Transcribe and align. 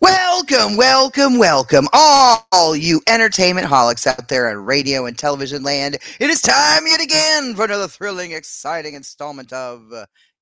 Welcome, 0.00 0.76
welcome, 0.76 1.38
welcome, 1.38 1.88
all 1.94 2.76
you 2.76 3.00
entertainment 3.06 3.66
holics 3.66 4.06
out 4.06 4.28
there 4.28 4.50
in 4.50 4.58
radio 4.58 5.06
and 5.06 5.16
television 5.16 5.62
land. 5.62 5.96
It 6.20 6.28
is 6.28 6.42
time 6.42 6.86
yet 6.86 7.00
again 7.00 7.54
for 7.54 7.64
another 7.64 7.88
thrilling, 7.88 8.32
exciting 8.32 8.92
installment 8.94 9.54
of, 9.54 9.90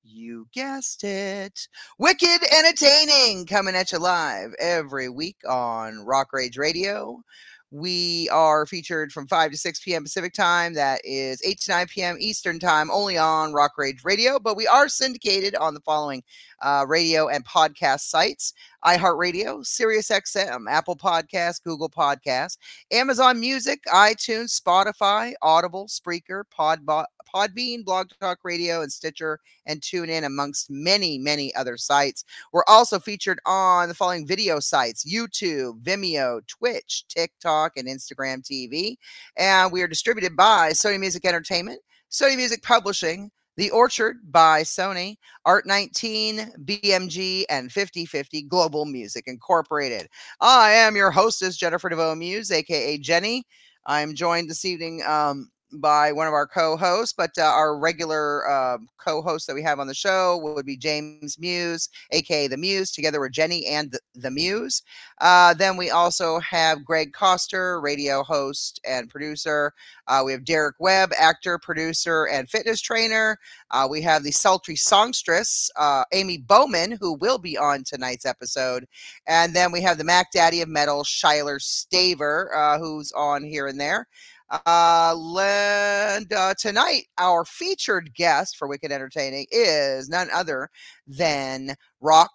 you 0.03 0.47
guessed 0.53 1.05
it, 1.05 1.69
Wicked 1.97 2.41
Entertaining, 2.51 3.45
coming 3.45 3.75
at 3.75 3.93
you 3.93 3.99
live 3.99 4.53
every 4.59 5.07
week 5.07 5.37
on 5.47 6.05
Rock 6.05 6.33
Rage 6.33 6.57
Radio. 6.57 7.23
We 7.71 8.29
are 8.29 8.65
featured 8.65 9.11
from 9.11 9.27
5 9.27 9.51
to 9.51 9.57
6 9.57 9.79
p.m. 9.79 10.03
Pacific 10.03 10.33
time. 10.33 10.75
That 10.75 11.01
is 11.03 11.41
8 11.43 11.59
to 11.61 11.71
9 11.71 11.87
p.m. 11.87 12.15
Eastern 12.19 12.59
time, 12.59 12.89
only 12.91 13.17
on 13.17 13.53
Rock 13.53 13.73
Rage 13.77 14.05
Radio. 14.05 14.39
But 14.39 14.55
we 14.55 14.67
are 14.67 14.87
syndicated 14.87 15.55
on 15.55 15.73
the 15.73 15.81
following 15.81 16.23
uh, 16.61 16.85
radio 16.87 17.27
and 17.27 17.45
podcast 17.45 18.01
sites 18.01 18.53
iHeartRadio, 18.85 19.59
SiriusXM, 19.65 20.69
Apple 20.69 20.95
Podcasts, 20.95 21.63
Google 21.63 21.89
Podcasts, 21.89 22.57
Amazon 22.91 23.39
Music, 23.39 23.81
iTunes, 23.87 24.59
Spotify, 24.59 25.33
Audible, 25.41 25.87
Spreaker, 25.87 26.43
Podbot. 26.57 27.05
Podbean, 27.35 27.83
Blog 27.83 28.09
Talk 28.21 28.39
Radio, 28.43 28.81
and 28.81 28.91
Stitcher, 28.91 29.39
and 29.65 29.81
TuneIn, 29.81 30.25
amongst 30.25 30.69
many, 30.69 31.17
many 31.17 31.53
other 31.55 31.75
sites. 31.75 32.23
We're 32.53 32.63
also 32.67 32.97
featured 32.97 33.39
on 33.45 33.89
the 33.89 33.93
following 33.93 34.25
video 34.25 34.59
sites 34.59 35.03
YouTube, 35.11 35.81
Vimeo, 35.83 36.45
Twitch, 36.47 37.05
TikTok, 37.09 37.73
and 37.75 37.87
Instagram 37.87 38.41
TV. 38.41 38.95
And 39.35 39.71
we 39.71 39.81
are 39.81 39.87
distributed 39.87 40.37
by 40.37 40.71
Sony 40.71 40.99
Music 40.99 41.25
Entertainment, 41.25 41.81
Sony 42.09 42.37
Music 42.37 42.63
Publishing, 42.63 43.31
The 43.57 43.71
Orchard 43.71 44.17
by 44.31 44.63
Sony, 44.63 45.15
Art 45.45 45.65
19, 45.65 46.53
BMG, 46.65 47.45
and 47.49 47.71
5050 47.71 48.43
Global 48.43 48.85
Music 48.85 49.25
Incorporated. 49.27 50.09
I 50.41 50.71
am 50.71 50.95
your 50.95 51.11
hostess, 51.11 51.55
Jennifer 51.55 51.89
DeVoe 51.89 52.15
Muse, 52.15 52.51
aka 52.51 52.97
Jenny. 52.97 53.43
I'm 53.85 54.13
joined 54.13 54.49
this 54.49 54.65
evening 54.65 55.03
um, 55.03 55.49
by 55.73 56.11
one 56.11 56.27
of 56.27 56.33
our 56.33 56.47
co-hosts, 56.47 57.13
but 57.15 57.31
uh, 57.37 57.43
our 57.43 57.77
regular 57.77 58.49
uh, 58.49 58.77
co-host 58.97 59.47
that 59.47 59.53
we 59.53 59.61
have 59.61 59.79
on 59.79 59.87
the 59.87 59.93
show 59.93 60.37
would 60.37 60.65
be 60.65 60.77
James 60.77 61.37
Muse, 61.39 61.89
aka 62.11 62.47
the 62.47 62.57
Muse. 62.57 62.91
Together 62.91 63.19
with 63.19 63.31
Jenny 63.31 63.65
and 63.65 63.91
the, 63.91 63.99
the 64.15 64.31
Muse. 64.31 64.83
Uh, 65.21 65.53
then 65.53 65.77
we 65.77 65.89
also 65.89 66.39
have 66.39 66.85
Greg 66.85 67.13
Coster, 67.13 67.81
radio 67.81 68.23
host 68.23 68.79
and 68.87 69.09
producer. 69.09 69.73
Uh, 70.07 70.21
we 70.25 70.31
have 70.31 70.45
Derek 70.45 70.75
Webb, 70.79 71.11
actor, 71.17 71.57
producer, 71.57 72.25
and 72.25 72.49
fitness 72.49 72.81
trainer. 72.81 73.37
Uh, 73.71 73.87
we 73.89 74.01
have 74.01 74.23
the 74.23 74.31
sultry 74.31 74.75
songstress, 74.75 75.69
uh, 75.77 76.03
Amy 76.13 76.37
Bowman, 76.37 76.91
who 76.99 77.13
will 77.13 77.37
be 77.37 77.57
on 77.57 77.83
tonight's 77.83 78.25
episode. 78.25 78.85
And 79.27 79.53
then 79.53 79.71
we 79.71 79.81
have 79.81 79.97
the 79.97 80.03
Mac 80.03 80.31
Daddy 80.31 80.61
of 80.61 80.69
Metal, 80.69 81.03
Shiler 81.03 81.59
Staver, 81.59 82.79
who's 82.79 83.11
on 83.13 83.43
here 83.43 83.67
and 83.67 83.79
there. 83.79 84.07
Uh, 84.49 85.15
and 85.39 86.31
uh, 86.31 86.53
tonight, 86.59 87.05
our 87.17 87.45
featured 87.45 88.13
guest 88.13 88.57
for 88.57 88.67
Wicked 88.67 88.91
Entertaining 88.91 89.47
is 89.51 90.07
none 90.07 90.29
other 90.33 90.69
than 91.07 91.75
rock 92.01 92.31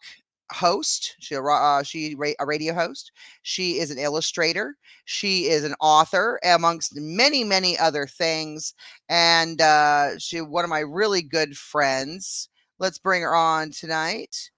host. 0.53 1.15
She, 1.21 1.37
uh, 1.37 1.83
she 1.83 2.17
a 2.41 2.47
radio 2.47 2.75
host. 2.75 3.13
She 3.43 3.79
is 3.79 3.91
an 3.91 3.99
illustrator. 3.99 4.77
She 5.05 5.47
is 5.47 5.63
an 5.65 5.75
author, 5.81 6.41
amongst 6.45 6.97
many, 6.97 7.45
many 7.45 7.79
other 7.79 8.07
things. 8.07 8.75
And 9.09 9.61
uh, 9.61 10.19
she 10.19 10.41
one 10.41 10.65
of 10.65 10.71
my 10.71 10.81
really 10.81 11.23
good 11.23 11.57
friends. 11.57 12.49
Let's 12.79 12.99
bring 12.99 13.23
her 13.23 13.35
on 13.35 13.71
tonight. 13.71 14.51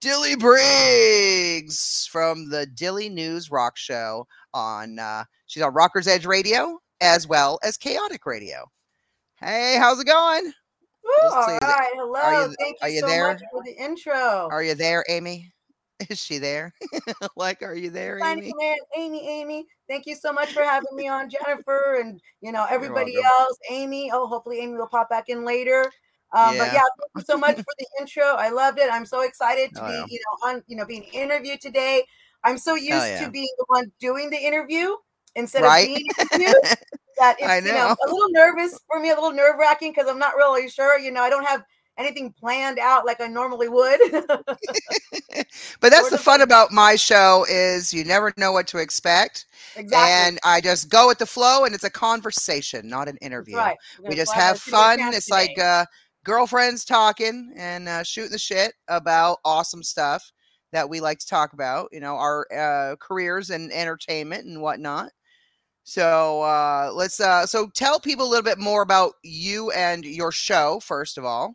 Dilly 0.00 0.36
Brigs 0.36 2.08
from 2.10 2.50
the 2.50 2.66
Dilly 2.66 3.08
News 3.08 3.50
Rock 3.50 3.76
Show 3.76 4.26
on 4.52 4.98
uh, 4.98 5.24
she's 5.46 5.62
on 5.62 5.72
Rockers 5.72 6.08
Edge 6.08 6.26
Radio 6.26 6.80
as 7.00 7.26
well 7.26 7.58
as 7.62 7.76
Chaotic 7.76 8.24
Radio. 8.26 8.70
Hey, 9.40 9.76
how's 9.78 10.00
it 10.00 10.06
going? 10.06 10.52
All 11.22 11.46
right, 11.62 11.90
hello. 11.94 12.14
Are 12.20 12.42
you, 12.48 12.54
Thank 12.58 12.76
are 12.82 12.88
you, 12.88 12.94
you 12.96 13.00
so 13.00 13.06
there? 13.06 13.28
much 13.28 13.42
for 13.52 13.62
the 13.64 13.76
intro. 13.76 14.48
Are 14.50 14.62
you 14.62 14.74
there, 14.74 15.04
Amy? 15.08 15.52
Is 16.10 16.18
she 16.18 16.38
there? 16.38 16.72
like, 17.36 17.62
are 17.62 17.74
you 17.74 17.90
there, 17.90 18.18
Amy? 18.18 18.52
man, 18.58 18.76
Amy, 18.96 19.28
Amy. 19.28 19.66
Thank 19.88 20.06
you 20.06 20.14
so 20.14 20.32
much 20.32 20.52
for 20.52 20.62
having 20.62 20.94
me 20.94 21.08
on, 21.08 21.30
Jennifer, 21.30 22.00
and 22.00 22.20
you 22.40 22.52
know 22.52 22.66
everybody 22.68 23.14
else. 23.22 23.58
Amy, 23.70 24.10
oh, 24.12 24.26
hopefully 24.26 24.60
Amy 24.60 24.76
will 24.76 24.88
pop 24.88 25.08
back 25.08 25.28
in 25.28 25.44
later. 25.44 25.84
Um, 26.32 26.58
But 26.58 26.66
Yeah. 26.66 26.74
yeah, 26.74 26.80
thank 26.80 27.10
you 27.16 27.22
so 27.24 27.38
much 27.38 27.56
for 27.56 27.74
the 27.78 27.86
intro. 28.00 28.24
I 28.24 28.50
loved 28.50 28.78
it. 28.78 28.90
I'm 28.90 29.06
so 29.06 29.22
excited 29.22 29.70
to 29.74 29.82
Oh, 29.84 29.86
be, 29.86 29.92
yeah. 29.92 30.06
you 30.08 30.18
know, 30.18 30.48
on, 30.50 30.62
you 30.66 30.76
know, 30.76 30.84
being 30.84 31.04
interviewed 31.04 31.60
today. 31.60 32.04
I'm 32.44 32.58
so 32.58 32.74
used 32.74 32.90
yeah. 32.90 33.24
to 33.24 33.30
being 33.30 33.48
the 33.58 33.64
one 33.68 33.90
doing 34.00 34.28
the 34.30 34.36
interview 34.36 34.96
instead 35.36 35.62
Right? 35.62 35.88
of 35.88 36.38
being 36.38 36.52
that 37.18 37.36
it's 37.38 37.48
I 37.48 37.58
you 37.58 37.72
know 37.72 37.74
know. 37.74 37.96
a 38.04 38.06
little 38.12 38.30
nervous 38.30 38.78
for 38.88 39.00
me, 39.00 39.10
a 39.10 39.14
little 39.14 39.32
nerve 39.32 39.56
wracking 39.58 39.92
because 39.92 40.08
I'm 40.08 40.18
not 40.18 40.36
really 40.36 40.68
sure. 40.68 40.98
You 40.98 41.12
know, 41.12 41.22
I 41.22 41.30
don't 41.30 41.46
have 41.46 41.64
anything 41.98 42.32
planned 42.38 42.78
out 42.78 43.06
like 43.06 43.20
I 43.20 43.28
normally 43.28 43.68
would. 43.68 44.00
But 45.80 45.90
that's 45.90 46.08
Sort 46.08 46.12
the 46.12 46.18
fun 46.18 46.40
about 46.42 46.72
my 46.72 46.96
show 46.96 47.46
is 47.48 47.92
you 47.92 48.04
never 48.04 48.32
know 48.36 48.52
what 48.52 48.66
to 48.68 48.78
expect. 48.78 49.46
exactly. 49.76 50.28
And 50.28 50.38
I 50.44 50.60
just 50.60 50.88
go 50.88 51.08
with 51.08 51.18
the 51.18 51.26
flow 51.26 51.64
and 51.64 51.74
it's 51.74 51.84
a 51.84 51.90
conversation, 51.90 52.88
not 52.88 53.08
an 53.08 53.16
interview. 53.18 53.56
Right. 53.56 53.76
We 54.02 54.14
just 54.16 54.32
have 54.34 54.58
fun. 54.58 54.98
It's 55.14 55.26
today. 55.26 55.48
like 55.48 55.58
uh, 55.58 55.86
girlfriends 56.24 56.84
talking 56.84 57.52
and 57.56 57.88
uh, 57.88 58.02
shooting 58.02 58.32
the 58.32 58.38
shit 58.38 58.74
about 58.88 59.38
awesome 59.44 59.82
stuff 59.82 60.32
that 60.72 60.88
we 60.88 61.00
like 61.00 61.18
to 61.20 61.26
talk 61.26 61.52
about, 61.52 61.88
you 61.92 62.00
know, 62.00 62.16
our 62.16 62.46
uh, 62.52 62.96
careers 62.96 63.50
and 63.50 63.72
entertainment 63.72 64.44
and 64.46 64.60
whatnot. 64.60 65.10
So 65.88 66.42
uh, 66.42 66.90
let's 66.92 67.20
uh, 67.20 67.46
so 67.46 67.68
tell 67.68 68.00
people 68.00 68.26
a 68.26 68.28
little 68.28 68.42
bit 68.42 68.58
more 68.58 68.82
about 68.82 69.12
you 69.22 69.70
and 69.70 70.04
your 70.04 70.32
show, 70.32 70.80
first 70.80 71.16
of 71.16 71.24
all. 71.24 71.54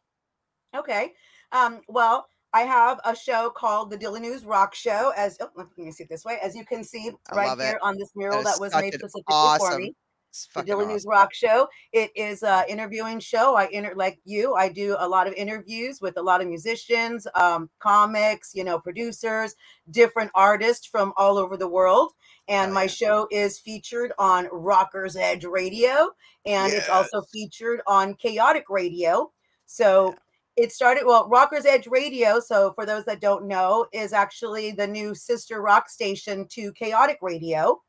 Okay. 0.74 1.12
Um, 1.52 1.82
well, 1.90 2.28
I 2.54 2.62
have 2.62 3.02
a 3.04 3.14
show 3.14 3.50
called 3.50 3.92
the 3.92 3.98
Dilly 3.98 4.22
News 4.22 4.46
Rock 4.46 4.74
Show. 4.74 5.12
As 5.18 5.38
oh, 5.42 5.50
let 5.58 5.68
me 5.78 5.92
see 5.92 6.04
it 6.04 6.10
this 6.10 6.24
way. 6.24 6.40
As 6.42 6.56
you 6.56 6.64
can 6.64 6.82
see 6.82 7.12
right 7.34 7.60
here 7.60 7.78
on 7.82 7.98
this 7.98 8.12
mural 8.16 8.40
is 8.40 8.46
that 8.46 8.62
was 8.62 8.74
made 8.74 8.94
specifically 8.94 9.58
for 9.60 9.78
me. 9.78 9.94
It's 10.32 10.48
The 10.56 10.62
Dilly 10.62 10.86
News. 10.86 11.06
Rock 11.06 11.34
Show. 11.34 11.68
It 11.92 12.10
is 12.16 12.42
an 12.42 12.64
interviewing 12.70 13.20
show. 13.20 13.56
I 13.58 13.68
inter 13.68 13.94
like 13.98 14.18
you. 14.24 14.54
I 14.54 14.70
do 14.70 14.96
a 14.98 15.08
lot 15.08 15.28
of 15.28 15.34
interviews 15.34 16.00
with 16.00 16.16
a 16.16 16.22
lot 16.22 16.40
of 16.40 16.48
musicians, 16.48 17.28
um, 17.36 17.70
comics, 17.80 18.52
you 18.56 18.64
know, 18.64 18.80
producers, 18.80 19.56
different 19.90 20.32
artists 20.34 20.88
from 20.88 21.12
all 21.18 21.38
over 21.38 21.58
the 21.58 21.68
world. 21.68 22.14
And 22.48 22.74
my 22.74 22.88
show 22.88 23.28
is 23.30 23.60
featured 23.60 24.14
on 24.18 24.48
Rockers 24.54 25.18
Edge 25.18 25.44
Radio, 25.44 26.12
and 26.46 26.72
it's 26.72 26.88
also 26.88 27.24
featured 27.34 27.82
on 27.86 28.14
Chaotic 28.14 28.70
Radio. 28.70 29.34
So 29.66 30.16
it 30.56 30.72
started 30.72 31.04
well 31.06 31.30
rockers 31.30 31.66
edge 31.66 31.88
radio 31.88 32.38
so 32.38 32.74
for 32.74 32.86
those 32.86 33.06
that 33.06 33.22
don't 33.22 33.48
know 33.48 33.86
is 33.94 34.12
actually 34.12 34.72
the 34.72 34.86
new 34.86 35.16
sister 35.16 35.62
rock 35.62 35.90
station 35.90 36.46
to 36.50 36.74
chaotic 36.74 37.18
radio 37.22 37.82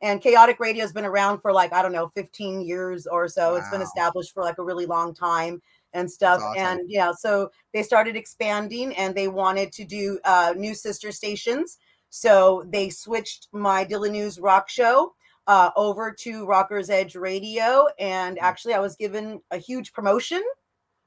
and 0.00 0.20
chaotic 0.20 0.60
radio 0.60 0.82
has 0.82 0.92
been 0.92 1.04
around 1.04 1.40
for 1.40 1.52
like 1.52 1.72
i 1.72 1.82
don't 1.82 1.92
know 1.92 2.08
15 2.08 2.60
years 2.60 3.06
or 3.06 3.28
so 3.28 3.56
it's 3.56 3.68
been 3.70 3.82
established 3.82 4.32
for 4.32 4.42
like 4.42 4.58
a 4.58 4.62
really 4.62 4.86
long 4.86 5.12
time 5.14 5.60
and 5.92 6.10
stuff 6.10 6.40
awesome. 6.40 6.62
and 6.62 6.80
yeah 6.90 7.12
so 7.12 7.50
they 7.74 7.82
started 7.82 8.16
expanding 8.16 8.94
and 8.96 9.14
they 9.14 9.28
wanted 9.28 9.72
to 9.72 9.84
do 9.84 10.18
uh, 10.24 10.54
new 10.56 10.74
sister 10.74 11.10
stations 11.12 11.78
so 12.10 12.64
they 12.70 12.88
switched 12.88 13.48
my 13.52 13.84
Dilly 13.84 14.10
News 14.10 14.38
rock 14.38 14.68
show 14.68 15.14
uh, 15.46 15.70
over 15.76 16.10
to 16.12 16.46
rockers 16.46 16.90
edge 16.90 17.16
radio 17.16 17.86
and 17.98 18.36
Mm. 18.36 18.42
actually 18.42 18.74
i 18.74 18.78
was 18.80 18.96
given 18.96 19.40
a 19.50 19.58
huge 19.58 19.92
promotion 19.92 20.42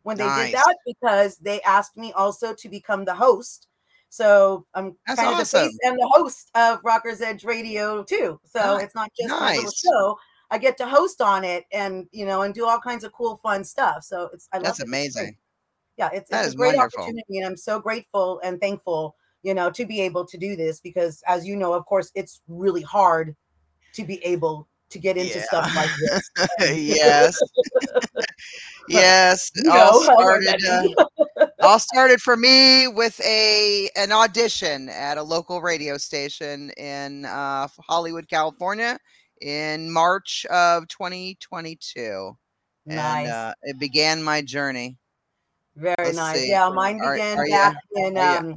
when 0.03 0.17
they 0.17 0.25
Nice. 0.25 0.47
did 0.47 0.55
that 0.55 0.75
because 0.85 1.37
they 1.37 1.61
asked 1.61 1.95
me 1.95 2.11
also 2.13 2.53
to 2.55 2.69
become 2.69 3.05
the 3.05 3.13
host. 3.13 3.67
So 4.11 4.65
I'm 4.73 4.97
That's 5.07 5.21
kind 5.21 5.31
of 5.31 5.39
the 5.39 5.45
face 5.45 5.77
and 5.83 5.97
the 5.97 6.07
host 6.11 6.51
of 6.53 6.81
Rockers 6.83 7.21
Edge 7.21 7.45
Radio 7.45 8.03
too. 8.03 8.41
So 8.43 8.77
Ni- 8.77 8.83
it's 8.83 8.93
not 8.93 9.09
just 9.17 9.29
my 9.29 9.55
little 9.55 9.71
show. 9.71 10.19
I 10.51 10.57
get 10.57 10.75
to 10.79 10.85
host 10.85 11.21
on 11.21 11.45
it 11.45 11.63
and 11.71 12.07
you 12.11 12.25
know 12.25 12.41
and 12.41 12.53
do 12.53 12.67
all 12.67 12.77
kinds 12.77 13.05
of 13.05 13.13
cool 13.13 13.37
fun 13.37 13.63
stuff. 13.63 14.03
So 14.03 14.29
it's 14.33 14.49
I 14.51 14.57
love 14.57 14.65
That's 14.65 14.81
it. 14.81 14.87
Amazing. 14.87 15.37
Yeah, 15.95 16.09
it's, 16.11 16.29
That 16.29 16.43
it's 16.43 16.53
a 16.53 16.57
great 16.57 16.75
wonderful. 16.75 17.03
opportunity 17.03 17.37
and 17.37 17.47
I'm 17.47 17.55
so 17.55 17.79
grateful 17.79 18.41
and 18.43 18.59
thankful, 18.59 19.15
you 19.43 19.53
know, 19.53 19.71
to 19.71 19.85
be 19.85 20.01
able 20.01 20.25
to 20.25 20.37
do 20.37 20.57
this 20.57 20.81
because 20.81 21.23
as 21.25 21.47
you 21.47 21.55
know, 21.55 21.73
of 21.73 21.85
course, 21.85 22.11
it's 22.13 22.41
really 22.49 22.81
hard 22.81 23.33
to 23.93 24.03
be 24.03 24.21
able 24.25 24.67
to 24.91 24.99
get 24.99 25.17
into 25.17 25.39
stuff 25.41 25.75
like 25.75 25.89
this. 25.99 26.29
yes. 26.77 27.37
yes. 28.87 29.51
You 29.55 29.71
all 29.71 30.01
know 30.01 30.07
how 30.07 30.13
started. 30.15 30.65
Uh, 30.65 31.45
all 31.61 31.79
started 31.79 32.21
for 32.21 32.37
me 32.37 32.87
with 32.87 33.19
a 33.21 33.89
an 33.95 34.11
audition 34.11 34.89
at 34.89 35.17
a 35.17 35.23
local 35.23 35.61
radio 35.61 35.97
station 35.97 36.69
in 36.71 37.25
uh, 37.25 37.67
Hollywood, 37.87 38.27
California, 38.29 38.99
in 39.41 39.91
March 39.91 40.45
of 40.47 40.87
2022, 40.87 42.37
Nice. 42.85 42.97
and 43.25 43.27
uh, 43.27 43.53
it 43.63 43.79
began 43.79 44.21
my 44.21 44.41
journey. 44.41 44.97
Very 45.75 45.95
Let's 45.97 46.17
nice. 46.17 46.37
see. 46.37 46.49
Yeah, 46.49 46.69
mine 46.69 46.97
began 46.97 47.37
are 47.37 47.47
ya- 47.47 47.71
back 47.71 47.77
in 47.95 48.17
um, 48.17 48.55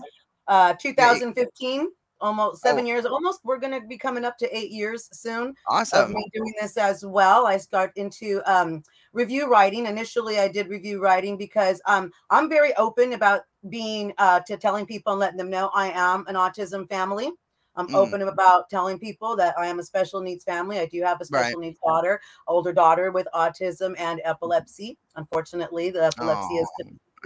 uh, 0.48 0.74
2015, 0.74 1.88
almost 2.24 2.62
seven 2.62 2.84
Oh. 2.84 2.88
years. 2.88 3.04
Almost, 3.04 3.40
we're 3.44 3.58
going 3.58 3.78
to 3.80 3.86
be 3.86 3.98
coming 3.98 4.24
up 4.24 4.38
to 4.38 4.56
eight 4.56 4.70
years 4.70 5.08
soon 5.12 5.54
Awesome. 5.68 6.04
of 6.04 6.10
me 6.10 6.28
doing 6.34 6.52
this 6.60 6.76
as 6.76 7.04
well. 7.04 7.46
I 7.46 7.58
start 7.58 7.92
into 7.96 8.40
um, 8.50 8.82
review 9.12 9.46
writing. 9.48 9.86
Initially, 9.86 10.38
I 10.38 10.48
did 10.48 10.68
review 10.68 11.00
writing 11.02 11.36
because 11.36 11.80
um, 11.86 12.10
I'm 12.30 12.48
very 12.48 12.74
open 12.76 13.12
about 13.12 13.42
being 13.68 14.12
uh, 14.18 14.40
to 14.46 14.56
telling 14.56 14.86
people 14.86 15.12
and 15.12 15.20
letting 15.20 15.36
them 15.38 15.50
know 15.50 15.70
I 15.74 15.90
am 15.90 16.26
an 16.26 16.34
autism 16.34 16.88
family. 16.88 17.30
I'm 17.76 17.88
Mm. 17.88 17.94
open 17.96 18.22
about 18.22 18.70
telling 18.70 18.98
people 19.00 19.34
that 19.36 19.54
I 19.58 19.66
am 19.66 19.80
a 19.80 19.82
special 19.82 20.20
needs 20.20 20.44
family. 20.44 20.78
I 20.78 20.86
do 20.86 21.02
have 21.02 21.16
a 21.20 21.26
Right. 21.30 21.42
special 21.46 21.60
needs 21.60 21.78
daughter, 21.84 22.20
older 22.46 22.72
daughter 22.72 23.10
with 23.10 23.26
autism 23.34 23.94
and 23.98 24.20
epilepsy. 24.24 24.96
Unfortunately, 25.16 25.90
the 25.90 26.04
epilepsy 26.04 26.54
is 26.54 26.68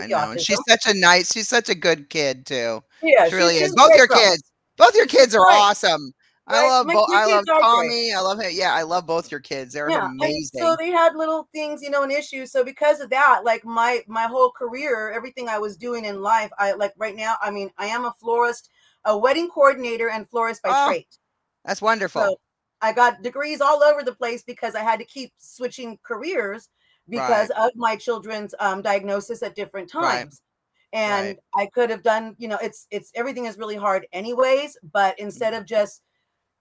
Oh, 0.00 0.04
I 0.04 0.06
know. 0.06 0.30
And 0.30 0.40
she's 0.40 0.60
such 0.68 0.86
a 0.86 0.94
nice, 0.94 1.32
she's 1.32 1.48
such 1.48 1.68
a 1.68 1.74
good 1.74 2.08
kid 2.08 2.46
too. 2.46 2.82
Yeah, 3.02 3.24
she 3.24 3.30
she's- 3.30 3.32
really 3.32 3.56
is. 3.56 3.74
Both 3.74 3.94
your 3.96 4.06
kids. 4.06 4.42
Both 4.78 4.94
your 4.94 5.06
kids 5.06 5.34
are 5.34 5.42
Right. 5.42 5.60
awesome. 5.60 6.12
I 6.46 6.66
love 6.66 6.86
my 6.86 6.94
both. 6.94 7.08
I 7.12 7.26
love 7.26 7.44
are 7.48 7.76
great. 7.76 7.90
Tommy. 7.90 8.12
I 8.14 8.20
love 8.20 8.40
him. 8.40 8.50
Yeah, 8.52 8.72
I 8.72 8.82
love 8.82 9.06
both 9.06 9.30
your 9.30 9.40
kids. 9.40 9.74
They're 9.74 9.90
yeah, 9.90 10.06
and 10.06 10.12
amazing. 10.12 10.60
so 10.60 10.76
they 10.78 10.88
had 10.90 11.14
little 11.14 11.48
things, 11.52 11.82
you 11.82 11.90
know, 11.90 12.02
and 12.04 12.12
issues. 12.12 12.50
So 12.52 12.64
because 12.64 13.00
of 13.00 13.10
that, 13.10 13.44
like 13.44 13.64
my 13.66 14.02
my 14.06 14.24
whole 14.24 14.50
career, 14.50 15.10
everything 15.10 15.48
I 15.48 15.58
was 15.58 15.76
doing 15.76 16.06
in 16.06 16.22
life, 16.22 16.50
I 16.58 16.72
like 16.72 16.94
right 16.96 17.14
now. 17.16 17.36
I 17.42 17.50
mean, 17.50 17.70
I 17.76 17.86
am 17.86 18.06
a 18.06 18.14
florist, 18.18 18.70
a 19.04 19.16
wedding 19.16 19.48
coordinator, 19.50 20.08
and 20.08 20.28
florist 20.30 20.62
by 20.62 20.70
Oh, 20.70 20.86
trade. 20.86 21.06
That's 21.64 21.82
wonderful. 21.82 22.22
So 22.22 22.36
I 22.80 22.92
got 22.92 23.22
degrees 23.22 23.60
all 23.60 23.82
over 23.82 24.02
the 24.02 24.14
place 24.14 24.42
because 24.42 24.74
I 24.74 24.80
had 24.82 25.00
to 25.00 25.04
keep 25.04 25.32
switching 25.36 25.98
careers 26.02 26.68
because 27.08 27.50
of 27.50 27.70
my 27.74 27.96
children's 27.96 28.54
um, 28.60 28.82
diagnosis 28.82 29.42
at 29.42 29.54
different 29.54 29.92
Right. 29.92 30.20
times. 30.20 30.42
And 30.92 31.38
I 31.54 31.66
could 31.66 31.90
have 31.90 32.02
done, 32.02 32.34
you 32.38 32.48
know, 32.48 32.58
it's 32.62 32.86
it's 32.90 33.12
everything 33.14 33.46
is 33.46 33.58
really 33.58 33.76
hard 33.76 34.06
anyways. 34.12 34.76
But 34.92 35.18
instead 35.18 35.52
Mm-hmm. 35.52 35.62
of 35.62 35.66
just, 35.66 36.02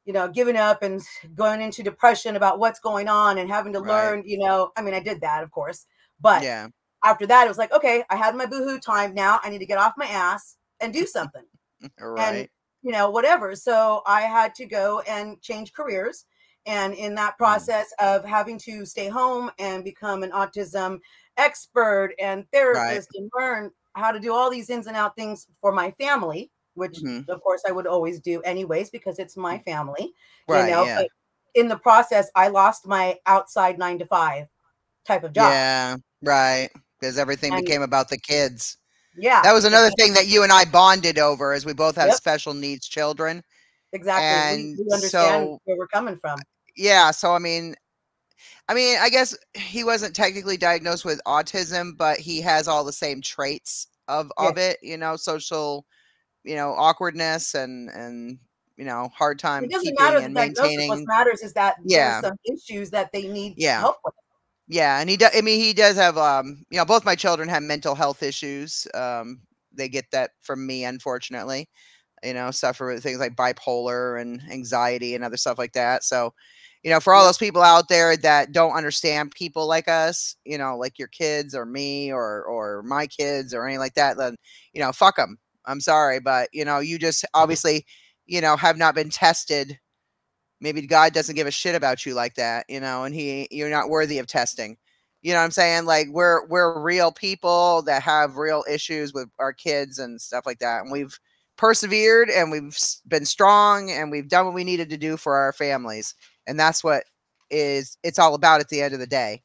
you 0.06 0.13
know, 0.13 0.27
giving 0.29 0.57
up 0.57 0.83
and 0.83 1.01
going 1.35 1.62
into 1.62 1.83
depression 1.83 2.35
about 2.35 2.59
what's 2.59 2.79
going 2.79 3.07
on 3.09 3.38
and 3.39 3.50
having 3.50 3.74
to 3.74 3.79
Right. 3.79 3.88
learn, 3.88 4.24
you 4.25 4.39
know, 4.39 4.71
I 4.77 4.81
mean, 4.81 4.94
I 4.94 5.00
did 5.01 5.21
that, 5.21 5.44
of 5.44 5.51
course. 5.51 5.85
But 6.21 6.44
yeah. 6.44 6.68
after 7.06 7.27
that, 7.27 7.45
it 7.45 7.50
was 7.50 7.57
like, 7.57 7.74
okay, 7.74 8.03
I 8.09 8.15
had 8.18 8.35
my 8.35 8.45
boohoo 8.47 8.79
time. 8.79 9.13
Now 9.13 9.39
I 9.44 9.50
need 9.50 9.59
to 9.59 9.65
get 9.68 9.77
off 9.79 9.94
my 9.97 10.07
ass 10.07 10.57
and 10.81 10.94
do 10.94 11.06
something 11.07 11.44
Right. 12.00 12.50
you 12.81 12.91
know, 12.91 13.09
whatever. 13.09 13.56
So 13.56 14.01
I 14.06 14.21
had 14.21 14.56
to 14.56 14.65
go 14.65 15.01
and 15.01 15.41
change 15.41 15.73
careers. 15.73 16.25
And 16.65 16.94
in 16.94 17.15
Mm. 17.15 17.15
that 17.15 17.38
process 17.38 17.94
of 18.00 18.25
having 18.25 18.57
to 18.59 18.85
stay 18.85 19.07
home 19.07 19.50
and 19.57 19.83
become 19.85 20.23
an 20.23 20.31
autism 20.31 21.00
expert 21.38 22.13
and 22.19 22.45
therapist 22.51 23.09
and 23.15 23.31
learn 23.39 23.71
how 23.97 24.11
to 24.11 24.19
do 24.19 24.33
all 24.33 24.49
these 24.49 24.69
ins 24.69 24.88
and 24.88 24.95
out 24.95 25.15
things 25.15 25.47
for 25.59 25.71
my 25.71 25.91
family, 25.91 26.51
which 26.75 26.97
Mhm. 26.99 27.27
of 27.29 27.41
course 27.41 27.63
I 27.67 27.71
would 27.71 27.88
always 27.88 28.19
do 28.19 28.41
anyways 28.44 28.89
because 28.89 29.19
it's 29.19 29.35
my 29.35 29.57
family, 29.59 30.13
Right, 30.47 30.65
you 30.65 30.71
know. 30.71 30.83
yeah. 30.85 31.01
But 31.01 31.09
in 31.55 31.67
the 31.67 31.77
process, 31.77 32.29
I 32.35 32.49
lost 32.49 32.85
my 32.85 33.19
outside 33.25 33.79
nine 33.79 33.97
to 33.99 34.05
five 34.05 34.47
type 35.05 35.23
of 35.23 35.33
job. 35.33 35.51
Yeah. 35.51 35.95
Right. 36.21 36.69
Because 36.99 37.17
everything 37.17 37.53
And- 37.53 37.65
became 37.65 37.81
about 37.81 38.09
the 38.09 38.17
kids. 38.17 38.77
Yeah. 39.15 39.41
That 39.41 39.53
was 39.53 39.65
another 39.65 39.89
thing 39.97 40.13
that 40.13 40.27
you 40.27 40.44
and 40.44 40.51
I 40.51 40.65
bonded 40.65 41.17
over, 41.17 41.53
as 41.53 41.65
we 41.65 41.73
both 41.73 41.95
have 41.95 42.09
Yep. 42.09 42.17
special 42.17 42.53
needs 42.53 42.88
children. 42.88 43.44
Exactly. 43.94 44.25
We, 44.25 44.69
and 44.69 44.77
we 44.77 44.94
understand 44.94 45.45
so- 45.45 45.59
where 45.65 45.77
we're 45.77 45.88
coming 45.88 46.17
from. 46.17 46.38
Yeah. 46.75 47.09
So 47.11 47.33
I 47.33 47.39
mean, 47.39 47.75
I 48.69 48.74
mean, 48.74 48.98
I 49.00 49.10
guess 49.10 49.36
he 49.54 49.84
wasn't 49.84 50.16
technically 50.16 50.58
diagnosed 50.58 51.06
with 51.06 51.22
autism, 51.25 51.98
but 51.98 52.19
he 52.19 52.42
has 52.42 52.68
all 52.68 52.84
the 52.84 52.92
same 52.92 53.22
traits 53.22 53.88
of 54.08 54.31
of 54.38 54.58
it. 54.58 54.78
You 54.81 54.98
know, 54.98 55.16
social, 55.16 55.86
you 56.44 56.56
know, 56.56 56.72
awkwardness 56.74 57.56
and 57.56 57.90
and 57.90 58.40
you 58.78 58.86
know, 58.86 59.10
hard 59.16 59.40
time 59.40 59.66
It 59.66 59.72
doesn't 59.72 59.84
keeping 59.86 60.06
matter 60.06 60.19
and 60.19 60.34
maintaining. 60.34 60.90
What 60.90 61.00
matters 61.08 61.42
is 61.42 61.54
that 61.54 61.78
Yeah. 61.86 62.22
some 62.22 62.36
issues 62.46 62.90
that 62.92 63.12
they 63.14 63.28
need 63.28 63.56
Yeah. 63.58 63.81
help 63.81 63.98
with. 64.06 64.14
Yeah, 64.68 65.00
and 65.00 65.10
he 65.10 65.18
does. 65.18 65.31
I 65.36 65.42
mean, 65.42 65.60
he 65.62 65.74
does 65.74 65.96
have. 65.98 66.18
Um, 66.18 66.66
you 66.69 66.78
know, 66.78 66.86
both 66.86 67.06
my 67.06 67.16
children 67.16 67.50
have 67.50 67.64
mental 67.64 67.96
health 67.96 68.22
issues. 68.24 68.86
Um, 68.94 69.42
they 69.74 69.90
get 69.90 70.06
that 70.12 70.31
from 70.42 70.66
me, 70.68 70.84
unfortunately. 70.86 71.69
You 72.24 72.33
know, 72.33 72.52
suffer 72.52 72.88
with 72.88 73.04
things 73.04 73.19
like 73.19 73.36
bipolar 73.36 74.21
and 74.21 74.42
anxiety 74.52 75.16
and 75.16 75.24
other 75.24 75.38
stuff 75.38 75.57
like 75.59 75.74
that. 75.74 76.04
So, 76.04 76.33
you 76.84 76.92
know, 76.92 77.00
for 77.00 77.14
all 77.14 77.26
those 77.26 77.38
people 77.38 77.62
out 77.62 77.90
there 77.90 78.16
that 78.18 78.52
don't 78.52 78.76
understand 78.76 79.31
people 79.31 79.68
like 79.68 79.88
us, 79.88 80.36
you 80.46 80.57
know, 80.57 80.78
like 80.78 81.00
your 81.00 81.10
kids 81.10 81.56
or 81.56 81.66
me 81.66 82.12
or 82.12 82.44
or 82.44 82.84
my 82.84 83.07
kids 83.07 83.54
or 83.54 83.66
anything 83.66 83.80
like 83.80 83.96
that, 83.96 84.18
then 84.18 84.36
you 84.74 84.81
know, 84.81 84.92
fuck 84.92 85.18
them. 85.18 85.38
I'm 85.66 85.81
sorry, 85.81 86.19
but 86.19 86.50
you 86.54 86.66
know, 86.66 86.80
you 86.80 86.98
just 87.00 87.26
obviously, 87.34 87.86
you 88.26 88.42
know, 88.42 88.56
have 88.57 88.78
not 88.78 88.96
been 88.96 89.10
tested 89.10 89.80
maybe 90.62 90.86
God 90.88 91.14
doesn't 91.14 91.36
give 91.36 91.48
a 91.48 91.52
shit 91.52 91.76
about 91.76 92.06
you 92.06 92.14
like 92.14 92.36
that, 92.36 92.66
you 92.69 92.80
know, 92.80 93.04
and 93.04 93.14
he 93.14 93.48
you're 93.52 93.69
not 93.69 93.90
worthy 93.90 94.19
of 94.19 94.28
testing. 94.28 94.78
You 95.22 95.34
know 95.34 95.40
what 95.40 95.46
I'm 95.46 95.52
saying? 95.52 95.86
Like 95.86 96.07
we're 96.10 96.46
we're 96.48 96.80
real 96.81 97.12
people 97.12 97.81
that 97.84 98.02
have 98.04 98.38
real 98.38 98.64
issues 98.69 99.14
with 99.14 99.30
our 99.40 99.54
kids 99.54 100.00
and 100.00 100.22
stuff 100.22 100.46
like 100.46 100.60
that. 100.60 100.81
And 100.81 100.92
we've 100.92 101.18
persevered 101.57 102.30
and 102.30 102.52
we've 102.52 102.78
been 103.07 103.26
strong 103.26 103.92
and 103.92 104.12
we've 104.12 104.30
done 104.30 104.46
what 104.46 104.56
we 104.56 104.64
needed 104.64 104.90
to 104.92 104.98
do 104.98 105.18
for 105.18 105.36
our 105.36 105.54
families. 105.54 106.14
And 106.47 106.59
that's 106.59 106.83
what 106.83 107.04
is 107.51 107.97
it's 108.04 108.19
all 108.19 108.35
about 108.35 108.61
at 108.61 108.69
the 108.69 108.81
end 108.81 108.94
of 108.94 108.99
the 108.99 109.07
day. 109.07 109.42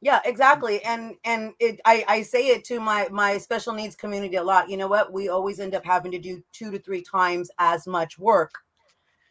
Yeah, 0.00 0.20
exactly. 0.24 0.82
And 0.84 1.14
and 1.24 1.52
it 1.60 1.80
I, 1.84 2.04
I 2.08 2.22
say 2.22 2.48
it 2.48 2.64
to 2.66 2.80
my 2.80 3.08
my 3.10 3.38
special 3.38 3.72
needs 3.72 3.94
community 3.94 4.36
a 4.36 4.42
lot. 4.42 4.68
You 4.68 4.76
know 4.76 4.88
what? 4.88 5.12
We 5.12 5.28
always 5.28 5.60
end 5.60 5.74
up 5.74 5.84
having 5.84 6.10
to 6.12 6.18
do 6.18 6.42
two 6.52 6.70
to 6.72 6.78
three 6.80 7.02
times 7.02 7.50
as 7.58 7.86
much 7.86 8.18
work 8.18 8.52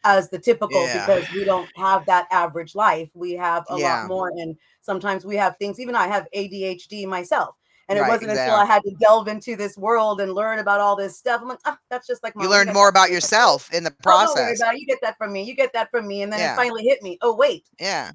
as 0.04 0.30
the 0.30 0.38
typical 0.38 0.88
Yeah. 0.88 1.06
because 1.06 1.30
we 1.32 1.44
don't 1.44 1.68
have 1.76 2.06
that 2.06 2.26
average 2.30 2.74
life. 2.74 3.10
We 3.14 3.32
have 3.34 3.64
a 3.68 3.78
Yeah. 3.78 4.02
lot 4.02 4.08
more 4.08 4.28
and 4.30 4.56
sometimes 4.80 5.24
we 5.26 5.36
have 5.36 5.56
things 5.58 5.80
even 5.80 5.94
I 5.96 6.08
have 6.08 6.28
ADHD 6.34 7.06
myself. 7.06 7.56
And 7.88 7.98
it 7.98 8.02
Right, 8.02 8.08
wasn't 8.08 8.30
until 8.30 8.54
I 8.54 8.64
had 8.64 8.82
to 8.84 8.92
delve 9.00 9.28
into 9.28 9.56
this 9.56 9.76
world 9.76 10.20
and 10.20 10.32
learn 10.32 10.58
about 10.60 10.80
all 10.80 10.96
this 10.96 11.16
stuff. 11.18 11.40
I'm 11.42 11.48
like, 11.48 11.58
ah, 11.64 11.78
that's 11.90 12.06
just 12.06 12.22
like 12.22 12.32
You 12.38 12.48
learned 12.48 12.72
more 12.72 12.88
about 12.88 13.08
me." 13.08 13.14
yourself 13.14 13.72
in 13.72 13.84
the 13.84 13.90
Oh, 14.00 14.02
process. 14.02 14.60
about 14.60 14.74
it. 14.74 14.80
You 14.80 14.86
get 14.86 15.00
that 15.02 15.18
from 15.18 15.32
me. 15.32 15.42
You 15.42 15.54
get 15.54 15.72
that 15.72 15.90
from 15.90 16.06
me. 16.06 16.22
And 16.22 16.32
then 16.32 16.40
Yeah. 16.40 16.52
it 16.54 16.56
finally 16.56 16.84
hit 16.84 17.02
me. 17.02 17.18
Oh, 17.22 17.34
wait. 17.34 17.64
Yeah. 17.80 18.12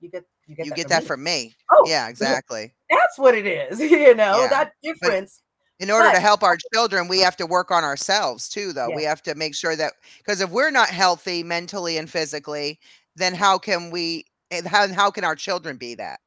You 0.00 0.10
get 0.10 0.24
you 0.46 0.54
get 0.56 0.66
You 0.66 0.70
that 0.72 0.76
get 0.76 0.82
from 0.84 0.90
that 0.90 1.02
me. 1.02 1.06
from 1.06 1.22
me. 1.24 1.54
Oh, 1.72 1.84
Yeah, 1.88 2.08
exactly. 2.08 2.74
that's 2.90 3.18
what 3.18 3.34
it 3.34 3.46
is. 3.46 3.80
You 3.90 4.14
know, 4.14 4.42
Yeah. 4.42 4.48
that 4.48 4.72
difference. 4.82 5.40
in 5.78 5.90
order 5.90 6.10
to 6.10 6.20
help 6.20 6.42
our 6.42 6.56
children 6.72 7.06
we 7.06 7.20
have 7.20 7.36
to 7.36 7.46
work 7.46 7.70
on 7.70 7.84
ourselves 7.84 8.48
too 8.48 8.72
though 8.72 8.88
we 8.90 9.02
have 9.02 9.20
to 9.22 9.34
make 9.34 9.54
sure 9.54 9.76
that 9.76 9.92
because 10.18 10.40
if 10.40 10.48
we're 10.48 10.70
not 10.70 10.88
healthy 10.88 11.42
mentally 11.42 11.98
and 11.98 12.08
physically 12.08 12.80
then 13.14 13.34
how 13.34 13.58
can 13.58 13.90
we 13.90 14.24
and 14.50 14.66
how, 14.66 14.88
how 14.94 15.10
can 15.10 15.22
our 15.22 15.34
children 15.36 15.76
be 15.76 15.94
that 15.94 16.18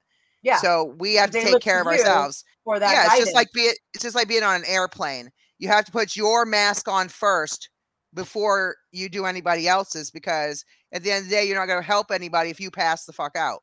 Yeah. 0.41 0.57
So 0.57 0.95
we 0.97 1.15
have 1.15 1.31
to 1.31 1.41
take 1.41 1.61
care 1.61 1.83
to 1.83 1.89
of 1.89 1.95
ourselves. 1.95 2.43
for 2.63 2.79
that 2.79 2.91
Yeah, 2.91 3.05
it's 3.05 3.25
just 3.25 3.35
like 3.35 3.49
being 3.53 3.73
it's 3.93 4.03
just 4.03 4.15
like 4.15 4.27
being 4.27 4.43
on 4.43 4.55
an 4.55 4.65
airplane. 4.67 5.29
You 5.57 5.67
have 5.67 5.85
to 5.85 5.91
put 5.91 6.15
your 6.15 6.45
mask 6.45 6.87
on 6.87 7.09
first 7.09 7.69
before 8.13 8.75
you 8.91 9.09
do 9.09 9.25
anybody 9.25 9.67
else's 9.67 10.09
because 10.09 10.63
at 10.93 11.03
the 11.03 11.11
end 11.11 11.25
of 11.25 11.29
the 11.29 11.35
day, 11.35 11.45
you're 11.45 11.57
not 11.57 11.67
going 11.67 11.81
to 11.81 11.85
help 11.85 12.11
anybody 12.11 12.49
if 12.49 12.59
you 12.59 12.71
pass 12.71 13.05
the 13.05 13.13
fuck 13.13 13.35
out. 13.35 13.61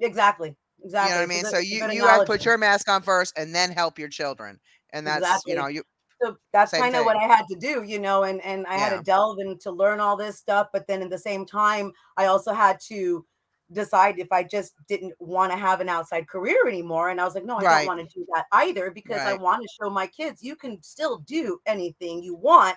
exactly. 0.00 0.56
Exactly. 0.82 1.10
You 1.10 1.14
know 1.14 1.20
what 1.20 1.30
I 1.30 1.34
mean? 1.34 1.44
So 1.44 1.58
you 1.58 1.90
you 1.92 2.06
have 2.06 2.20
to 2.20 2.26
put 2.26 2.44
your 2.44 2.56
mask 2.56 2.88
on 2.88 3.02
first 3.02 3.38
and 3.38 3.54
then 3.54 3.70
help 3.70 3.98
your 3.98 4.08
children. 4.08 4.58
And 4.92 5.06
that's 5.06 5.20
Exactly. 5.20 5.52
you 5.52 5.58
know 5.58 5.66
you 5.66 5.82
so 6.22 6.36
that's 6.52 6.72
kind 6.72 6.94
of 6.96 7.04
what. 7.04 7.16
I 7.16 7.26
had 7.26 7.46
to 7.48 7.56
do, 7.56 7.82
you 7.82 7.98
know, 7.98 8.24
and 8.24 8.42
and 8.44 8.66
I 8.66 8.76
had 8.76 8.96
to 8.96 9.02
delve 9.02 9.38
in 9.40 9.58
to 9.60 9.70
learn 9.70 10.00
all 10.00 10.16
this 10.16 10.38
stuff, 10.38 10.68
but 10.72 10.86
then 10.86 11.02
at 11.02 11.10
the 11.10 11.18
same 11.18 11.46
time, 11.46 11.92
I 12.16 12.26
also 12.26 12.52
had 12.52 12.78
to 12.88 13.24
decide 13.72 14.18
if 14.18 14.32
I 14.32 14.42
just 14.42 14.74
didn't 14.88 15.14
want 15.20 15.52
to 15.52 15.58
have 15.58 15.80
an 15.80 15.88
outside 15.88 16.28
career 16.28 16.66
anymore. 16.66 17.10
And 17.10 17.20
I 17.20 17.24
was 17.24 17.34
like, 17.34 17.44
no, 17.44 17.56
I 17.56 17.64
Right. 17.64 17.76
don't 17.76 17.86
want 17.86 18.00
to 18.00 18.18
do 18.18 18.26
that 18.34 18.46
either 18.52 18.90
because 18.90 19.24
I 19.24 19.34
want 19.34 19.62
to 19.62 19.68
show 19.80 19.90
my 19.90 20.06
kids 20.06 20.42
you 20.42 20.56
can 20.56 20.82
still 20.82 21.18
do 21.18 21.60
anything 21.66 22.22
you 22.22 22.34
want. 22.34 22.76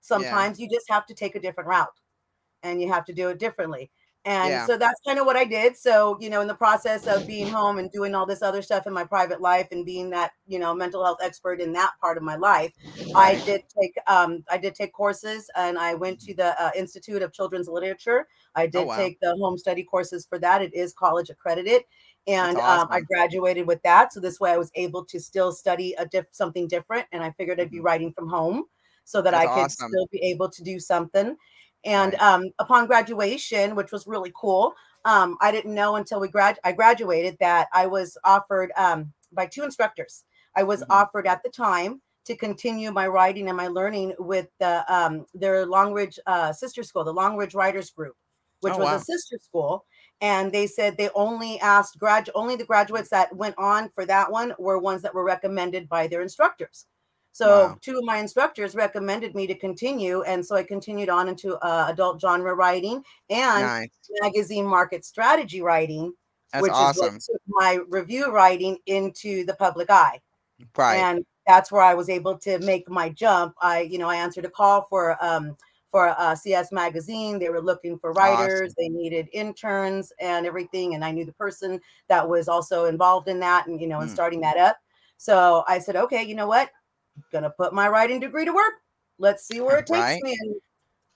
Sometimes 0.00 0.58
you 0.60 0.68
just 0.68 0.88
have 0.90 1.06
to 1.06 1.14
take 1.14 1.34
a 1.34 1.40
different 1.40 1.68
route 1.68 1.88
and 2.62 2.80
you 2.80 2.92
have 2.92 3.04
to 3.06 3.12
do 3.12 3.28
it 3.30 3.38
differently. 3.38 3.90
And 4.26 4.60
Yeah. 4.60 4.62
so 4.62 4.78
that's 4.78 5.00
kind 5.06 5.18
of 5.18 5.26
what 5.26 5.36
I 5.36 5.44
did. 5.44 5.76
So, 5.76 6.16
you 6.20 6.30
know, 6.30 6.40
in 6.40 6.48
the 6.48 6.54
process 6.54 7.06
of 7.06 7.26
being 7.26 7.50
home 7.50 7.78
and 7.78 7.90
doing 7.90 8.14
all 8.14 8.24
this 8.26 8.40
other 8.42 8.62
stuff 8.62 8.86
in 8.86 8.92
my 8.94 9.04
private 9.04 9.40
life 9.42 9.68
and 9.70 9.84
being 9.84 10.10
that, 10.10 10.32
you 10.46 10.58
know, 10.58 10.74
mental 10.74 11.04
health 11.04 11.18
expert 11.22 11.60
in 11.60 11.72
that 11.74 11.92
part 12.00 12.16
of 12.16 12.22
my 12.22 12.36
life, 12.36 12.72
I 13.14 13.36
did 13.44 13.60
take 13.80 13.94
um 14.06 14.42
I 14.50 14.56
did 14.58 14.74
take 14.74 14.92
courses 14.94 15.50
and 15.56 15.78
I 15.78 15.94
went 15.94 16.20
to 16.22 16.34
the 16.34 16.60
uh, 16.62 16.70
Institute 16.74 17.22
of 17.22 17.32
Children's 17.32 17.68
Literature. 17.68 18.26
I 18.54 18.66
did 18.66 18.82
Oh, 18.82 18.84
wow. 18.86 19.10
take 19.10 19.18
the 19.20 19.36
home 19.40 19.58
study 19.58 19.84
courses 19.84 20.26
for 20.26 20.38
that. 20.38 20.62
It 20.62 20.74
is 20.74 20.92
college 20.94 21.28
accredited. 21.30 21.82
And 22.26 22.58
That's 22.58 22.60
um, 22.60 22.88
I 22.90 23.00
graduated 23.02 23.66
with 23.66 23.82
that. 23.82 24.12
So 24.12 24.20
this 24.20 24.40
way 24.40 24.50
I 24.52 24.56
was 24.56 24.70
able 24.74 25.04
to 25.06 25.20
still 25.20 25.52
study 25.52 25.94
a 25.98 26.06
diff- 26.06 26.28
something 26.30 26.66
different. 26.68 27.06
And 27.12 27.22
I 27.22 27.30
figured 27.32 27.60
I'd 27.60 27.70
be 27.70 27.80
writing 27.80 28.12
from 28.12 28.28
home 28.28 28.64
so 29.04 29.20
that 29.20 29.34
I 29.34 29.46
Mm-hmm. 29.46 29.52
Could 29.52 29.70
awesome. 29.70 29.70
still 29.70 30.06
be 30.10 30.20
able 30.30 30.48
to 30.48 30.62
do 30.62 30.80
something. 30.80 31.36
And 31.84 32.14
um, 32.16 32.50
upon 32.58 32.86
graduation, 32.86 33.74
which 33.74 33.92
was 33.92 34.06
really 34.06 34.32
cool, 34.34 34.74
um, 35.04 35.36
I 35.40 35.50
didn't 35.52 35.74
know 35.74 35.96
until 35.96 36.20
we 36.20 36.28
grad 36.28 36.58
I 36.64 36.72
graduated 36.72 37.36
that 37.40 37.68
I 37.72 37.86
was 37.86 38.16
offered 38.24 38.72
um, 38.76 39.12
by 39.32 39.46
two 39.46 39.62
instructors. 39.64 40.24
I 40.56 40.62
was 40.62 40.82
Mhm. 40.82 40.86
offered 40.90 41.26
at 41.26 41.42
the 41.42 41.50
time 41.50 42.00
to 42.24 42.36
continue 42.36 42.90
my 42.90 43.06
writing 43.06 43.48
and 43.48 43.56
my 43.56 43.68
learning 43.68 44.14
with 44.18 44.48
the 44.58 44.84
um, 44.94 45.26
their 45.34 45.66
Long 45.66 45.92
Ridge 45.92 46.18
uh, 46.26 46.52
sister 46.52 46.82
school, 46.82 47.04
the 47.04 47.12
Long 47.12 47.36
Ridge 47.36 47.54
Writers 47.54 47.90
Group, 47.90 48.16
which 48.60 48.74
Oh, 48.74 48.78
was 48.78 48.86
wow. 48.86 48.96
a 48.96 49.00
sister 49.00 49.38
school. 49.38 49.84
And 50.22 50.50
they 50.52 50.66
said 50.66 50.96
they 50.96 51.10
only 51.14 51.60
asked 51.60 51.98
grad 51.98 52.30
only 52.34 52.56
the 52.56 52.64
graduates 52.64 53.10
that 53.10 53.34
went 53.36 53.56
on 53.58 53.90
for 53.90 54.06
that 54.06 54.30
one 54.30 54.54
were 54.58 54.78
ones 54.78 55.02
that 55.02 55.14
were 55.14 55.24
recommended 55.24 55.86
by 55.88 56.06
their 56.06 56.22
instructors. 56.22 56.86
So 57.34 57.70
Wow. 57.70 57.78
two 57.82 57.98
of 57.98 58.04
my 58.04 58.18
instructors 58.18 58.76
recommended 58.76 59.34
me 59.34 59.48
to 59.48 59.56
continue, 59.56 60.22
and 60.22 60.46
so 60.46 60.54
I 60.54 60.62
continued 60.62 61.08
on 61.08 61.28
into 61.28 61.56
uh, 61.56 61.86
adult 61.88 62.20
genre 62.20 62.54
writing 62.54 63.02
and 63.28 63.64
nice. 63.64 63.88
magazine 64.22 64.64
market 64.64 65.04
strategy 65.04 65.60
writing, 65.60 66.14
That's 66.52 66.62
which 66.62 66.72
awesome. 66.72 67.16
is 67.16 67.28
my 67.48 67.80
review 67.88 68.30
writing 68.30 68.78
into 68.86 69.44
the 69.46 69.54
public 69.54 69.90
eye. 69.90 70.20
Right. 70.76 70.96
And 70.98 71.26
that's 71.44 71.72
where 71.72 71.82
I 71.82 71.94
was 71.94 72.08
able 72.08 72.38
to 72.38 72.60
make 72.60 72.88
my 72.88 73.08
jump. 73.08 73.54
I, 73.60 73.80
you 73.80 73.98
know, 73.98 74.08
I 74.08 74.14
answered 74.16 74.44
a 74.44 74.50
call 74.50 74.86
for 74.88 75.16
um 75.20 75.56
for 75.90 76.08
uh, 76.18 76.36
CS 76.36 76.70
magazine. 76.70 77.40
They 77.40 77.48
were 77.48 77.60
looking 77.60 77.98
for 77.98 78.12
writers. 78.12 78.74
They 78.78 78.88
needed 78.88 79.28
interns 79.32 80.12
and 80.20 80.46
everything. 80.46 80.94
And 80.94 81.04
I 81.04 81.10
knew 81.10 81.24
the 81.24 81.32
person 81.32 81.80
that 82.08 82.28
was 82.28 82.46
also 82.48 82.84
involved 82.84 83.26
in 83.28 83.40
that, 83.40 83.66
and 83.66 83.80
you 83.80 83.88
know, 83.88 84.00
in 84.02 84.08
Mm. 84.08 84.12
starting 84.12 84.40
that 84.42 84.56
up. 84.56 84.76
So 85.16 85.64
I 85.68 85.80
said, 85.80 85.96
okay, 85.96 86.22
you 86.22 86.36
know 86.36 86.46
what? 86.46 86.70
Gonna 87.32 87.50
put 87.50 87.72
my 87.72 87.88
writing 87.88 88.20
degree 88.20 88.44
to 88.44 88.52
work. 88.52 88.74
Let's 89.18 89.46
see 89.46 89.60
where 89.60 89.78
it 89.78 89.86
takes 89.86 90.00
Right. 90.00 90.22
me 90.22 90.36
and 90.40 90.54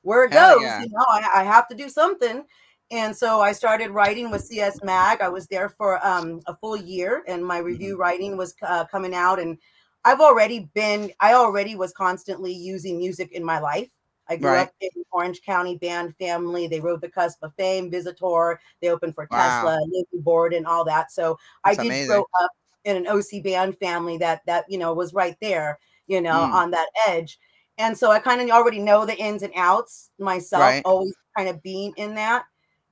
where 0.03 0.25
it 0.25 0.33
Hell 0.33 0.61
goes. 0.61 0.63
yeah. 0.63 0.83
You 0.85 0.89
know, 0.91 1.05
I, 1.09 1.29
I 1.37 1.45
have 1.45 1.69
to 1.69 1.75
do 1.75 1.89
something. 1.89 2.45
And 2.91 3.15
so 3.15 3.41
I 3.41 3.53
started 3.53 3.91
writing 3.91 4.31
with 4.31 4.43
CS 4.45 4.83
Mag. 4.83 5.21
I 5.21 5.29
was 5.29 5.47
there 5.49 5.69
for 5.69 6.05
um, 6.07 6.41
a 6.47 6.57
full 6.57 6.77
year, 6.77 7.23
and 7.29 7.45
my 7.45 7.59
review 7.59 7.95
Mm-hmm. 7.95 8.01
writing 8.01 8.37
was 8.37 8.55
uh, 8.63 8.85
coming 8.87 9.15
out. 9.15 9.39
And 9.39 9.59
I've 10.05 10.21
already 10.21 10.71
been, 10.75 11.13
I 11.21 11.35
already 11.35 11.75
was 11.75 11.93
constantly 11.93 12.53
using 12.53 12.97
music 12.99 13.33
in 13.33 13.45
my 13.45 13.59
life. 13.59 13.91
I 14.31 14.37
grew 14.37 14.49
Right. 14.51 14.69
up 14.69 14.73
in 14.81 14.91
Orange 15.11 15.43
County 15.43 15.77
band 15.77 16.15
family. 16.17 16.67
They 16.67 16.81
rode 16.81 17.01
the 17.03 17.09
cusp 17.11 17.43
of 17.43 17.55
fame, 17.57 17.91
Visitor. 17.91 18.59
They 18.81 18.89
opened 18.89 19.15
for 19.15 19.27
Wow. 19.31 19.39
Tesla, 19.39 19.79
Lizzie 19.87 20.23
Borden, 20.23 20.59
and 20.59 20.67
all 20.67 20.85
that. 20.85 21.11
So 21.13 21.39
I 21.65 21.75
That's 21.75 21.89
did 21.89 22.07
grow 22.07 22.25
up 22.41 22.51
in 22.85 22.97
an 22.97 23.07
OC 23.07 23.43
band 23.43 23.77
family 23.79 24.17
that 24.19 24.43
that 24.47 24.65
you 24.69 24.79
know 24.79 24.93
was 24.95 25.13
right 25.13 25.37
there, 25.41 25.79
you 26.09 26.21
know, 26.21 26.33
Mm. 26.33 26.53
on 26.53 26.71
that 26.73 26.89
edge. 27.07 27.39
And 27.79 27.97
so 27.97 28.11
I 28.11 28.19
kind 28.19 28.41
of 28.41 28.51
already 28.51 28.81
know 28.81 29.07
the 29.07 29.17
ins 29.17 29.43
and 29.45 29.53
outs 29.55 30.11
myself, 30.19 30.63
Right. 30.63 30.83
always 30.85 31.15
kind 31.37 31.49
of 31.49 31.63
being 31.63 31.93
in 31.97 32.15
that. 32.17 32.45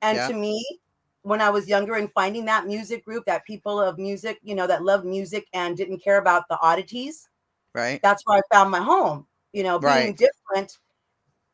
And 0.03 0.17
Yeah. 0.17 0.29
to 0.29 0.35
me, 0.35 0.65
when 1.23 1.41
I 1.41 1.51
was 1.51 1.67
younger 1.67 1.95
and 1.95 2.13
finding 2.13 2.45
that 2.45 2.67
music 2.67 3.05
group, 3.05 3.25
that 3.27 3.45
people 3.45 3.81
of 3.81 3.99
music, 3.99 4.39
you 4.45 4.55
know, 4.55 4.69
that 4.69 4.85
loved 4.85 5.05
music 5.05 5.49
and 5.53 5.77
didn't 5.77 5.99
care 5.99 6.19
about 6.19 6.45
the 6.49 6.57
oddities, 6.61 7.29
Right. 7.75 8.01
that's 8.01 8.23
where 8.27 8.39
I 8.39 8.55
found 8.55 8.71
my 8.71 8.81
home. 8.81 9.27
You 9.53 9.65
know, 9.65 9.79
being 9.81 9.91
Right. 9.91 10.17
different. 10.17 10.79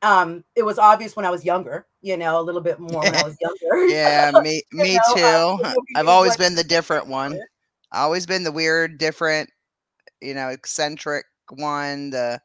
Um, 0.02 0.44
it 0.56 0.62
was 0.64 0.78
obvious 0.78 1.14
when 1.14 1.24
I 1.24 1.30
was 1.30 1.44
younger, 1.44 1.86
you 2.02 2.16
know, 2.16 2.40
a 2.40 2.42
little 2.42 2.60
bit 2.60 2.80
more 2.80 3.02
when 3.04 3.14
I 3.14 3.22
was 3.22 3.36
younger. 3.40 3.86
Yeah, 3.86 4.30
me 4.42 4.62
me 4.72 4.94
know, 4.94 5.14
too. 5.14 5.76
I've 5.96 6.08
always 6.08 6.32
what- 6.32 6.38
been 6.40 6.54
the 6.56 6.64
different 6.64 7.06
one. 7.06 7.40
Always 7.92 8.26
been 8.26 8.42
the 8.42 8.52
weird, 8.52 8.98
different, 8.98 9.48
you 10.20 10.34
know, 10.34 10.48
eccentric 10.48 11.24
one, 11.52 12.10
the 12.10 12.40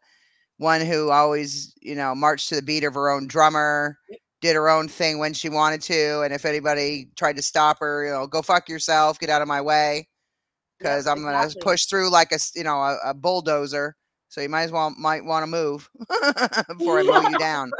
one 0.57 0.81
who 0.81 1.11
always, 1.11 1.73
you 1.81 1.95
know, 1.95 2.15
marched 2.15 2.49
to 2.49 2.55
the 2.55 2.61
beat 2.61 2.83
of 2.83 2.93
her 2.93 3.09
own 3.09 3.27
drummer, 3.27 3.97
did 4.41 4.55
her 4.55 4.69
own 4.69 4.87
thing 4.87 5.19
when 5.19 5.33
she 5.33 5.49
wanted 5.49 5.81
to, 5.83 6.21
and 6.21 6.33
if 6.33 6.45
anybody 6.45 7.09
tried 7.15 7.35
to 7.35 7.41
stop 7.41 7.79
her, 7.79 8.05
you 8.05 8.11
know, 8.11 8.27
go 8.27 8.41
fuck 8.41 8.69
yourself, 8.69 9.19
get 9.19 9.29
out 9.29 9.41
of 9.41 9.47
my 9.47 9.61
way, 9.61 10.07
because 10.77 11.07
I'm 11.07 11.23
gonna 11.23 11.37
exactly. 11.37 11.61
push 11.61 11.85
through 11.85 12.11
like 12.11 12.31
a, 12.31 12.39
you 12.55 12.63
know, 12.63 12.77
a, 12.77 12.97
a 13.05 13.13
bulldozer. 13.13 13.95
So 14.29 14.41
you 14.41 14.49
might 14.49 14.63
as 14.63 14.71
well 14.71 14.93
might 14.97 15.23
want 15.23 15.43
to 15.43 15.47
move 15.47 15.89
before 16.67 16.99
I 16.99 17.03
mow 17.03 17.29
you 17.29 17.37
down. 17.39 17.71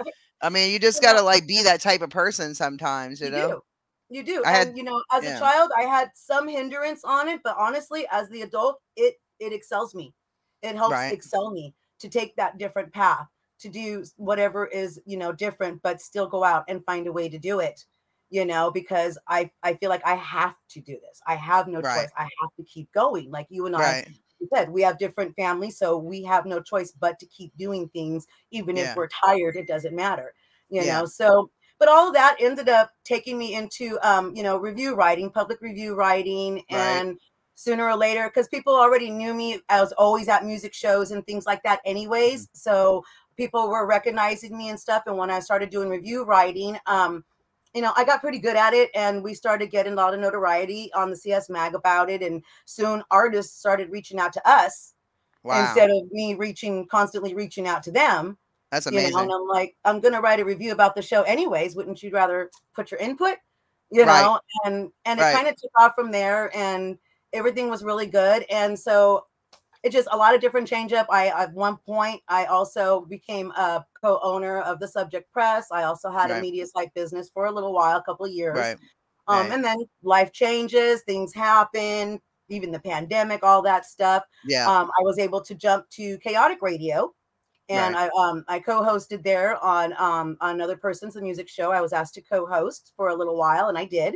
I 0.42 0.50
mean, 0.50 0.72
you 0.72 0.80
just 0.80 1.02
gotta 1.02 1.22
like 1.22 1.48
be 1.48 1.62
that 1.64 1.82
type 1.82 2.02
of 2.02 2.10
person 2.10 2.56
sometimes, 2.56 3.20
you, 3.20 3.28
You 3.28 3.32
know. 3.34 3.48
do. 3.50 3.62
You 4.10 4.24
do. 4.24 4.44
I 4.46 4.52
had- 4.52 4.68
and 4.70 4.78
you 4.78 4.84
know, 4.84 5.04
as 5.12 5.24
yeah. 5.24 5.36
a 5.36 5.40
child, 5.40 5.72
I 5.78 5.82
had 5.82 6.12
some 6.16 6.48
hindrance 6.48 7.02
on 7.04 7.28
it, 7.28 7.42
but 7.44 7.56
honestly, 7.58 8.08
as 8.12 8.30
the 8.30 8.42
adult, 8.42 8.80
it 8.96 9.16
it 9.40 9.54
excels 9.54 9.94
me. 9.94 10.14
It 10.62 10.76
helps 10.76 11.06
Right. 11.06 11.10
excel 11.10 11.52
me 11.52 11.76
to 12.00 12.10
take 12.10 12.36
that 12.36 12.58
different 12.58 12.94
path, 12.94 13.28
to 13.60 13.70
do 13.70 14.04
whatever 14.18 14.66
is, 14.68 15.00
you 15.06 15.18
know, 15.18 15.32
different, 15.32 15.82
but 15.82 16.02
still 16.02 16.28
go 16.28 16.44
out 16.44 16.66
and 16.68 16.86
find 16.86 17.08
a 17.08 17.12
way 17.12 17.30
to 17.30 17.40
do 17.40 17.60
it. 17.60 17.86
You 18.30 18.46
know, 18.46 18.72
because 18.72 19.18
I 19.28 19.52
I 19.64 19.76
feel 19.76 19.90
like 19.90 20.06
I 20.06 20.16
have 20.16 20.56
to 20.72 20.82
do 20.82 21.00
this. 21.02 21.22
I 21.28 21.36
have 21.36 21.68
no 21.70 21.82
Right. 21.82 21.84
choice. 21.84 22.10
I 22.18 22.24
have 22.24 22.52
to 22.58 22.64
keep 22.66 22.92
going. 22.92 23.32
Like 23.32 23.48
you 23.50 23.66
and 23.66 23.76
I 23.76 23.96
Right. 23.96 24.08
you 24.40 24.48
said, 24.54 24.70
we 24.70 24.82
have 24.84 24.98
different 25.00 25.36
families, 25.36 25.78
so 25.78 25.98
we 25.98 26.24
have 26.24 26.46
no 26.46 26.62
choice 26.62 26.92
but 26.92 27.18
to 27.20 27.26
keep 27.28 27.56
doing 27.58 27.88
things, 27.90 28.28
even 28.52 28.76
Yeah. 28.76 28.84
if 28.84 28.94
we're 28.96 29.08
tired. 29.26 29.56
It 29.56 29.68
doesn't 29.68 29.96
matter, 29.96 30.34
you 30.70 30.84
Yeah. 30.84 30.86
know. 30.86 31.06
So, 31.06 31.50
but 31.80 31.88
all 31.90 32.08
of 32.10 32.14
that 32.16 32.36
ended 32.40 32.70
up 32.70 32.92
taking 33.06 33.38
me 33.38 33.56
into, 33.56 33.98
um, 34.08 34.36
you 34.36 34.44
know, 34.44 34.58
review 34.58 34.94
writing, 34.96 35.32
public 35.32 35.62
review 35.62 35.96
writing, 35.96 36.64
Right. 36.70 37.04
Sooner 37.58 37.90
or 37.90 37.96
later, 37.98 38.28
because 38.30 38.48
people 38.48 38.76
already 38.76 39.10
knew 39.10 39.34
me, 39.34 39.60
I 39.68 39.82
was 39.82 39.92
always 39.94 40.28
at 40.30 40.46
music 40.46 40.76
shows 40.76 41.10
and 41.10 41.26
things 41.26 41.48
like 41.48 41.64
that, 41.64 41.80
anyways. 41.86 42.44
Mm-hmm. 42.44 42.58
So 42.58 43.04
people 43.36 43.68
were 43.68 43.88
recognizing 43.88 44.56
me 44.56 44.70
and 44.70 44.80
stuff. 44.80 45.04
And 45.08 45.18
when 45.18 45.32
I 45.32 45.40
started 45.40 45.72
doing 45.72 45.90
review 45.90 46.24
writing, 46.24 46.78
um, 46.86 47.26
you 47.74 47.82
know, 47.82 47.94
I 47.98 48.04
got 48.06 48.22
pretty 48.22 48.38
good 48.38 48.56
at 48.56 48.76
it 48.76 48.92
and 48.94 49.24
we 49.24 49.34
started 49.34 49.72
getting 49.72 49.94
a 49.94 49.96
lot 49.96 50.14
of 50.14 50.20
notoriety 50.20 50.92
on 50.94 51.10
the 51.10 51.16
CS 51.16 51.50
Mag 51.50 51.74
about 51.74 52.12
it. 52.12 52.22
And 52.22 52.44
soon 52.66 53.04
artists 53.10 53.60
started 53.60 53.90
reaching 53.90 54.20
out 54.20 54.34
to 54.34 54.50
us 54.50 54.94
Wow. 55.44 55.62
instead 55.62 55.90
of 55.90 56.12
me 56.12 56.36
reaching, 56.36 56.86
constantly 56.88 57.34
reaching 57.34 57.68
out 57.68 57.82
to 57.84 57.92
them. 57.92 58.38
That's 58.72 58.86
You 58.86 59.00
know, 59.00 59.04
amazing. 59.08 59.20
and 59.20 59.32
I'm 59.32 59.48
like, 59.48 59.76
I'm 59.84 60.00
going 60.00 60.14
to 60.14 60.22
write 60.22 60.40
a 60.40 60.46
review 60.46 60.74
about 60.74 60.94
the 60.94 61.02
show 61.02 61.24
anyways. 61.24 61.76
Wouldn't 61.76 62.04
you 62.04 62.12
rather 62.12 62.52
put 62.76 62.92
your 62.92 63.00
input? 63.00 63.38
You 63.90 64.06
Right. 64.06 64.22
know, 64.22 64.40
and, 64.64 64.92
and 65.06 65.20
it 65.20 65.24
Right. 65.24 65.34
kind 65.34 65.48
of 65.48 65.56
took 65.56 65.72
off 65.80 65.94
from 65.96 66.12
there 66.12 66.56
and 66.56 67.00
everything 67.34 67.70
was 67.70 67.84
really 67.84 68.08
good. 68.08 68.46
And 68.50 68.78
so 68.78 69.26
it 69.84 69.92
just 69.92 70.08
a 70.12 70.18
lot 70.18 70.36
of 70.36 70.42
different 70.42 70.68
change 70.68 70.92
up. 70.94 71.08
I 71.10 71.28
at 71.28 71.54
one 71.54 71.78
point 71.78 72.22
I 72.28 72.46
also 72.46 73.06
became 73.06 73.52
a 73.52 73.86
co-owner 74.02 74.60
of 74.62 74.80
the 74.80 74.88
Subject 74.88 75.32
Press. 75.32 75.68
I 75.72 75.84
also 75.84 76.10
had 76.10 76.32
a 76.32 76.42
media 76.42 76.66
site 76.66 76.94
business 76.94 77.30
for 77.34 77.46
a 77.46 77.52
little 77.52 77.74
while, 77.74 77.98
a 77.98 78.04
couple 78.04 78.26
of 78.26 78.32
years. 78.32 78.58
Right. 78.58 78.78
Um, 79.28 79.42
right. 79.42 79.52
and 79.52 79.64
then 79.64 79.78
life 80.04 80.32
changes, 80.32 81.04
things 81.04 81.34
happen, 81.34 82.20
even 82.50 82.72
the 82.72 82.80
pandemic, 82.80 83.44
all 83.44 83.62
that 83.62 83.86
stuff. 83.86 84.24
Yeah. 84.46 84.68
Um, 84.68 84.90
I 85.00 85.04
was 85.04 85.20
able 85.20 85.42
to 85.42 85.54
jump 85.54 85.90
to 85.92 86.18
Chaotic 86.20 86.62
Radio, 86.62 87.14
and 87.70 87.96
I 87.96 88.10
um 88.18 88.46
I 88.48 88.60
co-hosted 88.60 89.24
there 89.24 89.64
on 89.64 89.94
um 89.98 90.38
on 90.42 90.56
another 90.56 90.78
person's 90.78 91.14
the 91.14 91.22
music 91.22 91.50
show. 91.50 91.72
I 91.72 91.82
was 91.82 91.94
asked 91.94 92.14
to 92.16 92.22
co-host 92.22 92.94
for 92.96 93.10
a 93.10 93.16
little 93.16 93.38
while, 93.38 93.68
and 93.68 93.78
I 93.78 93.86
did. 93.86 94.16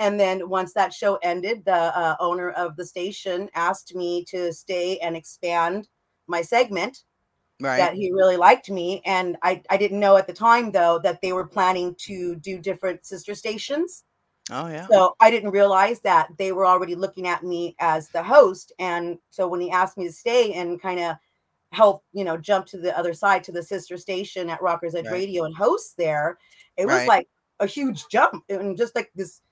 And 0.00 0.18
then 0.18 0.48
once 0.48 0.72
that 0.72 0.92
show 0.94 1.16
ended, 1.22 1.64
the 1.64 1.96
uh, 1.96 2.16
owner 2.18 2.50
of 2.50 2.74
the 2.74 2.84
station 2.86 3.48
asked 3.54 3.94
me 3.94 4.24
to 4.30 4.52
stay 4.52 4.98
and 4.98 5.14
expand 5.14 5.88
my 6.26 6.42
segment 6.42 7.04
Right. 7.60 7.76
that 7.76 7.92
he 7.94 8.10
really 8.10 8.38
liked 8.38 8.70
me. 8.70 9.02
And 9.04 9.36
I, 9.42 9.62
I 9.68 9.76
didn't 9.76 10.00
know 10.00 10.16
at 10.16 10.26
the 10.26 10.32
time, 10.32 10.72
though, 10.72 10.98
that 11.00 11.20
they 11.20 11.34
were 11.34 11.46
planning 11.46 11.94
to 12.06 12.34
do 12.36 12.58
different 12.58 13.04
sister 13.04 13.34
stations. 13.34 14.04
oh 14.50 14.68
yeah. 14.68 14.86
So 14.90 15.14
I 15.20 15.30
didn't 15.30 15.50
realize 15.50 16.00
that 16.00 16.28
they 16.38 16.52
were 16.52 16.64
already 16.64 16.94
looking 16.94 17.26
at 17.28 17.44
me 17.44 17.76
as 17.78 18.08
the 18.08 18.22
host. 18.22 18.72
And 18.78 19.18
so 19.28 19.46
when 19.46 19.60
he 19.60 19.70
asked 19.70 19.98
me 19.98 20.06
to 20.06 20.12
stay 20.12 20.54
and 20.54 20.80
kind 20.80 21.00
of 21.00 21.16
help, 21.72 22.02
you 22.14 22.24
know, 22.24 22.38
jump 22.38 22.64
to 22.68 22.78
the 22.78 22.96
other 22.98 23.12
side 23.12 23.44
to 23.44 23.52
the 23.52 23.62
sister 23.62 23.98
station 23.98 24.48
at 24.48 24.62
Rockers 24.62 24.94
Edge 24.94 25.04
Right. 25.04 25.12
Radio 25.12 25.44
and 25.44 25.54
host 25.54 25.98
there, 25.98 26.38
it 26.78 26.86
was 26.86 27.06
like 27.06 27.28
a 27.60 27.66
huge 27.66 28.08
jump 28.10 28.42
and 28.48 28.78
just 28.78 28.94
like 28.96 29.10
this 29.14 29.42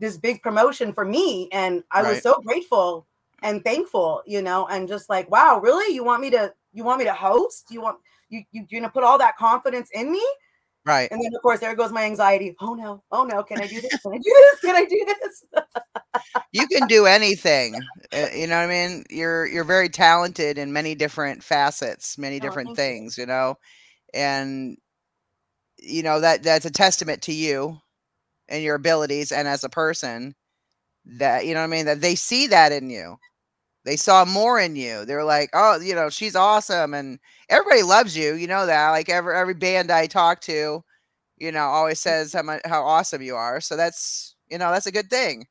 this 0.00 0.16
big 0.16 0.42
promotion 0.42 0.92
for 0.92 1.04
me. 1.04 1.48
And 1.52 1.82
I 1.90 2.02
was 2.02 2.22
so 2.22 2.40
grateful 2.40 3.06
and 3.42 3.62
thankful, 3.64 4.22
you 4.26 4.42
know, 4.42 4.66
and 4.68 4.88
just 4.88 5.08
like, 5.08 5.30
wow, 5.30 5.60
really? 5.62 5.94
You 5.94 6.04
want 6.04 6.22
me 6.22 6.30
to 6.30 6.52
you 6.72 6.84
want 6.84 6.98
me 6.98 7.04
to 7.04 7.14
host? 7.14 7.66
You 7.70 7.80
want 7.80 7.98
you 8.28 8.42
you 8.52 8.66
you're 8.68 8.80
gonna 8.80 8.92
put 8.92 9.04
all 9.04 9.18
that 9.18 9.36
confidence 9.36 9.90
in 9.92 10.10
me? 10.10 10.24
Right. 10.84 11.10
And 11.10 11.20
then 11.22 11.34
of 11.34 11.42
course 11.42 11.60
there 11.60 11.74
goes 11.74 11.92
my 11.92 12.04
anxiety. 12.04 12.56
Oh 12.60 12.74
no, 12.74 13.02
oh 13.12 13.24
no, 13.24 13.42
can 13.42 13.60
I 13.60 13.66
do 13.66 13.80
this? 13.80 13.96
Can 14.02 14.12
I 14.12 14.18
do 14.18 14.22
this? 14.24 14.60
Can 14.60 14.76
I 14.76 14.84
do 14.84 15.06
this? 15.20 15.44
you 16.52 16.66
can 16.66 16.86
do 16.86 17.06
anything 17.06 17.74
uh, 18.12 18.26
you 18.34 18.46
know 18.46 18.56
what 18.56 18.64
i 18.64 18.66
mean 18.66 19.04
you're 19.10 19.46
you're 19.46 19.64
very 19.64 19.88
talented 19.88 20.58
in 20.58 20.72
many 20.72 20.94
different 20.94 21.42
facets 21.42 22.16
many 22.18 22.36
Oh, 22.36 22.40
different 22.40 22.70
you. 22.70 22.74
things 22.74 23.18
you 23.18 23.26
know 23.26 23.56
and 24.14 24.76
you 25.78 26.02
know 26.02 26.20
that 26.20 26.42
that's 26.42 26.64
a 26.64 26.70
testament 26.70 27.22
to 27.22 27.32
you 27.32 27.78
and 28.48 28.62
your 28.62 28.76
abilities 28.76 29.32
and 29.32 29.46
as 29.46 29.64
a 29.64 29.68
person 29.68 30.34
that 31.04 31.46
you 31.46 31.54
know 31.54 31.60
what 31.60 31.64
i 31.64 31.68
mean 31.68 31.86
that 31.86 32.00
they 32.00 32.14
see 32.14 32.46
that 32.46 32.72
in 32.72 32.90
you. 32.90 33.16
They 33.84 33.96
saw 33.96 34.26
more 34.26 34.60
in 34.60 34.76
you. 34.76 35.06
They're 35.06 35.24
like 35.24 35.50
oh 35.54 35.80
you 35.80 35.94
know 35.94 36.10
she's 36.10 36.36
awesome 36.36 36.92
and 36.92 37.18
everybody 37.48 37.82
loves 37.82 38.16
you 38.16 38.34
you 38.34 38.46
know 38.46 38.66
that 38.66 38.90
like 38.90 39.08
every 39.08 39.34
every 39.34 39.54
band 39.54 39.90
i 39.90 40.06
talk 40.06 40.40
to 40.42 40.84
you 41.38 41.52
know 41.52 41.64
always 41.64 41.98
mm. 41.98 42.02
says 42.02 42.32
how 42.32 42.42
much 42.42 42.60
how 42.66 42.82
awesome 42.82 43.22
you 43.22 43.34
are 43.34 43.60
so 43.60 43.76
that's 43.76 44.34
you 44.50 44.58
know 44.58 44.70
that's 44.70 44.86
a 44.86 44.92
good 44.92 45.08
thing. 45.10 45.46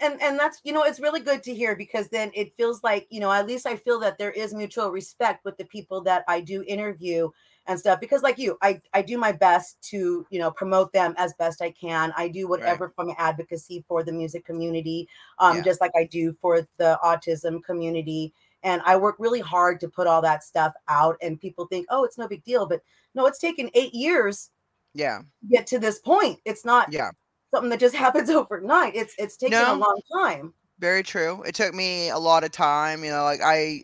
And 0.00 0.22
and 0.22 0.38
that's 0.38 0.60
you 0.62 0.72
know 0.72 0.84
it's 0.84 1.00
really 1.00 1.20
good 1.20 1.42
to 1.42 1.54
hear 1.54 1.74
because 1.74 2.08
then 2.08 2.30
it 2.32 2.54
feels 2.56 2.82
like 2.84 3.08
you 3.10 3.18
know 3.18 3.32
at 3.32 3.46
least 3.46 3.66
i 3.66 3.74
feel 3.74 3.98
that 4.00 4.18
there 4.18 4.30
is 4.30 4.54
mutual 4.54 4.90
respect 4.90 5.44
with 5.44 5.56
the 5.58 5.64
people 5.64 6.00
that 6.02 6.24
i 6.28 6.40
do 6.40 6.62
interview 6.66 7.28
and 7.70 7.78
stuff 7.78 8.00
because 8.00 8.22
like 8.22 8.36
you 8.36 8.58
i 8.62 8.80
i 8.94 9.00
do 9.00 9.16
my 9.16 9.30
best 9.32 9.80
to 9.80 10.26
you 10.28 10.38
know 10.38 10.50
promote 10.50 10.92
them 10.92 11.14
as 11.16 11.32
best 11.34 11.62
i 11.62 11.70
can 11.70 12.12
i 12.16 12.26
do 12.28 12.48
whatever 12.48 12.88
from 12.88 13.14
advocacy 13.16 13.84
for 13.86 14.02
the 14.02 14.12
music 14.12 14.44
community 14.44 15.08
um 15.38 15.56
Yeah. 15.56 15.62
just 15.62 15.80
like 15.80 15.92
i 15.96 16.04
do 16.04 16.32
for 16.32 16.60
the 16.78 16.98
autism 17.04 17.62
community 17.62 18.32
and 18.64 18.82
i 18.84 18.96
work 18.96 19.16
really 19.18 19.40
hard 19.40 19.78
to 19.80 19.88
put 19.88 20.06
all 20.08 20.20
that 20.22 20.42
stuff 20.42 20.72
out 20.88 21.16
and 21.22 21.40
people 21.40 21.66
think 21.66 21.86
oh 21.90 22.04
it's 22.04 22.18
no 22.18 22.26
big 22.26 22.42
deal 22.44 22.66
but 22.66 22.80
no 23.14 23.26
it's 23.26 23.38
taken 23.38 23.70
eight 23.74 23.94
years 23.94 24.50
yeah 24.92 25.18
to 25.40 25.46
get 25.48 25.66
to 25.68 25.78
this 25.78 26.00
point 26.00 26.40
it's 26.44 26.64
not 26.64 26.92
yeah 26.92 27.10
something 27.54 27.70
that 27.70 27.78
just 27.80 27.94
happens 28.04 28.30
overnight 28.30 28.96
it's 28.96 29.14
it's 29.16 29.36
taken 29.36 29.58
No. 29.58 29.74
a 29.74 29.76
long 29.76 30.00
time 30.12 30.52
Very 30.80 31.02
true. 31.02 31.42
It 31.46 31.54
took 31.54 31.74
me 31.74 32.08
a 32.08 32.18
lot 32.18 32.42
of 32.42 32.52
time. 32.52 33.04
You 33.04 33.10
know, 33.10 33.22
like 33.22 33.42
I, 33.44 33.82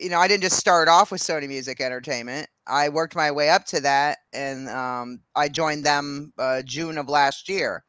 you 0.00 0.08
know, 0.10 0.18
I 0.18 0.28
didn't 0.28 0.42
just 0.42 0.56
start 0.56 0.88
off 0.88 1.10
with 1.10 1.20
Sony 1.20 1.48
Music 1.48 1.80
Entertainment. 1.80 2.48
I 2.66 2.88
worked 2.88 3.16
my 3.16 3.30
way 3.30 3.50
up 3.50 3.64
to 3.66 3.80
that, 3.80 4.18
and 4.32 4.68
um, 4.68 5.20
I 5.34 5.48
joined 5.48 5.84
them 5.84 6.32
uh, 6.38 6.62
June 6.62 6.98
of 6.98 7.08
last 7.08 7.48
year. 7.48 7.84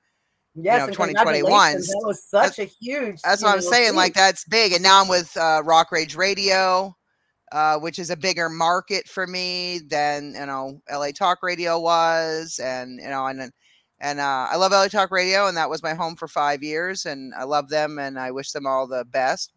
Yes, 0.56 0.82
know, 0.82 0.88
2021. 0.88 1.74
That 1.74 2.02
was 2.04 2.28
that's- 2.32 2.56
such 2.56 2.66
a 2.66 2.70
huge. 2.82 3.22
That's 3.24 3.44
what 3.44 3.54
I'm 3.54 3.62
saying. 3.62 3.96
Like 3.96 4.14
that's 4.14 4.44
big, 4.46 4.74
and 4.74 4.84
now 4.84 5.02
I'm 5.02 5.08
with 5.08 5.36
uh, 5.38 5.62
Rock 5.64 5.92
Rage 5.92 6.16
Radio, 6.16 6.96
uh, 7.52 7.78
which 7.78 8.00
is 8.00 8.10
a 8.10 8.18
bigger 8.18 8.50
market 8.50 9.08
for 9.08 9.28
me 9.28 9.80
than 9.88 10.34
you 10.34 10.46
know 10.46 10.82
LA 10.92 11.12
Talk 11.12 11.40
Radio 11.44 11.80
was, 11.80 12.60
and 12.62 13.00
you 13.00 13.10
know, 13.10 13.28
and 13.28 13.52
and 14.00 14.20
uh, 14.20 14.48
I 14.50 14.56
love 14.56 14.72
LA 14.72 14.88
Talk 14.88 15.12
Radio, 15.12 15.48
and 15.48 15.56
that 15.58 15.70
was 15.70 15.84
my 15.84 15.94
home 15.94 16.16
for 16.16 16.28
five 16.28 16.64
years, 16.64 17.06
and 17.06 17.34
I 17.36 17.44
love 17.44 17.70
them, 17.70 18.00
and 18.00 18.18
I 18.18 18.32
wish 18.32 18.52
them 18.52 18.66
all 18.66 18.88
the 18.88 19.06
best. 19.06 19.54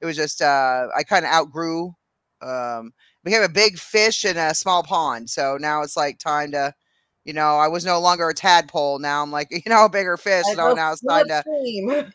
It 0.00 0.06
was 0.06 0.16
just 0.16 0.42
uh, 0.42 0.88
I 0.96 1.02
kind 1.02 1.24
of 1.24 1.30
outgrew, 1.32 1.92
um, 2.42 2.92
became 3.24 3.42
a 3.42 3.48
big 3.48 3.78
fish 3.78 4.24
in 4.24 4.36
a 4.36 4.54
small 4.54 4.82
pond. 4.82 5.30
So 5.30 5.56
now 5.58 5.82
it's 5.82 5.96
like 5.96 6.18
time 6.18 6.52
to, 6.52 6.72
you 7.24 7.32
know, 7.32 7.56
I 7.58 7.68
was 7.68 7.84
no 7.84 8.00
longer 8.00 8.28
a 8.28 8.34
tadpole. 8.34 8.98
Now 8.98 9.22
I'm 9.22 9.30
like, 9.32 9.48
you 9.50 9.62
know, 9.66 9.86
a 9.86 9.90
bigger 9.90 10.16
fish. 10.16 10.44
So 10.54 10.74
now 10.74 10.92
it's 10.92 11.02
time 11.02 11.28
to 11.28 11.44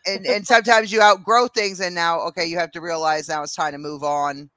and 0.08 0.26
and 0.26 0.48
sometimes 0.48 0.91
you 0.91 1.02
outgrow 1.02 1.48
things 1.48 1.80
and 1.80 1.94
now 1.94 2.20
okay 2.22 2.46
you 2.46 2.58
have 2.58 2.72
to 2.72 2.82
realize 2.82 3.30
now 3.30 3.44
it's 3.44 3.56
time 3.56 3.72
to 3.72 3.78
move 3.78 4.04
on 4.04 4.50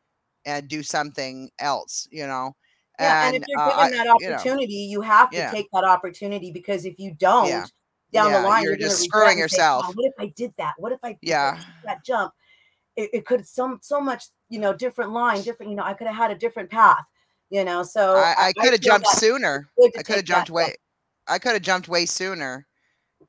and 0.46 0.68
do 0.68 0.82
something 0.82 1.50
else 1.58 2.08
you 2.10 2.26
know 2.26 2.52
yeah, 3.00 3.26
and 3.26 3.36
if 3.36 3.42
you're 3.48 3.58
uh, 3.58 3.70
given 3.70 3.90
I- 3.90 3.90
that 4.04 4.06
you 4.20 4.28
know, 4.28 4.34
opportunity, 4.34 4.72
you 4.74 5.00
have 5.00 5.30
to 5.30 5.36
yeah. 5.36 5.50
take 5.50 5.68
that 5.72 5.84
opportunity 5.84 6.52
because 6.52 6.84
if 6.84 6.98
you 6.98 7.12
don't, 7.18 7.48
Yeah. 7.48 7.66
down 8.12 8.30
Yeah, 8.30 8.42
the 8.42 8.48
line, 8.48 8.62
you're 8.62 8.76
you're, 8.76 8.88
just 8.88 9.02
screwing 9.02 9.40
and 9.40 9.50
say, 9.50 9.56
yourself. 9.56 9.86
"Oh, 9.88 9.92
what 9.94 10.06
if 10.06 10.12
I 10.20 10.32
did 10.36 10.54
that? 10.58 10.74
What 10.78 10.92
if 10.92 11.00
I 11.02 11.18
Yeah. 11.20 11.58
that 11.84 12.04
jump? 12.04 12.32
It, 12.96 13.10
it 13.12 13.26
could 13.26 13.46
some 13.46 13.80
so 13.82 14.00
much, 14.00 14.26
you 14.48 14.58
know, 14.58 14.72
different 14.72 15.12
line, 15.12 15.42
different. 15.42 15.70
You 15.70 15.76
know, 15.76 15.84
I 15.84 15.94
could 15.94 16.06
have 16.06 16.16
had 16.16 16.30
a 16.30 16.36
different 16.36 16.70
path. 16.70 17.04
You 17.50 17.64
know, 17.64 17.82
so 17.82 18.16
i, 18.16 18.34
I 18.38 18.52
could 18.54 18.72
have 18.72 18.80
jumped 18.80 19.06
sooner 19.06 19.68
i 19.78 20.02
could 20.02 20.16
have 20.16 20.24
jumped 20.24 20.50
way 20.50 20.74
i 21.28 21.38
could 21.38 21.52
have 21.52 21.62
jumped 21.62 21.88
way 21.88 22.04
sooner 22.04 22.66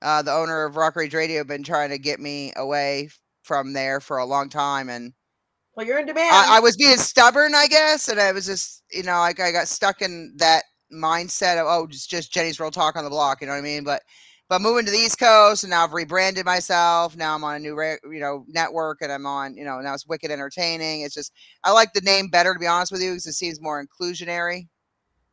uh 0.02 0.22
the 0.22 0.32
owner 0.32 0.64
of 0.64 0.78
rock 0.78 0.96
rage 0.96 1.14
radio 1.14 1.44
been 1.44 1.62
trying 1.62 1.90
to 1.90 2.00
get 2.00 2.20
me 2.20 2.52
away 2.56 3.10
from 3.46 3.74
there 3.74 4.00
for 4.00 4.18
a 4.18 4.26
long 4.26 4.50
time 4.50 4.90
and 4.90 5.14
Well, 5.76 5.86
you're 5.86 6.00
in 6.00 6.08
demand. 6.08 6.34
I, 6.34 6.58
I 6.58 6.60
was 6.60 6.76
being 6.76 6.98
stubborn, 6.98 7.54
I 7.54 7.68
guess, 7.68 8.10
and 8.10 8.20
I 8.20 8.32
was 8.32 8.46
just, 8.48 8.84
you 8.92 9.04
know, 9.04 9.20
like 9.20 9.40
I 9.40 9.52
got 9.52 9.68
stuck 9.68 10.02
in 10.02 10.34
that 10.38 10.64
mindset 10.92 11.60
of 11.60 11.68
oh, 11.68 11.86
just 11.86 12.10
just 12.10 12.34
Jenny's 12.34 12.60
real 12.60 12.72
talk 12.72 12.96
on 12.96 13.04
the 13.04 13.10
block, 13.10 13.42
you 13.42 13.48
know 13.48 13.54
what 13.54 13.60
I 13.60 13.62
mean? 13.62 13.84
But 13.84 14.02
but 14.50 14.62
moving 14.62 14.86
to 14.86 14.92
the 14.92 14.98
East 14.98 15.18
Coast, 15.20 15.64
and 15.64 15.72
now 15.72 15.84
I've 15.84 15.94
rebranded 15.94 16.46
myself. 16.46 17.18
Now 17.18 17.34
I'm 17.36 17.44
on 17.44 17.56
a 17.56 17.60
new, 17.60 17.80
you 17.82 18.20
know, 18.20 18.46
network, 18.48 19.00
and 19.02 19.12
I'm 19.12 19.26
on, 19.26 19.56
you 19.58 19.66
know, 19.66 19.80
now 19.80 19.94
it's 19.94 20.08
Wicked 20.08 20.32
Entertaining. 20.32 21.02
It's 21.02 21.16
just 21.16 21.32
I 21.64 21.72
like 21.72 21.94
the 21.94 22.02
name 22.02 22.30
better 22.30 22.54
to 22.54 22.60
be 22.60 22.68
honest 22.68 22.92
with 22.92 23.02
you 23.02 23.12
because 23.12 23.26
it 23.26 23.34
seems 23.34 23.60
more 23.62 23.84
inclusionary. 23.84 24.68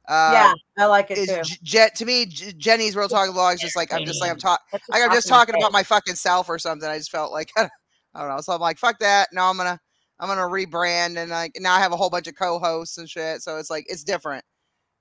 Uh, 0.08 0.32
yeah, 0.32 0.52
I 0.78 0.86
like 0.86 1.10
it 1.10 1.26
too. 1.26 1.42
J- 1.44 1.58
Jen, 1.62 1.90
to 1.96 2.04
me, 2.06 2.26
J- 2.26 2.52
Jenny's 2.56 2.96
real 2.96 3.08
talk 3.08 3.22
on 3.22 3.26
the 3.28 3.32
block 3.34 3.54
is 3.54 3.60
just 3.60 3.76
like 3.76 3.92
I'm 3.92 4.04
just 4.04 4.20
like 4.20 4.30
I'm 4.30 4.38
talking. 4.38 4.64
Like 4.90 5.02
I'm 5.02 5.12
just 5.12 5.28
talking 5.28 5.54
about 5.54 5.72
my 5.72 5.82
fucking 5.82 6.14
self 6.16 6.48
or 6.48 6.58
something. 6.58 6.88
I 6.88 6.98
just 6.98 7.10
felt 7.10 7.32
like 7.32 7.50
I 7.56 7.68
don't 8.16 8.28
know. 8.28 8.40
So 8.40 8.52
I'm 8.52 8.60
like, 8.60 8.78
fuck 8.78 8.98
that. 9.00 9.28
No, 9.32 9.42
I'm 9.44 9.56
gonna 9.56 9.78
I'm 10.18 10.28
gonna 10.28 10.42
rebrand 10.42 11.18
and 11.18 11.30
like 11.30 11.52
now 11.58 11.74
I 11.74 11.80
have 11.80 11.92
a 11.92 11.96
whole 11.96 12.10
bunch 12.10 12.26
of 12.28 12.34
co-hosts 12.34 12.98
and 12.98 13.08
shit. 13.08 13.42
So 13.42 13.58
it's 13.58 13.70
like 13.70 13.84
it's 13.88 14.04
different. 14.04 14.44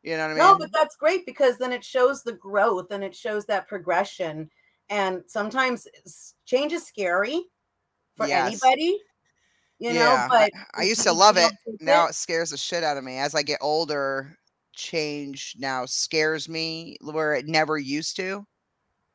You 0.03 0.17
know 0.17 0.23
what 0.23 0.31
I 0.31 0.33
mean? 0.33 0.37
No, 0.37 0.57
but 0.57 0.71
that's 0.73 0.95
great 0.95 1.25
because 1.25 1.57
then 1.57 1.71
it 1.71 1.83
shows 1.83 2.23
the 2.23 2.33
growth 2.33 2.91
and 2.91 3.03
it 3.03 3.15
shows 3.15 3.45
that 3.45 3.67
progression. 3.67 4.49
And 4.89 5.23
sometimes 5.27 5.87
change 6.45 6.73
is 6.73 6.85
scary 6.85 7.43
for 8.17 8.27
Yes. 8.27 8.47
anybody, 8.63 8.99
you 9.79 9.93
know. 9.93 9.99
Yeah, 10.01 10.25
I- 10.25 10.27
But 10.27 10.51
I 10.73 10.83
if 10.83 10.89
used 10.89 11.03
to 11.03 11.13
love 11.13 11.37
it. 11.37 11.51
Now 11.79 12.07
it 12.07 12.15
scares 12.15 12.49
the 12.49 12.57
shit 12.57 12.83
out 12.83 12.97
of 12.97 13.03
me. 13.03 13.17
As 13.19 13.35
I 13.35 13.41
get 13.43 13.59
older, 13.61 14.37
change 14.73 15.55
now 15.59 15.85
scares 15.85 16.49
me 16.49 16.97
where 17.01 17.35
it 17.35 17.47
never 17.47 17.77
used 17.77 18.15
to. 18.17 18.45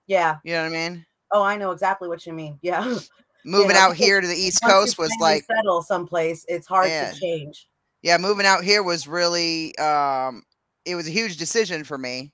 yeah. 0.06 0.36
You 0.44 0.52
know 0.54 0.62
what 0.62 0.76
I 0.76 0.88
mean? 0.88 1.06
Oh, 1.32 1.42
I 1.42 1.56
know 1.56 1.72
exactly 1.72 2.08
what 2.08 2.24
you 2.26 2.32
mean. 2.32 2.58
Yeah. 2.62 2.98
Moving 3.44 3.74
know, 3.74 3.80
out 3.80 3.96
here 3.96 4.20
to 4.20 4.26
the 4.26 4.34
East 4.34 4.60
Coast 4.64 4.98
was 4.98 5.10
like 5.20 5.44
settle 5.44 5.80
someplace. 5.82 6.44
It's 6.48 6.66
hard 6.66 6.88
Yeah. 6.88 7.10
to 7.12 7.20
change. 7.20 7.68
yeah, 8.02 8.18
moving 8.18 8.46
out 8.46 8.62
here 8.64 8.82
was 8.82 9.06
really 9.08 9.76
um 9.78 10.42
it 10.86 10.94
was 10.96 11.08
a 11.08 11.12
huge 11.12 11.36
decision 11.36 11.84
for 11.84 11.98
me 11.98 12.32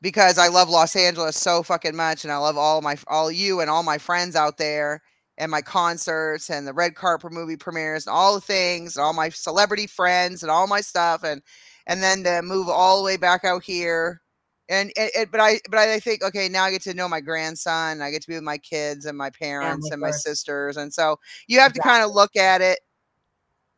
because 0.00 0.38
I 0.38 0.48
love 0.48 0.68
Los 0.68 0.96
Angeles 0.96 1.36
so 1.36 1.62
fucking 1.62 1.96
much 1.96 2.24
and 2.24 2.32
I 2.32 2.36
love 2.36 2.56
all 2.56 2.80
my 2.82 2.96
all 3.08 3.30
you 3.30 3.60
and 3.60 3.70
all 3.70 3.82
my 3.82 3.98
friends 3.98 4.36
out 4.36 4.58
there 4.58 5.02
and 5.38 5.50
my 5.50 5.62
concerts 5.62 6.50
and 6.50 6.66
the 6.66 6.72
red 6.74 6.94
carpet 6.94 7.32
movie 7.32 7.56
premieres 7.56 8.06
and 8.06 8.14
all 8.14 8.34
the 8.34 8.40
things 8.40 8.96
and 8.96 9.04
all 9.04 9.12
my 9.12 9.28
celebrity 9.30 9.86
friends 9.86 10.42
and 10.42 10.50
all 10.50 10.66
my 10.66 10.80
stuff 10.80 11.24
and 11.24 11.42
and 11.86 12.02
then 12.02 12.22
to 12.24 12.42
move 12.42 12.68
all 12.68 12.98
the 12.98 13.04
way 13.04 13.16
back 13.16 13.44
out 13.44 13.62
here 13.64 14.20
and 14.68 14.90
it, 14.96 15.10
it- 15.14 15.30
but 15.32 15.40
I 15.40 15.60
but 15.70 15.78
I 15.80 16.00
think 16.00 16.22
okay 16.22 16.48
now 16.48 16.64
I 16.64 16.70
get 16.70 16.82
to 16.82 16.94
know 16.94 17.08
my 17.08 17.20
grandson. 17.20 18.00
I 18.02 18.10
get 18.10 18.22
to 18.22 18.28
be 18.28 18.34
with 18.34 18.42
my 18.44 18.58
kids 18.58 19.06
and 19.06 19.16
my 19.18 19.30
parents 19.30 19.90
and 19.90 20.00
my 20.00 20.10
sisters. 20.10 20.76
And 20.76 20.92
so 20.92 21.18
you 21.48 21.60
have 21.60 21.72
to 21.74 21.80
kind 21.80 22.04
of 22.04 22.12
look 22.12 22.36
at 22.36 22.60
it 22.62 22.80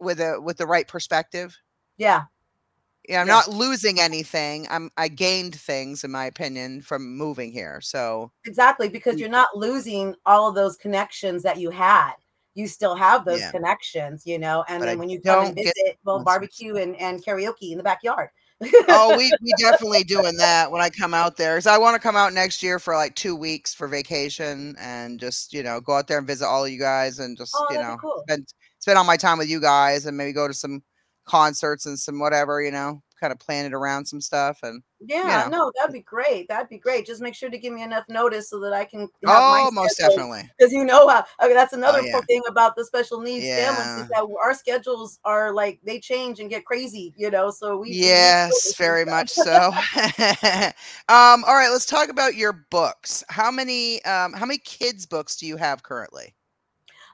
with 0.00 0.20
a 0.20 0.40
with 0.40 0.58
the 0.58 0.66
right 0.66 0.86
perspective. 0.88 1.56
Yeah. 1.98 2.24
Yeah, 3.08 3.20
I'm 3.20 3.26
Yeah. 3.26 3.34
not 3.34 3.48
losing 3.48 4.00
anything. 4.00 4.66
I'm 4.70 4.90
I 4.96 5.08
gained 5.08 5.54
things 5.54 6.04
in 6.04 6.10
my 6.10 6.26
opinion 6.26 6.82
from 6.82 7.16
moving 7.16 7.52
here. 7.52 7.80
So 7.80 8.32
Exactly. 8.44 8.88
Mm. 8.88 8.92
Because 8.92 9.20
you're 9.20 9.28
not 9.28 9.56
losing 9.56 10.14
all 10.24 10.48
of 10.48 10.54
those 10.54 10.76
connections 10.76 11.42
that 11.42 11.58
you 11.58 11.70
had. 11.70 12.12
You 12.54 12.66
still 12.66 12.94
have 12.94 13.24
those 13.24 13.40
Yeah. 13.40 13.50
connections, 13.50 14.22
you 14.24 14.38
know, 14.38 14.64
and 14.68 14.80
But 14.80 14.86
then 14.86 14.98
when 14.98 15.10
you 15.10 15.20
come 15.20 15.40
and 15.42 15.54
don't 15.54 15.56
get 15.56 15.74
visit, 15.76 15.98
well, 16.04 16.24
barbecue 16.24 16.76
and, 16.76 16.96
and 16.96 17.22
karaoke 17.22 17.72
in 17.72 17.76
the 17.78 17.84
backyard. 17.84 18.30
oh, 18.88 19.14
we 19.16 19.32
we 19.42 19.52
definitely 19.58 20.04
doing 20.04 20.36
that 20.38 20.70
when 20.70 20.80
I 20.80 20.88
come 20.90 21.12
out 21.14 21.36
there. 21.36 21.60
So 21.60 21.70
I 21.70 21.78
want 21.78 21.94
to 21.94 22.00
come 22.00 22.16
out 22.16 22.32
next 22.32 22.62
year 22.62 22.78
for 22.78 22.94
like 22.94 23.14
two 23.14 23.36
weeks 23.36 23.74
for 23.74 23.88
vacation 23.88 24.74
and 24.78 25.20
just 25.20 25.52
you 25.52 25.62
know 25.62 25.80
go 25.80 25.94
out 25.94 26.06
there 26.08 26.18
and 26.18 26.26
visit 26.26 26.46
all 26.46 26.64
of 26.64 26.70
you 26.70 26.78
guys 26.78 27.18
and 27.18 27.36
just 27.36 27.54
Oh, 27.54 27.66
you 27.70 27.78
know 27.78 27.96
cool. 28.00 28.22
spend 28.26 28.46
spend 28.78 28.98
all 28.98 29.04
my 29.04 29.16
time 29.16 29.38
with 29.38 29.48
you 29.50 29.60
guys 29.60 30.06
and 30.06 30.16
maybe 30.16 30.32
go 30.32 30.48
to 30.48 30.54
some 30.54 30.82
concerts 31.26 31.86
and 31.86 31.98
some 31.98 32.18
whatever 32.18 32.62
you 32.62 32.70
know 32.70 33.02
kind 33.20 33.32
of 33.32 33.38
plan 33.38 33.66
it 33.66 33.74
around 33.74 34.06
some 34.06 34.20
stuff 34.20 34.58
and 34.62 34.82
Yeah, 35.00 35.44
know. 35.44 35.50
no, 35.50 35.72
that'd 35.78 35.92
be 35.92 36.00
great. 36.00 36.48
That'd 36.48 36.68
be 36.68 36.78
great. 36.78 37.06
Just 37.06 37.20
make 37.20 37.34
sure 37.34 37.50
to 37.50 37.58
give 37.58 37.72
me 37.72 37.82
enough 37.82 38.04
notice 38.08 38.50
so 38.50 38.60
that 38.60 38.72
I 38.72 38.84
can. 38.84 39.08
oh 39.26 39.70
most 39.72 39.98
definitely 39.98 40.50
Because 40.58 40.72
you 40.72 40.84
know 40.84 41.06
how 41.08 41.24
okay, 41.42 41.52
that's 41.54 41.74
another 41.74 42.02
yeah. 42.02 42.20
thing 42.26 42.42
about 42.48 42.76
the 42.76 42.84
special 42.84 43.20
needs 43.20 43.44
families 43.52 43.86
Yeah. 43.88 44.02
is 44.02 44.08
that 44.08 44.26
our 44.42 44.54
schedules 44.54 45.18
are 45.24 45.52
like 45.52 45.80
they 45.84 46.00
change 46.00 46.40
and 46.40 46.48
get 46.50 46.64
crazy, 46.64 47.12
you 47.16 47.30
know. 47.30 47.50
So 47.50 47.76
we 47.76 47.88
we 47.88 47.92
Yes, 47.92 48.52
and 48.66 48.74
very 48.78 49.04
much 49.04 49.28
so. 49.30 49.70
um, 51.08 51.44
all 51.44 51.54
right, 51.54 51.68
let's 51.70 51.86
talk 51.86 52.08
about 52.08 52.34
your 52.34 52.52
books. 52.70 53.22
How 53.28 53.50
many 53.50 54.02
um 54.04 54.32
how 54.32 54.46
many 54.46 54.58
kids 54.58 55.06
books 55.06 55.36
do 55.36 55.46
you 55.46 55.56
have 55.56 55.82
currently? 55.82 56.34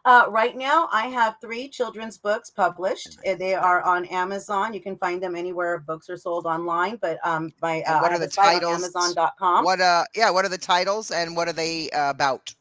Uh, 0.04 0.24
right 0.28 0.56
now, 0.56 0.88
I 0.92 1.06
have 1.06 1.36
three 1.40 1.68
children's 1.68 2.18
books 2.18 2.50
published. 2.50 3.18
Uh, 3.26 3.36
They 3.36 3.54
are 3.54 3.82
on 3.82 4.04
Amazon. 4.06 4.74
You 4.74 4.80
can 4.80 4.96
find 4.96 5.22
them 5.22 5.36
anywhere 5.36 5.78
books 5.78 6.10
are 6.10 6.16
sold 6.16 6.44
online. 6.44 6.96
But 6.96 7.18
um, 7.24 7.52
my 7.62 7.82
uh, 7.82 8.00
what 8.00 8.12
are 8.12 8.18
the 8.18 8.26
titles? 8.26 8.82
Amazon.com. 8.84 9.64
What 9.64 9.80
uh 9.80 10.04
yeah, 10.16 10.30
what 10.30 10.44
are 10.44 10.48
the 10.48 10.58
titles 10.58 11.12
and 11.12 11.36
what 11.36 11.46
are 11.46 11.52
they 11.52 11.88
uh, 11.90 12.10
about? 12.10 12.52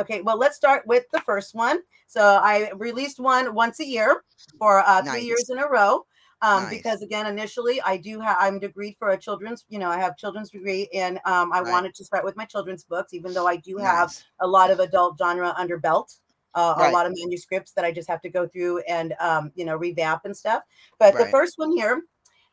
Okay, 0.00 0.22
well, 0.22 0.38
let's 0.38 0.56
start 0.56 0.86
with 0.86 1.04
the 1.12 1.20
first 1.20 1.54
one. 1.54 1.80
So 2.06 2.22
I 2.22 2.70
released 2.76 3.20
one 3.20 3.52
once 3.54 3.80
a 3.80 3.84
year 3.84 4.22
for 4.58 4.80
uh, 4.80 5.02
three 5.02 5.24
years 5.24 5.50
in 5.50 5.58
a 5.58 5.68
row. 5.68 6.06
Um, 6.40 6.62
Nice. 6.62 6.70
because 6.76 7.02
again, 7.02 7.26
initially 7.26 7.82
I 7.82 7.96
do 7.96 8.20
have 8.20 8.36
I'm 8.38 8.60
degreed 8.60 8.96
for 8.96 9.08
a 9.10 9.18
children's, 9.18 9.64
you 9.68 9.80
know, 9.80 9.90
I 9.90 9.98
have 9.98 10.16
children's 10.16 10.50
degree, 10.50 10.88
and 10.94 11.18
um, 11.26 11.52
I 11.52 11.60
Right. 11.60 11.70
wanted 11.70 11.94
to 11.96 12.04
start 12.04 12.24
with 12.24 12.36
my 12.36 12.44
children's 12.44 12.84
books, 12.84 13.12
even 13.12 13.34
though 13.34 13.48
I 13.48 13.56
do 13.56 13.76
have 13.78 14.14
a 14.40 14.46
lot 14.46 14.70
of 14.70 14.78
adult 14.78 15.18
genre 15.18 15.52
under 15.58 15.78
belt. 15.78 16.14
Uh, 16.54 16.74
Right. 16.78 16.90
A 16.90 16.92
lot 16.92 17.06
of 17.06 17.12
manuscripts 17.16 17.72
that 17.72 17.84
I 17.84 17.92
just 17.92 18.08
have 18.08 18.20
to 18.22 18.28
go 18.28 18.46
through 18.48 18.80
and 18.80 19.14
um, 19.20 19.52
you 19.54 19.64
know 19.64 19.76
revamp 19.76 20.22
and 20.24 20.36
stuff. 20.36 20.62
But 20.98 21.16
the 21.16 21.26
first 21.26 21.54
one 21.56 21.70
here, 21.72 22.02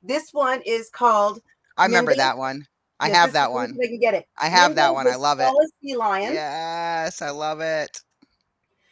this 0.03 0.29
one 0.31 0.61
is 0.65 0.89
called. 0.89 1.41
I 1.77 1.85
remember 1.85 2.13
that 2.15 2.37
one. 2.37 2.67
I 2.99 3.07
yes, 3.07 3.15
have 3.17 3.33
that 3.33 3.49
is- 3.49 3.55
let 3.55 3.69
me 3.69 3.75
one. 3.77 3.83
I 3.83 3.87
can 3.87 3.99
get 3.99 4.13
it. 4.13 4.27
I 4.37 4.47
have 4.47 4.75
that 4.75 4.93
one. 4.93 5.07
I 5.07 5.15
love 5.15 5.39
it. 5.39 5.51
Sea 5.81 5.95
lion. 5.95 6.33
Yes, 6.33 7.21
I 7.21 7.29
love 7.29 7.59
it. 7.61 8.01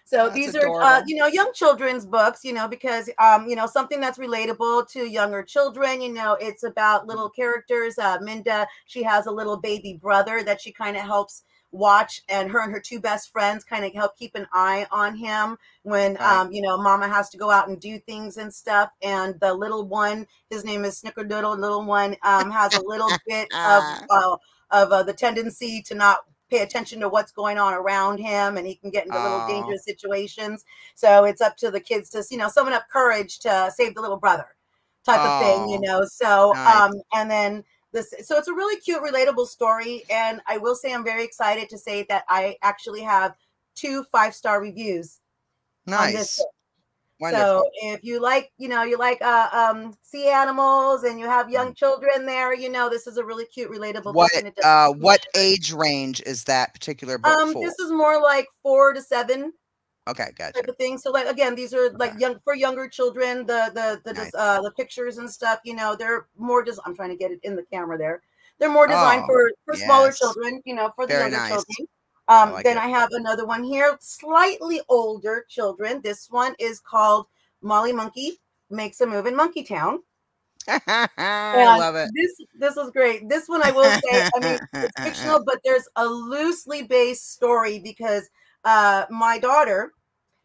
So 0.05 0.25
That's 0.25 0.35
these 0.35 0.55
are, 0.55 0.81
uh, 0.81 1.01
you 1.07 1.15
know, 1.15 1.25
young 1.25 1.51
children's 1.53 2.05
books, 2.05 2.41
you 2.43 2.53
know, 2.53 2.67
because, 2.67 3.09
um, 3.17 3.47
you 3.47 3.55
know, 3.55 3.65
something 3.65 3.99
that's 3.99 4.19
relatable 4.19 4.87
to 4.91 5.09
younger 5.09 5.41
children. 5.41 6.01
You 6.01 6.13
know, 6.13 6.33
it's 6.39 6.63
about 6.63 7.07
little 7.07 7.29
characters. 7.31 7.97
Uh, 7.97 8.19
Minda, 8.21 8.67
she 8.85 9.01
has 9.01 9.25
a 9.25 9.31
little 9.31 9.57
baby 9.57 9.97
brother 9.99 10.43
that 10.43 10.61
she 10.61 10.71
kind 10.71 10.97
of 10.97 11.03
helps 11.03 11.43
watch, 11.73 12.21
and 12.29 12.49
her 12.51 12.61
and 12.61 12.71
her 12.71 12.79
two 12.79 12.99
best 12.99 13.31
friends 13.31 13.63
kind 13.63 13.83
of 13.83 13.93
help 13.93 14.17
keep 14.17 14.35
an 14.35 14.47
eye 14.53 14.87
on 14.91 15.15
him 15.17 15.57
when, 15.83 16.17
Right. 16.19 16.41
um, 16.41 16.51
you 16.51 16.61
know, 16.61 16.77
Mama 16.77 17.07
has 17.09 17.29
to 17.31 17.37
go 17.37 17.51
out 17.51 17.67
and 17.67 17.79
do 17.79 17.99
things 17.99 18.37
and 18.37 18.53
stuff. 18.53 18.91
And 19.01 19.39
the 19.41 19.53
little 19.53 19.87
one, 19.87 20.27
his 20.49 20.63
name 20.63 20.85
is 20.85 21.01
Snickerdoodle. 21.01 21.57
Little 21.59 21.83
one 21.85 22.15
um, 22.23 22.51
has 22.51 22.73
a 22.73 22.79
little 22.79 23.21
bit 23.27 23.49
of 23.65 23.83
uh, 24.09 24.37
of 24.71 24.91
uh, 24.91 25.03
the 25.03 25.13
tendency 25.13 25.81
to 25.83 25.95
not 25.95 26.19
pay 26.49 26.59
attention 26.61 26.99
to 26.99 27.09
what's 27.09 27.31
going 27.31 27.57
on 27.57 27.73
around 27.73 28.19
him 28.19 28.57
and 28.57 28.67
he 28.67 28.75
can 28.75 28.91
get 28.91 29.05
into 29.05 29.19
little 29.19 29.41
dangerous 29.41 29.83
situations 29.85 30.65
so 30.95 31.23
it's 31.25 31.41
up 31.41 31.57
to 31.57 31.71
the 31.71 31.79
kids 31.79 32.09
to 32.09 32.23
you 32.29 32.37
know 32.37 32.47
summon 32.49 32.73
up 32.73 32.85
courage 32.91 33.39
to 33.39 33.71
save 33.75 33.95
the 33.95 34.01
little 34.01 34.17
brother 34.17 34.45
type 35.05 35.23
of 35.23 35.35
thing 35.35 35.67
you 35.67 35.79
know 35.79 36.03
so 36.05 36.59
Nice. 36.65 36.83
um 36.85 36.91
and 37.13 37.29
then 37.31 37.63
this 37.93 38.13
so 38.23 38.37
it's 38.37 38.47
a 38.47 38.53
really 38.53 38.79
cute 38.81 39.01
relatable 39.01 39.47
story 39.47 40.03
and 40.09 40.41
i 40.47 40.57
will 40.57 40.75
say 40.75 40.93
i'm 40.93 41.03
very 41.03 41.23
excited 41.23 41.69
to 41.69 41.77
say 41.77 42.03
that 42.09 42.23
i 42.27 42.55
actually 42.61 43.01
have 43.01 43.33
two 43.75 44.03
five 44.11 44.33
star 44.35 44.61
reviews 44.61 45.19
Nice. 45.85 46.39
Wonderful. 47.19 47.45
So 47.81 47.93
if 47.93 48.03
you 48.03 48.19
like, 48.21 48.51
you 48.57 48.67
know, 48.67 48.83
you 48.83 48.97
like 48.97 49.21
uh, 49.21 49.49
um, 49.53 49.93
sea 50.01 50.29
animals 50.29 51.03
and 51.03 51.19
you 51.19 51.25
have 51.25 51.49
young 51.49 51.73
children 51.73 52.25
there, 52.25 52.53
you 52.53 52.69
know, 52.69 52.89
this 52.89 53.07
is 53.07 53.17
a 53.17 53.23
really 53.23 53.45
cute, 53.45 53.71
relatable 53.71 54.13
Mm. 54.13 54.15
what 54.15 54.31
book. 54.33 54.53
uh 54.65 54.89
what 54.91 55.21
age 55.35 55.71
range 55.71 56.21
is 56.25 56.43
that 56.45 56.73
particular 56.73 57.17
book 57.17 57.37
Um, 57.39 57.53
for? 57.53 57.61
this 57.63 57.79
is 57.79 57.91
more 57.91 58.19
like 58.21 58.47
four 58.61 58.93
to 58.93 59.01
seven 59.01 59.53
Okay, 60.07 60.31
gotcha. 60.35 60.53
type 60.59 60.67
of 60.67 60.77
thing. 60.77 60.97
So 60.97 61.11
like 61.11 61.27
again, 61.27 61.55
these 61.55 61.73
are 61.73 61.89
like 61.91 62.11
Okay. 62.11 62.19
young 62.19 62.39
for 62.39 62.55
younger 62.55 62.87
children. 62.89 63.45
The 63.45 63.71
the 63.73 64.01
the 64.03 64.13
Nice. 64.19 64.31
uh, 64.37 64.61
the 64.61 64.71
pictures 64.71 65.17
and 65.17 65.29
stuff, 65.29 65.59
you 65.63 65.75
know, 65.75 65.95
they're 65.95 66.27
more. 66.37 66.63
Des- 66.63 66.79
I'm 66.85 66.95
trying 66.95 67.09
to 67.09 67.15
get 67.15 67.31
it 67.31 67.39
in 67.43 67.55
the 67.55 67.63
camera 67.63 67.97
there. 67.97 68.21
They're 68.59 68.71
more 68.71 68.87
designed 68.87 69.23
Oh, 69.23 69.27
for 69.27 69.51
for 69.65 69.75
smaller 69.75 70.11
children, 70.11 70.61
you 70.65 70.75
know, 70.75 70.91
for 70.95 71.07
the 71.07 71.13
Very 71.13 71.31
younger 71.31 71.37
nice. 71.37 71.65
children. 71.65 71.87
Um, 72.27 72.51
like 72.53 72.63
then 72.63 72.77
it. 72.77 72.77
I 72.77 72.87
have 72.87 73.09
another 73.11 73.45
one 73.45 73.63
here, 73.63 73.97
slightly 73.99 74.81
older 74.89 75.45
children. 75.49 76.01
This 76.01 76.29
one 76.29 76.55
is 76.59 76.79
called 76.79 77.27
Molly 77.61 77.91
Monkey 77.91 78.39
Makes 78.69 79.01
a 79.01 79.05
Move 79.05 79.25
in 79.25 79.35
Monkey 79.35 79.63
Town. 79.63 80.03
I 81.53 81.75
love 81.77 81.95
it. 81.95 82.11
This 82.13 82.35
this 82.55 82.75
was 82.75 82.91
great. 82.91 83.29
This 83.29 83.47
one 83.47 83.61
I 83.63 83.71
will 83.71 83.91
say, 83.91 84.23
I 84.35 84.39
mean, 84.39 84.57
it's 84.81 84.97
fictional, 85.03 85.43
but 85.45 85.59
there's 85.63 85.87
a 85.95 86.05
loosely 86.05 86.83
based 86.83 87.31
story 87.31 87.79
because 87.79 88.29
uh 88.65 89.05
my 89.09 89.37
daughter, 89.39 89.93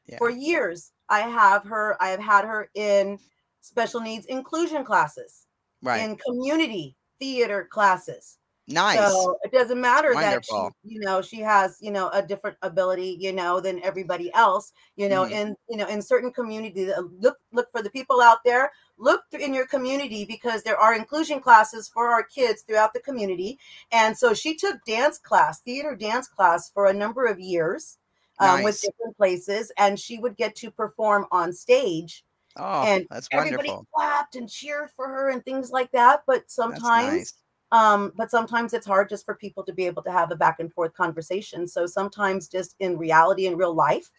Yeah. 0.06 0.18
for 0.18 0.30
years, 0.30 0.92
I 1.08 1.20
have 1.20 1.64
her, 1.64 1.96
I 2.02 2.08
have 2.08 2.20
had 2.20 2.44
her 2.44 2.70
in 2.74 3.18
special 3.60 4.00
needs 4.00 4.26
inclusion 4.26 4.84
classes, 4.84 5.46
Right. 5.82 6.02
in 6.02 6.16
community 6.16 6.96
theater 7.18 7.66
classes. 7.70 8.38
nice. 8.66 8.98
So 8.98 9.38
it 9.42 9.52
doesn't 9.52 9.80
matter 9.80 10.14
that 10.14 10.44
she, 10.44 10.52
you 10.84 11.00
know, 11.00 11.22
she 11.22 11.40
has, 11.40 11.78
you 11.80 11.90
know, 11.90 12.08
a 12.10 12.22
different 12.22 12.56
ability, 12.62 13.16
you 13.20 13.32
know, 13.32 13.60
than 13.60 13.82
everybody 13.82 14.32
else. 14.34 14.72
You 14.96 15.08
know, 15.08 15.24
Mhm. 15.24 15.30
in 15.32 15.56
you 15.68 15.76
know, 15.76 15.86
in 15.86 16.02
certain 16.02 16.32
communities, 16.32 16.90
uh, 16.92 17.02
look 17.18 17.38
look 17.52 17.70
for 17.72 17.82
the 17.82 17.90
people 17.90 18.20
out 18.20 18.38
there. 18.44 18.70
Look 18.98 19.22
in 19.32 19.54
your 19.54 19.66
community 19.66 20.24
because 20.24 20.62
there 20.62 20.78
are 20.78 20.94
inclusion 20.94 21.40
classes 21.40 21.88
for 21.88 22.08
our 22.08 22.22
kids 22.22 22.62
throughout 22.62 22.92
the 22.94 23.00
community. 23.00 23.58
And 23.92 24.16
so 24.16 24.34
she 24.34 24.56
took 24.56 24.76
dance 24.86 25.18
class, 25.18 25.60
theater 25.60 25.94
dance 25.96 26.28
class, 26.28 26.70
for 26.70 26.86
a 26.86 26.92
number 26.94 27.26
of 27.26 27.38
years 27.40 27.98
um, 28.40 28.62
with 28.62 28.80
different 28.80 29.16
places, 29.16 29.72
and 29.78 29.98
she 29.98 30.18
would 30.18 30.36
get 30.36 30.54
to 30.56 30.70
perform 30.70 31.26
on 31.32 31.52
stage. 31.52 32.24
oh, 32.56 32.82
and 32.84 33.06
that's 33.10 33.28
Everybody 33.32 33.70
wonderful. 33.70 33.86
clapped 33.94 34.36
and 34.36 34.48
cheered 34.50 34.90
for 34.96 35.08
her 35.08 35.30
and 35.30 35.44
things 35.44 35.70
like 35.70 35.90
that. 35.92 36.22
But 36.26 36.50
sometimes 36.50 37.12
nice. 37.12 37.34
um 37.72 38.12
but 38.16 38.30
sometimes 38.30 38.72
it's 38.72 38.86
hard 38.86 39.08
just 39.10 39.24
for 39.26 39.34
people 39.34 39.62
to 39.64 39.72
be 39.74 39.86
able 39.86 40.02
to 40.02 40.12
have 40.12 40.30
a 40.30 40.36
back 40.36 40.58
and 40.60 40.72
forth 40.72 40.94
conversation 40.94 41.66
so 41.66 41.86
sometimes 41.86 42.48
just 42.48 42.74
in 42.80 42.96
reality 42.96 43.46
in 43.46 43.56
real 43.58 43.74
life 43.74 44.10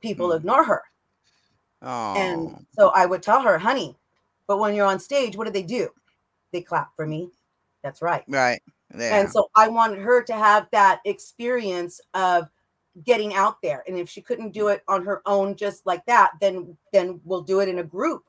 people 0.00 0.32
Hmm. 0.32 0.32
ignore 0.32 0.64
her 0.64 0.82
Oh, 1.82 2.16
and 2.20 2.66
so 2.72 2.88
i 2.94 3.06
would 3.06 3.22
tell 3.22 3.40
her 3.42 3.58
honey 3.58 3.96
but 4.46 4.58
when 4.58 4.74
you're 4.74 4.86
on 4.86 4.98
stage 4.98 5.36
what 5.36 5.44
do 5.46 5.52
they 5.52 5.62
do 5.62 5.88
they 6.52 6.62
clap 6.62 6.94
for 6.96 7.06
me 7.06 7.30
that's 7.82 8.02
right 8.02 8.26
right. 8.28 8.60
And 9.10 9.30
so 9.30 9.48
i 9.56 9.68
wanted 9.68 9.98
her 10.00 10.22
to 10.24 10.34
have 10.34 10.68
that 10.72 11.00
experience 11.04 12.00
of 12.14 12.48
getting 13.04 13.34
out 13.34 13.60
there 13.62 13.84
and 13.86 13.96
if 13.98 14.08
she 14.08 14.20
couldn't 14.22 14.52
do 14.52 14.68
it 14.68 14.82
on 14.88 15.04
her 15.04 15.22
own 15.26 15.54
just 15.56 15.84
like 15.86 16.04
that 16.06 16.30
then 16.40 16.76
then 16.92 17.20
we'll 17.24 17.42
do 17.42 17.60
it 17.60 17.68
in 17.68 17.78
a 17.78 17.84
group 17.84 18.24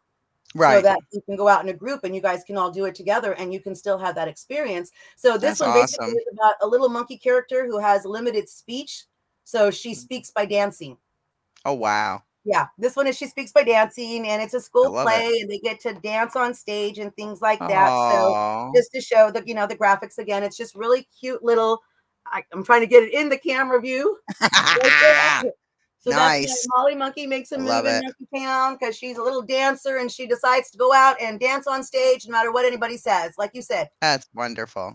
right 0.55 0.75
so 0.75 0.81
that 0.81 0.97
you 1.11 1.21
can 1.21 1.35
go 1.35 1.47
out 1.47 1.63
in 1.63 1.69
a 1.69 1.73
group 1.77 2.03
and 2.03 2.15
you 2.15 2.21
guys 2.21 2.43
can 2.43 2.57
all 2.57 2.71
do 2.71 2.85
it 2.85 2.95
together 2.95 3.33
and 3.33 3.53
you 3.53 3.59
can 3.59 3.75
still 3.75 3.97
have 3.99 4.15
that 4.15 4.27
experience. 4.27 4.91
So 5.15 5.37
this 5.37 5.41
That's 5.41 5.59
one 5.59 5.73
basically 5.73 6.07
awesome. 6.07 6.17
is 6.17 6.33
about 6.33 6.55
a 6.61 6.67
little 6.67 6.89
monkey 6.89 7.17
character 7.17 7.67
who 7.67 7.77
has 7.79 8.03
limited 8.03 8.49
speech. 8.49 9.05
So 9.43 9.69
she 9.71 9.91
Mm. 9.91 9.95
speaks 9.95 10.31
by 10.31 10.45
dancing. 10.45 10.97
oh 11.65 11.73
wow. 11.73 12.23
Yeah, 12.45 12.67
this 12.77 12.95
one 12.95 13.05
is 13.07 13.17
she 13.17 13.27
speaks 13.27 13.51
by 13.51 13.63
dancing 13.63 14.27
and 14.27 14.41
it's 14.41 14.53
a 14.53 14.61
school 14.61 14.91
love 14.91 15.07
it. 15.09 15.11
play 15.11 15.39
and 15.41 15.49
they 15.49 15.59
get 15.59 15.79
to 15.81 15.93
dance 15.93 16.35
on 16.35 16.53
stage 16.53 16.97
and 16.97 17.13
things 17.15 17.41
like 17.41 17.59
that. 17.67 17.97
So 18.09 18.35
Oh, 18.35 18.71
just 18.75 18.91
to 18.93 19.01
show 19.01 19.29
the 19.29 19.43
you 19.45 19.53
know 19.53 19.67
the 19.67 19.75
graphics 19.77 20.17
again, 20.17 20.43
it's 20.43 20.57
just 20.57 20.73
really 20.75 21.07
cute 21.19 21.43
little 21.43 21.81
I, 22.31 22.43
I'm 22.53 22.63
trying 22.63 22.81
to 22.81 22.87
get 22.87 23.03
it 23.03 23.13
in 23.13 23.29
the 23.29 23.37
camera 23.37 23.79
view. 23.81 24.17
So 26.01 26.11
that's 26.11 26.45
Nice. 26.47 26.67
Molly 26.75 26.95
Monkey 26.95 27.27
makes 27.27 27.51
a 27.51 27.57
move 27.57 27.85
in. 27.85 28.01
Monkey 28.01 28.27
Town 28.33 28.77
because 28.79 28.95
she's 28.97 29.17
a 29.17 29.21
little 29.21 29.41
dancer 29.41 29.97
and 29.97 30.09
she 30.09 30.25
decides 30.25 30.71
to 30.71 30.77
go 30.77 30.93
out 30.93 31.17
and 31.21 31.39
dance 31.39 31.67
on 31.67 31.83
stage 31.83 32.25
no 32.25 32.31
matter 32.31 32.53
what 32.53 32.65
anybody 32.65 32.95
says, 32.95 33.33
like 33.37 33.51
you 33.53 33.61
said. 33.61 33.89
that's 34.01 34.27
wonderful. 34.33 34.93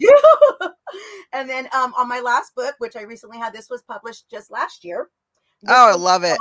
and 1.35 1.49
then 1.49 1.69
um, 1.75 1.93
on 1.99 2.09
my 2.09 2.21
last 2.21 2.55
book, 2.55 2.75
which 2.79 2.97
I 2.97 3.03
recently 3.03 3.39
had, 3.39 3.53
this 3.53 3.69
was 3.69 3.83
published 3.83 4.31
just 4.31 4.51
last 4.51 4.83
year. 4.83 5.11
Oh, 5.69 5.91
I 5.91 5.95
love 5.95 6.25
it. 6.25 6.39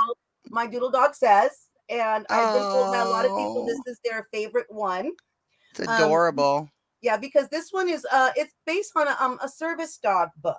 My 0.48 0.66
Doodle 0.66 0.90
Dog 0.90 1.14
Says, 1.14 1.68
and 1.90 2.24
I've 2.30 2.54
been 2.54 2.62
told 2.62 2.92
by 2.92 3.00
a 3.00 3.04
lot 3.08 3.26
of 3.26 3.32
people 3.32 3.64
Oh. 3.64 3.66
this 3.66 3.80
is 3.86 4.00
their 4.02 4.26
favorite 4.32 4.66
one. 4.70 5.12
It's 5.78 5.86
um, 5.86 6.04
adorable. 6.04 6.70
Yeah, 7.02 7.18
because 7.18 7.48
this 7.50 7.70
one 7.70 7.88
is 7.90 8.06
uh, 8.10 8.30
it's 8.34 8.54
based 8.66 8.92
on 8.96 9.08
a, 9.08 9.16
um, 9.20 9.38
a 9.42 9.48
service 9.48 9.98
dog 9.98 10.30
book. 10.38 10.56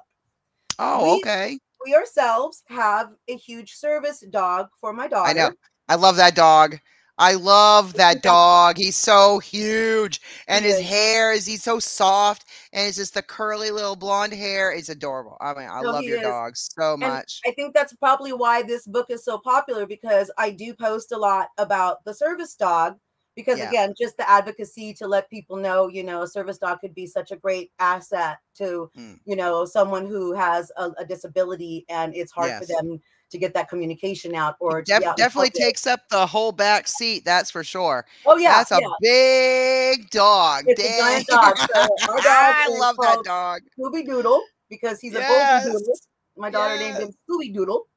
Oh, 0.80 1.16
we- 1.16 1.20
okay. 1.20 1.60
We 1.86 1.94
ourselves 1.94 2.64
have 2.70 3.14
a 3.28 3.36
huge 3.38 3.74
service 3.74 4.24
dog 4.32 4.70
for 4.82 4.92
my 4.92 5.08
daughter. 5.08 5.30
I 5.30 5.34
know. 5.34 5.52
I 5.88 5.96
love 5.96 6.16
that 6.16 6.36
dog. 6.36 6.80
I 7.18 7.36
love 7.36 7.94
that 7.94 8.24
dog. 8.24 8.78
He's 8.78 8.98
so 8.98 9.40
huge, 9.40 10.20
and 10.48 10.66
his 10.66 10.80
hair 10.80 11.32
is 11.32 11.46
he's 11.46 11.64
so 11.64 11.80
soft, 11.80 12.46
and 12.74 12.88
it's 12.88 12.98
just 12.98 13.14
the 13.14 13.22
curly 13.22 13.70
little 13.70 13.96
blonde 13.96 14.34
hair. 14.34 14.72
It's 14.72 14.90
adorable. 14.90 15.38
I 15.40 15.54
mean, 15.54 15.70
I 15.70 15.82
No, 15.82 15.92
love 15.92 16.04
your 16.06 16.18
is. 16.18 16.24
dogs 16.24 16.70
so 16.78 16.98
And 17.02 17.12
much. 17.12 17.42
I 17.46 17.52
think 17.52 17.74
that's 17.76 17.94
probably 17.94 18.34
why 18.34 18.64
this 18.64 18.88
book 18.88 19.08
is 19.10 19.24
so 19.24 19.38
popular 19.38 19.86
because 19.86 20.32
I 20.38 20.50
do 20.50 20.74
post 20.74 21.12
a 21.12 21.18
lot 21.18 21.50
about 21.58 22.04
the 22.04 22.14
service 22.14 22.56
dog. 22.56 22.96
Because 23.36 23.60
Yeah. 23.60 23.68
again, 23.70 23.94
just 24.00 24.16
the 24.18 24.30
advocacy 24.30 24.94
to 24.96 25.08
let 25.08 25.30
people 25.30 25.58
know, 25.58 25.88
you 25.88 26.04
know, 26.04 26.22
a 26.22 26.28
service 26.28 26.58
dog 26.58 26.80
could 26.80 26.96
be 26.96 27.06
such 27.06 27.32
a 27.32 27.36
great 27.36 27.72
asset 27.80 28.38
to, 28.58 28.90
Mm. 28.98 29.20
you 29.26 29.36
know, 29.36 29.66
someone 29.66 30.06
who 30.06 30.34
has 30.34 30.72
a, 30.78 30.92
a 30.98 31.06
disability 31.06 31.86
and 31.90 32.16
it's 32.16 32.32
hard 32.32 32.54
for 32.60 32.66
them 32.66 33.02
to 33.32 33.38
get 33.38 33.54
that 33.56 33.68
communication 33.68 34.36
out 34.36 34.56
or 34.60 34.82
to 34.82 34.86
Def- 34.94 35.04
out 35.04 35.18
definitely 35.18 35.50
takes 35.50 35.86
up 35.86 36.08
the 36.10 36.26
whole 36.26 36.52
back 36.54 36.88
seat. 36.88 37.26
That's 37.26 37.52
for 37.52 37.64
sure. 37.64 38.06
Oh 38.26 38.38
yeah, 38.38 38.64
That's 38.64 38.72
a 38.72 38.80
big 39.02 40.10
dog. 40.12 40.64
It's 40.68 40.80
a 40.80 40.84
Dang. 40.84 41.00
giant 41.00 41.28
dog. 41.28 41.58
So 41.58 41.66
dog 42.06 42.20
I 42.26 42.68
love 42.80 42.96
that 43.02 43.20
dog. 43.26 43.62
Scooby 43.78 44.06
Doodle 44.06 44.42
because 44.70 45.00
he's 45.02 45.14
a 45.16 45.20
Yes. 45.20 45.64
golden 45.66 45.80
doodle. 45.82 45.96
My 46.38 46.50
daughter 46.50 46.78
named 46.78 46.98
him 46.98 47.10
Scooby 47.30 47.54
Doodle. 47.54 47.88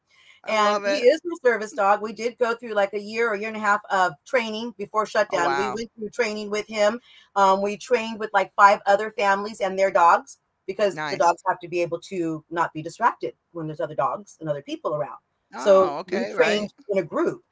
And 0.47 0.87
he 0.87 1.09
is 1.09 1.21
the 1.23 1.39
service 1.45 1.73
dog. 1.73 2.01
We 2.01 2.13
did 2.13 2.39
go 2.39 2.55
through 2.55 2.75
like 2.75 2.95
a 2.95 3.01
year 3.01 3.29
or 3.29 3.37
year 3.37 3.49
and 3.49 3.57
a 3.57 3.61
half 3.61 3.81
of 3.91 4.13
training 4.27 4.75
before 4.79 5.05
shutdown. 5.07 5.47
Oh, 5.47 5.49
wow. 5.49 5.75
We 5.75 5.83
went 5.83 5.91
through 5.99 6.11
training 6.11 6.51
with 6.51 6.67
him. 6.67 7.01
Um, 7.35 7.61
we 7.61 7.77
trained 7.77 8.19
with 8.19 8.31
like 8.33 8.53
five 8.55 8.81
other 8.87 9.11
families 9.11 9.61
and 9.61 9.79
their 9.79 9.91
dogs 9.91 10.39
because 10.67 10.95
Nice. 10.95 11.13
the 11.13 11.19
dogs 11.19 11.43
have 11.49 11.59
to 11.61 11.69
be 11.69 11.81
able 11.83 12.01
to 12.03 12.45
not 12.51 12.73
be 12.73 12.83
distracted 12.83 13.35
when 13.53 13.67
there's 13.67 13.81
other 13.81 13.95
dogs 13.95 14.37
and 14.41 14.49
other 14.49 14.63
people 14.63 14.95
around. 14.95 15.19
So 15.65 15.91
oh, 15.91 15.99
okay, 15.99 16.19
we 16.19 16.35
right. 16.35 16.37
trained 16.37 16.73
in 16.91 16.99
a 16.99 17.03
group. 17.03 17.43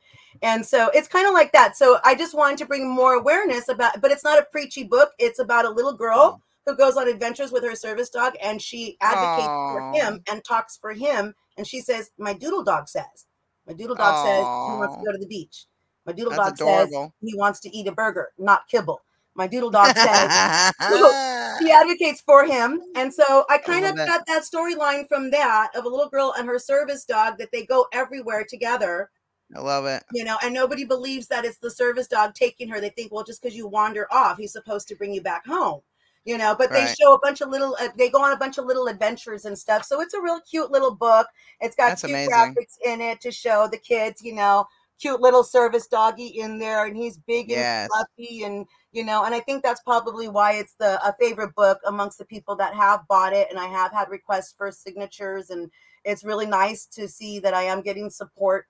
And 0.42 0.64
so 0.64 0.90
it's 0.92 1.08
kind 1.08 1.26
of 1.26 1.32
like 1.32 1.52
that. 1.52 1.76
So 1.76 1.98
I 2.04 2.14
just 2.14 2.34
wanted 2.34 2.58
to 2.58 2.66
bring 2.66 2.88
more 2.88 3.14
awareness 3.14 3.68
about, 3.68 4.00
but 4.02 4.10
it's 4.10 4.22
not 4.22 4.38
a 4.38 4.46
preachy 4.52 4.84
book. 4.84 5.12
It's 5.18 5.38
about 5.38 5.64
a 5.64 5.70
little 5.70 5.94
girl 5.94 6.42
who 6.66 6.76
goes 6.76 6.96
on 6.96 7.08
adventures 7.08 7.52
with 7.52 7.64
her 7.64 7.74
service 7.74 8.10
dog 8.10 8.34
and 8.42 8.60
she 8.60 8.96
advocates 9.00 9.46
for 9.46 9.92
him 9.94 10.22
and 10.30 10.44
talks 10.44 10.76
for 10.76 10.92
him. 10.92 11.34
And 11.56 11.66
she 11.66 11.80
says, 11.80 12.10
My 12.18 12.32
doodle 12.32 12.64
dog 12.64 12.88
says, 12.88 13.26
My 13.66 13.72
doodle 13.72 13.96
dog 13.96 14.26
says 14.26 14.44
he 14.44 14.78
wants 14.78 14.96
to 14.96 15.04
go 15.04 15.12
to 15.12 15.18
the 15.18 15.26
beach. 15.26 15.66
My 16.04 16.12
doodle 16.12 16.30
That's 16.30 16.60
dog 16.60 16.88
says 16.88 17.10
he 17.20 17.36
wants 17.36 17.60
to 17.60 17.76
eat 17.76 17.88
a 17.88 17.92
burger, 17.92 18.28
not 18.38 18.68
kibble. 18.68 19.00
My 19.34 19.46
doodle 19.46 19.70
dog 19.70 19.94
says 19.96 20.72
she 21.60 21.70
advocates 21.70 22.22
for 22.22 22.46
him. 22.46 22.80
And 22.94 23.12
so 23.12 23.44
I 23.50 23.58
kind 23.58 23.84
of 23.84 23.96
love 23.96 24.06
it. 24.06 24.06
got 24.06 24.26
that 24.26 24.44
storyline 24.44 25.06
from 25.08 25.30
that 25.30 25.70
of 25.74 25.84
a 25.84 25.88
little 25.88 26.08
girl 26.08 26.34
and 26.38 26.48
her 26.48 26.58
service 26.58 27.04
dog 27.04 27.38
that 27.38 27.50
they 27.52 27.66
go 27.66 27.86
everywhere 27.92 28.46
together 28.48 29.10
I 29.54 29.60
love 29.60 29.86
it. 29.86 30.02
you 30.12 30.24
know, 30.24 30.36
and 30.42 30.52
nobody 30.52 30.84
believes 30.84 31.28
that 31.28 31.44
it's 31.44 31.58
the 31.58 31.70
service 31.70 32.08
dog 32.08 32.34
taking 32.34 32.68
her. 32.68 32.80
They 32.80 32.88
think, 32.90 33.12
well, 33.12 33.24
just 33.24 33.42
because 33.42 33.56
you 33.56 33.68
wander 33.68 34.06
off, 34.10 34.38
he's 34.38 34.52
supposed 34.52 34.88
to 34.88 34.96
bring 34.96 35.12
you 35.12 35.20
back 35.20 35.46
home, 35.46 35.80
you 36.26 36.36
know. 36.36 36.54
But 36.58 36.74
they 36.74 36.84
Right. 36.84 36.96
show 37.00 37.14
a 37.14 37.20
bunch 37.20 37.40
of 37.40 37.48
little, 37.48 37.76
uh, 37.80 37.88
they 37.96 38.10
go 38.10 38.22
on 38.22 38.32
a 38.32 38.36
bunch 38.38 38.58
of 38.58 38.66
little 38.66 38.88
adventures 38.88 39.46
and 39.46 39.58
stuff. 39.58 39.84
So 39.84 40.02
it's 40.02 40.14
a 40.14 40.20
real 40.20 40.40
cute 40.50 40.70
little 40.70 40.94
book. 40.94 41.28
It's 41.60 41.76
got 41.76 41.92
That's 41.92 42.04
cute 42.04 42.12
amazing. 42.12 42.26
graphics 42.30 42.76
in 42.84 43.00
it 43.00 43.20
to 43.22 43.32
show 43.32 43.68
the 43.72 43.78
kids, 43.78 44.22
you 44.22 44.34
know, 44.34 44.66
cute 45.00 45.20
little 45.20 45.44
service 45.44 45.86
doggy 45.86 46.26
in 46.26 46.58
there, 46.58 46.86
and 46.86 46.96
he's 46.96 47.18
big 47.18 47.50
and 47.50 47.60
Yes. 47.60 47.88
fluffy, 47.88 48.44
and 48.44 48.66
you 48.92 49.04
know, 49.04 49.24
and 49.24 49.34
I 49.34 49.40
think 49.40 49.62
that's 49.62 49.82
probably 49.82 50.28
why 50.28 50.54
it's 50.54 50.74
the 50.78 50.98
a 51.06 51.14
favorite 51.20 51.54
book 51.54 51.78
amongst 51.86 52.18
the 52.18 52.24
people 52.24 52.56
that 52.56 52.74
have 52.74 53.06
bought 53.08 53.32
it, 53.34 53.48
and 53.50 53.58
I 53.58 53.66
have 53.66 53.92
had 53.92 54.08
requests 54.10 54.54
for 54.56 54.70
signatures, 54.72 55.50
and 55.50 55.70
it's 56.04 56.24
really 56.24 56.46
nice 56.46 56.86
to 56.86 57.08
see 57.08 57.38
that 57.40 57.54
I 57.54 57.64
am 57.64 57.82
getting 57.82 58.10
support 58.10 58.66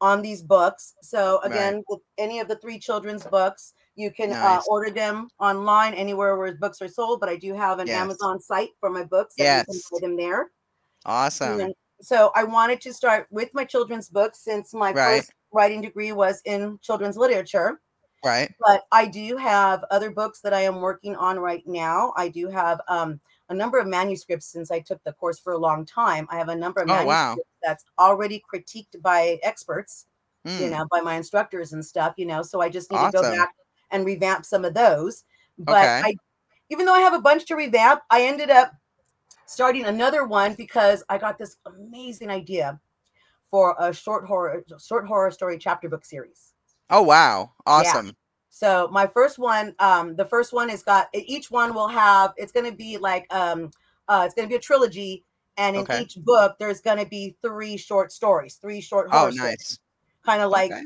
on 0.00 0.22
these 0.22 0.42
books. 0.42 0.94
So 1.02 1.40
Right. 1.42 1.50
again, 1.52 1.84
with 1.88 2.00
any 2.18 2.40
of 2.40 2.48
the 2.48 2.56
three 2.56 2.78
children's 2.78 3.24
books, 3.24 3.74
you 3.96 4.10
can 4.10 4.32
uh, 4.32 4.60
order 4.68 4.90
them 4.90 5.28
online 5.40 5.94
anywhere 5.94 6.36
where 6.36 6.54
books 6.54 6.80
are 6.80 6.88
sold. 6.88 7.20
But 7.20 7.28
I 7.28 7.36
do 7.36 7.54
have 7.54 7.78
an 7.80 7.88
Yes. 7.88 7.96
Amazon 7.96 8.40
site 8.40 8.70
for 8.80 8.90
my 8.90 9.04
books, 9.04 9.34
that 9.36 9.44
you 9.44 9.64
can 9.72 9.80
buy 9.90 9.98
them 10.00 10.16
there. 10.16 10.50
Awesome. 11.04 11.60
And 11.60 11.74
so 12.00 12.30
I 12.36 12.44
wanted 12.44 12.80
to 12.82 12.92
start 12.92 13.26
with 13.30 13.52
my 13.54 13.64
children's 13.64 14.08
books 14.08 14.38
since 14.40 14.72
my 14.72 14.92
Right. 14.92 15.18
first 15.18 15.32
writing 15.52 15.80
degree 15.80 16.12
was 16.12 16.40
in 16.44 16.78
children's 16.80 17.16
literature. 17.16 17.80
Right. 18.24 18.52
But 18.60 18.86
I 18.92 19.06
do 19.06 19.36
have 19.36 19.84
other 19.90 20.10
books 20.10 20.40
that 20.40 20.52
I 20.52 20.60
am 20.62 20.80
working 20.80 21.16
on 21.16 21.38
right 21.38 21.66
now. 21.66 22.12
I 22.16 22.28
do 22.28 22.48
have 22.48 22.80
um, 22.88 23.20
a 23.48 23.54
number 23.54 23.78
of 23.78 23.86
manuscripts 23.86 24.46
since 24.46 24.70
I 24.70 24.80
took 24.80 25.02
the 25.04 25.12
course 25.12 25.38
for 25.38 25.52
a 25.52 25.58
long 25.58 25.84
time. 25.84 26.26
I 26.30 26.36
have 26.36 26.48
a 26.48 26.54
number 26.54 26.80
of 26.82 26.88
Oh, 26.88 26.94
wow. 26.94 27.06
manuscripts 27.06 27.50
that's 27.62 27.84
already 27.98 28.42
critiqued 28.52 29.00
by 29.02 29.38
experts, 29.42 30.06
you 30.44 30.68
Mm. 30.68 30.70
know, 30.70 30.86
by 30.90 31.00
my 31.00 31.14
instructors 31.14 31.72
and 31.72 31.84
stuff, 31.84 32.14
you 32.16 32.26
know. 32.26 32.42
So 32.42 32.60
I 32.60 32.68
just 32.68 32.90
need 32.90 32.98
to 32.98 33.12
go 33.12 33.22
back 33.22 33.54
and 33.90 34.04
revamp 34.04 34.44
some 34.44 34.64
of 34.64 34.74
those. 34.74 35.24
But 35.58 35.74
Okay. 35.74 36.02
I, 36.04 36.16
even 36.70 36.86
though 36.86 36.94
I 36.94 37.00
have 37.00 37.14
a 37.14 37.20
bunch 37.20 37.46
to 37.46 37.56
revamp, 37.56 38.02
I 38.10 38.22
ended 38.22 38.50
up 38.50 38.72
starting 39.46 39.86
another 39.86 40.24
one 40.26 40.54
because 40.54 41.02
I 41.08 41.18
got 41.18 41.38
this 41.38 41.56
amazing 41.66 42.30
idea 42.30 42.80
for 43.50 43.74
a 43.78 43.92
short 43.94 44.26
horror 44.26 44.62
short 44.78 45.06
horror 45.06 45.30
story 45.30 45.58
chapter 45.58 45.88
book 45.88 46.04
series. 46.04 46.52
Oh 46.90 47.02
wow. 47.02 47.52
Awesome. 47.66 48.12
So 48.58 48.88
my 48.90 49.06
first 49.06 49.38
one, 49.38 49.72
um, 49.78 50.16
the 50.16 50.24
first 50.24 50.52
one 50.52 50.68
is 50.68 50.82
got 50.82 51.06
each 51.14 51.48
one 51.48 51.74
will 51.74 51.86
have 51.86 52.32
it's 52.36 52.50
gonna 52.50 52.72
be 52.72 52.98
like 52.98 53.32
um 53.32 53.70
uh 54.08 54.24
it's 54.24 54.34
gonna 54.34 54.48
be 54.48 54.56
a 54.56 54.58
trilogy, 54.58 55.24
and 55.56 55.76
in 55.76 55.82
Okay. 55.82 56.02
each 56.02 56.16
book 56.24 56.56
there's 56.58 56.80
gonna 56.80 57.06
be 57.06 57.36
three 57.40 57.76
short 57.76 58.10
stories, 58.10 58.56
three 58.56 58.80
short 58.80 59.10
Oh 59.12 59.12
horror 59.12 59.30
nice. 59.30 59.78
kind 60.26 60.42
of 60.42 60.50
like 60.50 60.72
Okay. 60.72 60.82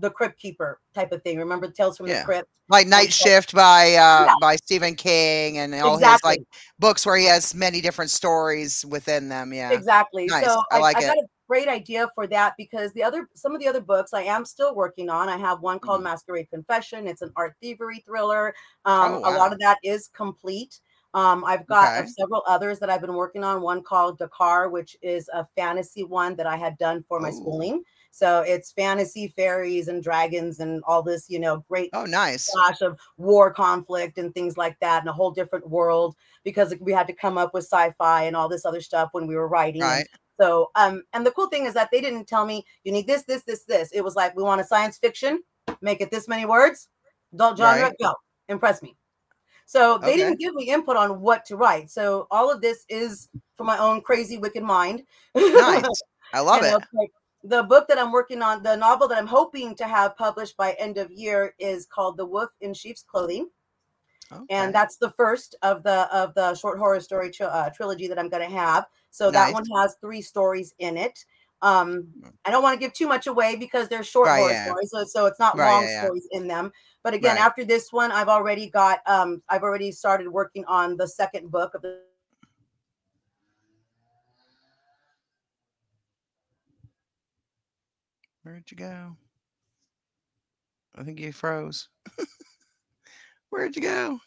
the 0.00 0.10
Crypt 0.10 0.38
Keeper 0.40 0.80
type 0.94 1.12
of 1.12 1.22
thing. 1.22 1.38
Remember 1.38 1.70
Tales 1.70 1.98
from 1.98 2.06
Yeah. 2.06 2.20
the 2.20 2.24
Crypt? 2.24 2.48
Like 2.70 2.86
Night. 2.86 3.12
Shift 3.12 3.54
by 3.54 3.96
uh 3.96 4.24
Yeah. 4.24 4.34
by 4.40 4.56
Stephen 4.56 4.94
King 4.94 5.58
and 5.58 5.74
all 5.74 5.98
his 5.98 6.24
like 6.24 6.40
books 6.78 7.04
where 7.04 7.18
he 7.18 7.26
has 7.26 7.54
many 7.54 7.82
different 7.82 8.10
stories 8.10 8.82
within 8.88 9.28
them. 9.28 9.52
Yeah. 9.52 9.74
Exactly. 9.74 10.26
Nice. 10.26 10.46
So 10.46 10.62
I 10.72 10.78
like 10.78 10.96
I 10.96 11.00
it. 11.02 11.06
got 11.08 11.18
a 11.18 11.26
great 11.50 11.68
idea 11.68 12.08
for 12.14 12.26
that 12.28 12.54
because 12.56 12.92
the 12.92 13.02
other 13.02 13.28
some 13.34 13.54
of 13.54 13.60
the 13.60 13.66
other 13.68 13.80
books 13.80 14.12
I 14.14 14.22
am 14.22 14.44
still 14.44 14.74
working 14.74 15.08
on. 15.10 15.28
I 15.28 15.36
have 15.36 15.60
one 15.62 15.80
called 15.80 16.02
Mhm. 16.02 16.04
Masquerade 16.04 16.48
Confession. 16.50 17.08
It's 17.08 17.22
an 17.22 17.32
art 17.36 17.54
thievery 17.60 18.00
thriller. 18.06 18.54
Um, 18.84 19.12
Oh, 19.14 19.24
A 19.24 19.32
lot 19.32 19.52
of 19.52 19.58
that 19.60 19.78
is 19.82 20.08
complete. 20.08 20.80
Um, 21.14 21.44
I've 21.44 21.66
got 21.66 21.90
Okay. 21.90 22.08
several 22.08 22.44
others 22.46 22.78
that 22.78 22.88
I've 22.90 23.00
been 23.00 23.14
working 23.14 23.42
on. 23.42 23.62
One 23.62 23.82
called 23.82 24.18
Dakar, 24.18 24.68
which 24.70 24.96
is 25.02 25.28
a 25.32 25.44
fantasy 25.56 26.04
one 26.04 26.36
that 26.36 26.46
I 26.46 26.56
had 26.56 26.78
done 26.78 27.02
for 27.08 27.18
my 27.20 27.30
Ooh. 27.30 27.30
schooling. 27.30 27.82
So 28.12 28.42
it's 28.42 28.70
fantasy, 28.72 29.28
fairies, 29.28 29.88
and 29.88 30.02
dragons, 30.02 30.60
and 30.60 30.82
all 30.86 31.02
this, 31.02 31.28
you 31.28 31.40
know, 31.40 31.64
great 31.68 31.92
Oh 31.92 32.04
nice. 32.04 32.58
clash 32.64 32.80
of 32.80 32.98
war 33.16 33.52
conflict 33.52 34.18
and 34.18 34.32
things 34.34 34.56
like 34.56 34.78
that, 34.80 35.00
and 35.02 35.08
a 35.08 35.12
whole 35.12 35.30
different 35.30 35.68
world 35.68 36.16
because 36.44 36.74
we 36.80 36.92
had 36.92 37.06
to 37.08 37.12
come 37.12 37.38
up 37.38 37.54
with 37.54 37.64
sci-fi 37.64 38.24
and 38.24 38.36
all 38.36 38.48
this 38.48 38.64
other 38.64 38.80
stuff 38.80 39.10
when 39.12 39.26
we 39.26 39.36
were 39.36 39.48
writing. 39.48 39.84
Right. 39.88 40.08
So, 40.40 40.70
um, 40.74 41.02
and 41.12 41.26
the 41.26 41.30
cool 41.32 41.48
thing 41.48 41.66
is 41.66 41.74
that 41.74 41.90
they 41.92 42.00
didn't 42.00 42.26
tell 42.26 42.46
me 42.46 42.64
you 42.84 42.92
need 42.92 43.06
this, 43.06 43.24
this, 43.24 43.42
this, 43.42 43.64
this. 43.64 43.90
It 43.92 44.02
was 44.02 44.16
like 44.16 44.34
we 44.34 44.42
want 44.42 44.60
a 44.60 44.64
science 44.64 44.96
fiction, 44.96 45.42
make 45.82 46.00
it 46.00 46.10
this 46.10 46.28
many 46.28 46.46
words, 46.46 46.88
adult 47.34 47.58
genre, 47.58 47.82
Right. 47.82 47.96
go, 48.00 48.14
impress 48.48 48.82
me. 48.82 48.96
So 49.66 49.98
they 49.98 50.12
Okay. 50.12 50.16
didn't 50.16 50.40
give 50.40 50.54
me 50.54 50.64
input 50.70 50.96
on 50.96 51.20
what 51.20 51.44
to 51.46 51.56
write. 51.56 51.90
So 51.90 52.26
all 52.30 52.50
of 52.50 52.60
this 52.60 52.84
is 52.88 53.28
from 53.56 53.66
my 53.66 53.78
own 53.78 54.00
crazy, 54.00 54.38
wicked 54.38 54.62
mind. 54.62 55.04
Nice. 55.34 55.84
I 56.32 56.40
love 56.40 56.64
it. 56.64 56.74
like, 56.92 57.10
the 57.44 57.62
book 57.62 57.86
that 57.88 57.98
I'm 57.98 58.12
working 58.12 58.42
on, 58.42 58.62
the 58.62 58.76
novel 58.76 59.08
that 59.08 59.18
I'm 59.18 59.26
hoping 59.26 59.74
to 59.76 59.84
have 59.84 60.16
published 60.16 60.56
by 60.56 60.72
end 60.78 60.98
of 60.98 61.10
year 61.10 61.54
is 61.58 61.86
called 61.86 62.16
The 62.16 62.26
Wolf 62.26 62.50
in 62.60 62.74
Sheep's 62.74 63.02
Clothing 63.02 63.48
Okay. 64.32 64.44
and 64.50 64.74
that's 64.74 64.96
the 64.96 65.10
first 65.10 65.54
of 65.62 65.82
the 65.82 66.08
of 66.16 66.34
the 66.34 66.54
short 66.54 66.78
horror 66.78 67.00
story 67.00 67.30
tri- 67.30 67.46
uh, 67.46 67.70
trilogy 67.70 68.06
that 68.06 68.18
I'm 68.18 68.28
going 68.28 68.48
to 68.48 68.56
have. 68.56 68.86
So 69.10 69.30
that 69.30 69.52
one 69.52 69.64
has 69.76 69.96
three 70.00 70.22
stories 70.22 70.74
in 70.78 70.96
it. 70.96 71.24
Um, 71.62 72.08
I 72.44 72.50
don't 72.50 72.62
want 72.62 72.74
to 72.74 72.80
give 72.80 72.92
too 72.94 73.08
much 73.08 73.26
away 73.26 73.56
because 73.56 73.88
they're 73.88 74.02
short 74.04 74.28
Right, 74.28 74.38
horror 74.38 74.52
yeah. 74.52 74.64
stories, 74.64 74.90
so, 74.90 75.04
so 75.04 75.26
it's 75.26 75.38
not 75.38 75.58
Right, 75.58 75.68
long 75.68 75.82
yeah, 75.82 75.88
yeah. 75.90 76.04
stories 76.04 76.28
in 76.30 76.46
them. 76.48 76.72
But 77.02 77.12
again, 77.14 77.36
Right. 77.36 77.44
after 77.44 77.64
this 77.64 77.92
one, 77.92 78.12
I've 78.12 78.28
already 78.28 78.70
got 78.70 79.00
um, 79.06 79.42
I've 79.48 79.62
already 79.62 79.92
started 79.92 80.28
working 80.28 80.64
on 80.66 80.96
the 80.96 81.06
second 81.08 81.50
book 81.50 81.74
of 81.74 81.82
the 81.82 82.00
Where'd 88.42 88.70
you 88.70 88.76
go? 88.76 89.16
I 90.94 91.02
think 91.04 91.20
you 91.20 91.32
froze. 91.32 91.88
Where'd 93.50 93.76
you 93.76 93.82
go? 93.82 94.20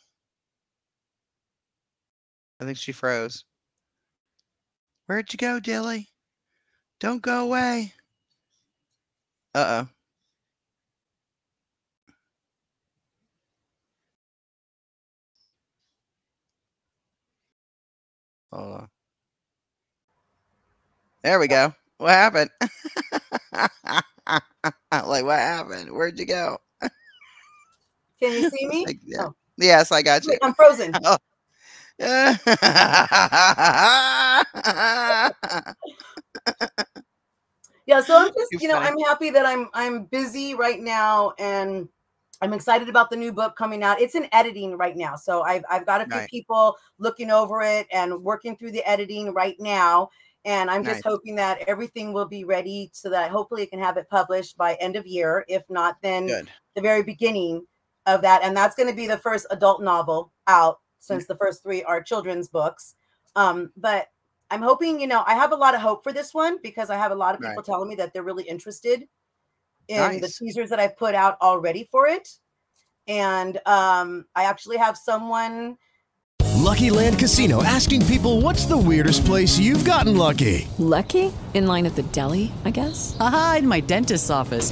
I 2.62 2.66
think 2.66 2.78
she 2.78 2.92
froze. 2.92 3.46
Where'd 5.08 5.34
you 5.34 5.38
go, 5.38 5.60
Dilly? 5.60 6.10
Don't 7.00 7.22
go 7.22 7.44
away. 7.44 7.94
Uh 9.56 9.86
oh. 9.86 9.90
Hold 18.58 18.74
on. 18.82 18.90
There 21.24 21.40
we 21.40 21.48
go. 21.48 21.74
What 21.98 22.12
happened? 22.12 22.52
like, 24.92 25.26
what 25.26 25.40
happened? 25.40 25.92
Where'd 25.92 26.20
you 26.20 26.26
go? 26.26 26.60
Can 28.24 28.34
you 28.34 28.50
see 28.50 28.68
me? 28.68 28.86
Like, 28.86 29.00
yeah. 29.06 29.26
Oh, 29.28 29.36
Yes, 29.58 29.92
I 29.92 30.02
got 30.02 30.24
you. 30.24 30.32
wait, 30.32 30.40
I'm 30.42 30.54
frozen. 30.54 30.94
Oh. 31.04 31.18
Yeah, 37.86 38.00
so 38.00 38.18
I'm 38.18 38.32
just, 38.34 38.62
You're 38.62 38.72
know. 38.72 38.80
I'm 38.80 38.98
happy 39.00 39.30
that 39.32 39.46
I'm 39.46 39.68
I'm 39.74 40.06
busy 40.06 40.56
right 40.56 40.80
now 40.80 41.34
and 41.38 41.90
I'm 42.42 42.54
excited 42.54 42.88
about 42.88 43.10
the 43.10 43.18
new 43.18 43.34
book 43.34 43.58
coming 43.58 43.84
out. 43.84 44.00
It's 44.00 44.16
in 44.16 44.30
editing 44.32 44.78
right 44.78 44.96
now. 44.96 45.18
So 45.18 45.42
I've 45.44 45.66
I've 45.70 45.86
got 45.86 46.00
a 46.00 46.06
few 46.06 46.14
Right. 46.14 46.30
people 46.30 46.78
looking 46.98 47.30
over 47.30 47.62
it 47.62 47.86
and 47.92 48.24
working 48.24 48.56
through 48.56 48.72
the 48.72 48.90
editing 48.90 49.34
right 49.34 49.58
now. 49.60 50.10
And 50.46 50.72
I'm 50.72 50.84
just 50.84 50.96
Nice. 50.96 51.04
hoping 51.04 51.36
that 51.36 51.60
everything 51.68 52.14
will 52.14 52.26
be 52.26 52.46
ready 52.46 52.90
so 52.94 53.10
that 53.10 53.32
hopefully 53.32 53.64
I 53.64 53.66
can 53.66 53.80
have 53.80 53.98
it 53.98 54.10
published 54.10 54.58
by 54.58 54.76
end 54.76 54.96
of 54.96 55.06
year. 55.06 55.44
If 55.50 55.64
not, 55.70 55.98
then 56.02 56.28
Good. 56.28 56.50
the 56.76 56.82
very 56.82 57.04
beginning 57.04 57.68
of 58.06 58.22
that. 58.22 58.44
And 58.44 58.56
that's 58.56 58.76
going 58.76 58.90
to 58.90 58.96
be 58.96 59.08
the 59.08 59.18
first 59.18 59.46
adult 59.52 59.82
novel 59.82 60.32
out 60.48 60.80
since 61.00 61.26
the 61.28 61.36
first 61.36 61.64
three 61.64 61.84
are 61.84 62.02
children's 62.02 62.48
books. 62.48 62.96
Um, 63.36 63.72
but 63.76 64.08
I'm 64.52 64.62
hoping, 64.62 65.00
you 65.02 65.08
know, 65.08 65.24
I 65.26 65.34
have 65.36 65.52
a 65.52 65.56
lot 65.56 65.76
of 65.76 65.82
hope 65.82 66.04
for 66.04 66.14
this 66.14 66.34
one 66.34 66.58
because 66.64 66.90
I 66.90 66.96
have 66.98 67.12
a 67.12 67.16
lot 67.16 67.36
of 67.36 67.42
people 67.42 67.56
Right. 67.56 67.66
telling 67.66 67.90
me 67.90 67.96
that 67.96 68.14
they're 68.14 68.24
really 68.24 68.44
interested 68.44 69.08
in 69.88 70.14
the 70.16 70.20
Nice. 70.22 70.38
teasers 70.38 70.70
that 70.70 70.80
I've 70.80 70.96
put 70.98 71.16
out 71.16 71.38
already 71.42 71.88
for 71.92 72.08
it. 72.08 72.30
And 73.08 73.58
um, 73.66 74.26
I 74.36 74.46
actually 74.46 74.78
have 74.78 74.96
someone 74.98 75.78
Lucky 76.56 76.90
Land 76.90 77.20
Casino 77.20 77.62
asking 77.64 78.06
people 78.06 78.40
what's 78.40 78.66
the 78.66 78.78
weirdest 78.78 79.26
place 79.26 79.60
you've 79.60 79.84
gotten 79.84 80.16
lucky? 80.16 80.68
Lucky? 80.78 81.34
In 81.54 81.68
line 81.68 81.86
at 81.86 81.96
the 81.96 82.04
deli, 82.04 82.54
I 82.64 82.70
guess? 82.72 83.16
Haha, 83.18 83.58
in 83.58 83.68
my 83.68 83.82
dentist's 83.82 84.30
office. 84.30 84.72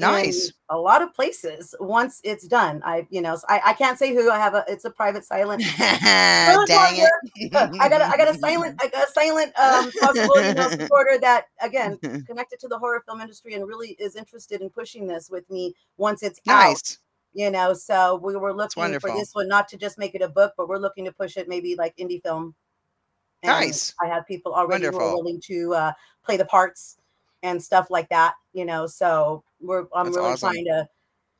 Nice. 0.00 0.52
a 0.70 0.78
lot 0.78 1.02
of 1.02 1.14
places 1.14 1.74
once 1.80 2.20
it's 2.24 2.46
done. 2.46 2.80
I, 2.84 3.06
you 3.10 3.20
know, 3.20 3.38
I, 3.48 3.60
I 3.66 3.72
can't 3.74 3.98
say 3.98 4.14
who 4.14 4.30
I 4.30 4.38
have 4.38 4.54
a, 4.54 4.64
it's 4.68 4.84
a 4.84 4.90
private 4.90 5.24
silent. 5.24 5.62
Dang 5.78 6.96
it. 6.96 7.54
I 7.54 7.88
got 7.88 8.00
a, 8.00 8.06
I 8.06 8.16
got 8.16 8.34
a 8.34 8.38
silent, 8.38 8.80
I 8.82 8.88
got 8.88 9.08
a 9.08 9.12
silent, 9.12 9.58
um, 9.58 9.90
possible 10.00 10.70
supporter 10.78 11.18
that 11.20 11.46
again, 11.62 11.98
connected 12.26 12.58
to 12.60 12.68
the 12.68 12.78
horror 12.78 13.02
film 13.06 13.20
industry 13.20 13.54
and 13.54 13.66
really 13.66 13.90
is 13.98 14.16
interested 14.16 14.60
in 14.60 14.70
pushing 14.70 15.06
this 15.06 15.30
with 15.30 15.48
me 15.50 15.74
once 15.96 16.22
it's 16.22 16.40
out 16.48 16.68
Nice. 16.68 16.98
you 17.32 17.50
know 17.50 17.74
so 17.74 18.16
we 18.22 18.36
were 18.36 18.52
looking 18.52 18.98
for 19.00 19.10
this 19.10 19.34
one 19.34 19.48
not 19.48 19.68
to 19.68 19.76
just 19.76 19.98
make 19.98 20.14
it 20.14 20.22
a 20.22 20.28
book 20.28 20.52
but 20.56 20.68
we're 20.68 20.78
looking 20.78 21.04
to 21.04 21.12
push 21.12 21.36
it 21.36 21.48
maybe 21.48 21.74
like 21.76 21.96
indie 21.96 22.22
film 22.22 22.54
And 23.42 23.50
Nice. 23.50 23.94
i 24.02 24.06
have 24.06 24.26
people 24.26 24.52
already 24.54 24.86
who 24.86 24.98
are 24.98 25.14
willing 25.14 25.40
to 25.46 25.74
uh, 25.74 25.92
play 26.24 26.36
the 26.36 26.44
parts 26.44 26.98
and 27.42 27.62
stuff 27.62 27.88
like 27.90 28.08
that 28.08 28.34
you 28.52 28.64
know 28.64 28.86
so 28.86 29.42
we're 29.60 29.86
i'm 29.94 30.06
That's 30.06 30.16
really 30.16 30.32
awesome. 30.32 30.50
trying 30.50 30.64
to 30.64 30.88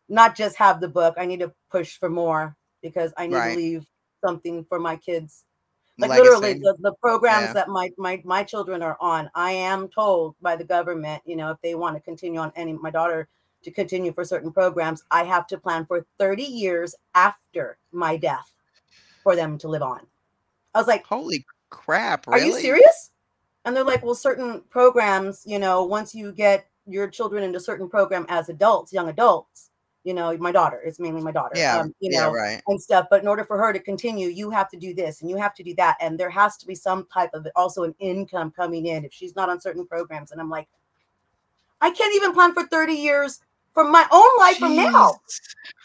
not 0.09 0.37
just 0.37 0.57
have 0.57 0.81
the 0.81 0.89
book 0.89 1.15
i 1.19 1.27
need 1.27 1.41
to 1.41 1.53
push 1.71 1.99
for 1.99 2.09
more 2.09 2.57
because 2.83 3.13
i 3.17 3.27
need 3.27 3.35
Right. 3.35 3.51
to 3.51 3.57
leave 3.57 3.87
something 4.25 4.65
for 4.65 4.79
my 4.79 4.97
kids 4.97 5.45
like 5.99 6.11
Legacy. 6.11 6.31
literally 6.31 6.53
the, 6.55 6.77
the 6.81 6.93
programs 7.03 7.47
Yeah. 7.49 7.53
that 7.55 7.69
my, 7.69 7.91
my 7.99 8.23
my 8.25 8.43
children 8.45 8.83
are 8.83 8.97
on 9.01 9.31
i 9.35 9.51
am 9.53 9.89
told 9.89 10.35
by 10.41 10.55
the 10.57 10.65
government 10.65 11.23
you 11.25 11.37
know 11.37 11.51
if 11.51 11.59
they 11.63 11.75
want 11.75 11.97
to 11.97 12.01
continue 12.01 12.39
on 12.41 12.53
any 12.57 12.73
my 12.73 12.91
daughter 12.91 13.29
to 13.65 13.71
continue 13.73 14.13
for 14.13 14.25
certain 14.25 14.53
programs 14.53 15.03
i 15.11 15.25
have 15.25 15.47
to 15.49 15.59
plan 15.59 15.85
for 15.85 16.07
30 16.19 16.43
years 16.45 16.95
after 17.15 17.79
my 17.93 18.17
death 18.17 18.49
for 19.25 19.35
them 19.35 19.59
to 19.59 19.69
live 19.69 19.83
on 19.83 20.01
i 20.75 20.79
was 20.79 20.87
like 20.87 21.05
Holy 21.07 21.45
crap. 21.71 22.27
are 22.29 22.39
you 22.39 22.53
serious 22.61 23.11
and 23.69 23.77
they're 23.77 23.85
like 23.85 24.03
well 24.03 24.15
certain 24.15 24.63
programs 24.71 25.43
you 25.47 25.59
know 25.59 25.85
once 25.85 26.15
you 26.15 26.33
get 26.33 26.67
your 26.87 27.07
children 27.09 27.45
into 27.45 27.61
certain 27.61 27.89
program 27.89 28.25
as 28.29 28.49
adults 28.49 28.93
young 28.93 29.09
adults 29.09 29.71
you 30.05 30.15
know 30.15 30.37
my 30.39 30.51
daughter 30.51 30.81
it's 30.85 30.99
mainly 30.99 31.21
my 31.21 31.31
daughter 31.31 31.53
Yeah. 31.55 31.79
um, 31.79 31.95
you 32.01 32.11
yeah, 32.13 32.21
know 32.21 32.33
right. 32.33 32.63
and 32.67 32.81
stuff. 32.81 33.09
But 33.11 33.21
in 33.23 33.29
order 33.29 33.45
for 33.45 33.59
her 33.59 33.73
to 33.73 33.79
continue, 33.79 34.29
you 34.29 34.49
have 34.51 34.71
to 34.71 34.79
do 34.79 34.95
this 34.95 35.21
and 35.21 35.29
you 35.29 35.37
have 35.37 35.53
to 35.55 35.63
do 35.63 35.75
that. 35.75 35.99
And 36.01 36.19
there 36.19 36.31
has 36.31 36.57
to 36.59 36.67
be 36.67 36.75
some 36.75 37.07
type 37.13 37.31
of 37.35 37.47
also 37.55 37.83
an 37.83 37.95
income 37.99 38.51
coming 38.51 38.87
in 38.87 39.05
if 39.05 39.13
she's 39.13 39.37
not 39.37 39.51
on 39.51 39.61
certain 39.61 39.87
programs. 39.87 40.33
And 40.33 40.41
I'm 40.41 40.49
like, 40.49 40.69
I 41.83 41.91
can't 41.91 42.15
even 42.15 42.33
plan 42.33 42.55
for 42.55 42.65
30 42.67 42.95
years 42.95 43.41
from 43.75 43.93
my 43.93 44.07
own 44.11 44.39
life 44.39 44.57
from 44.57 44.77
now. 44.77 45.15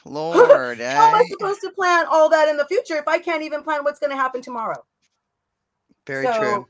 Lord. 0.06 0.38
How 0.80 1.08
am 1.10 1.16
I 1.16 1.22
eh? 1.22 1.30
supposed 1.30 1.62
to 1.62 1.72
plan 1.72 2.06
all 2.10 2.30
that 2.30 2.48
in 2.48 2.56
the 2.56 2.66
future 2.66 2.96
if 2.96 3.08
I 3.08 3.18
can't 3.20 3.44
even 3.44 3.62
plan 3.62 3.84
what's 3.84 4.00
going 4.00 4.12
to 4.12 4.16
happen 4.16 4.42
tomorrow? 4.42 4.86
Very 6.06 6.26
so 6.26 6.38
true. 6.40 6.68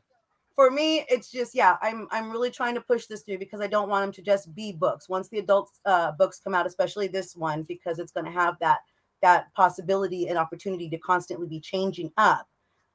For 0.55 0.69
me, 0.69 1.05
it's 1.09 1.31
just 1.31 1.55
yeah, 1.55 1.77
I'm 1.81 2.07
I'm 2.11 2.31
really 2.31 2.51
trying 2.51 2.75
to 2.75 2.81
push 2.81 3.05
this 3.07 3.21
through 3.21 3.39
because 3.39 3.61
I 3.61 3.67
don't 3.67 3.89
want 3.89 4.03
them 4.05 4.11
to 4.13 4.21
just 4.21 4.53
be 4.53 4.71
books. 4.71 5.09
Once 5.09 5.27
the 5.29 5.39
adult 5.39 5.71
uh, 5.85 6.11
books 6.11 6.39
come 6.43 6.53
out, 6.53 6.67
especially 6.67 7.07
this 7.07 7.35
one, 7.35 7.63
because 7.63 7.99
it's 7.99 8.11
going 8.11 8.25
to 8.25 8.31
have 8.31 8.57
that 8.59 8.79
that 9.21 9.53
possibility 9.53 10.27
and 10.27 10.37
opportunity 10.37 10.89
to 10.89 10.97
constantly 10.97 11.47
be 11.47 11.59
changing 11.59 12.11
up. 12.17 12.47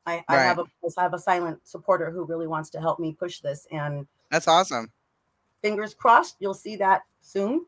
I, 0.07 0.25
I 0.29 0.37
have 0.37 0.59
a 0.59 0.65
I 0.97 1.03
have 1.03 1.15
a 1.15 1.19
silent 1.19 1.59
supporter 1.65 2.11
who 2.11 2.25
really 2.25 2.47
wants 2.47 2.71
to 2.71 2.81
help 2.81 2.99
me 2.99 3.13
push 3.13 3.41
this, 3.41 3.67
and 3.73 4.07
That's 4.31 4.49
awesome. 4.49 4.91
fingers 5.61 5.95
crossed, 5.95 6.37
you'll 6.39 6.55
see 6.55 6.77
that 6.77 7.03
soon. 7.21 7.67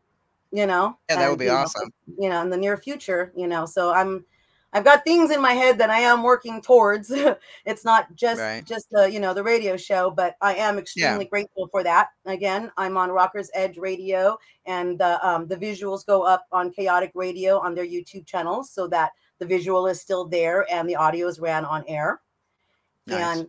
You 0.52 0.66
know, 0.66 0.98
Yeah, 1.08 1.16
that 1.16 1.30
would 1.30 1.38
be 1.38 1.44
you 1.44 1.52
know, 1.52 1.58
awesome. 1.58 1.92
you 2.18 2.28
know, 2.28 2.42
in 2.42 2.50
the 2.50 2.56
near 2.56 2.76
future, 2.76 3.32
you 3.36 3.46
know. 3.46 3.66
So 3.66 3.92
I'm 3.92 4.24
I've 4.72 4.84
got 4.84 5.02
things 5.04 5.32
in 5.32 5.42
my 5.42 5.52
head 5.52 5.78
that 5.78 5.90
I 5.90 6.00
am 6.00 6.22
working 6.22 6.62
towards. 6.62 7.10
it's 7.64 7.84
not 7.84 8.14
just 8.14 8.40
Right. 8.40 8.64
just 8.64 8.88
the, 8.90 9.10
you 9.10 9.18
know, 9.18 9.34
the 9.34 9.42
radio 9.42 9.76
show, 9.76 10.10
but 10.10 10.36
I 10.40 10.54
am 10.54 10.78
extremely 10.78 11.24
grateful 11.24 11.66
for 11.72 11.82
that. 11.82 12.10
Again, 12.24 12.70
I'm 12.76 12.96
on 12.96 13.10
Rockers 13.10 13.50
Edge 13.54 13.78
Radio 13.78 14.38
and 14.66 14.98
the 14.98 15.26
um 15.26 15.48
the 15.48 15.56
visuals 15.56 16.06
go 16.06 16.22
up 16.22 16.46
on 16.52 16.70
Chaotic 16.72 17.10
Radio 17.14 17.58
on 17.58 17.74
their 17.74 17.86
YouTube 17.86 18.26
channel, 18.26 18.62
so 18.62 18.86
that 18.88 19.10
the 19.40 19.46
visual 19.46 19.86
is 19.88 20.00
still 20.00 20.26
there 20.26 20.66
and 20.70 20.88
the 20.88 20.96
audio 20.96 21.26
is 21.26 21.40
ran 21.40 21.64
on 21.64 21.82
air. 21.88 22.20
Nice. 23.06 23.38
And 23.38 23.48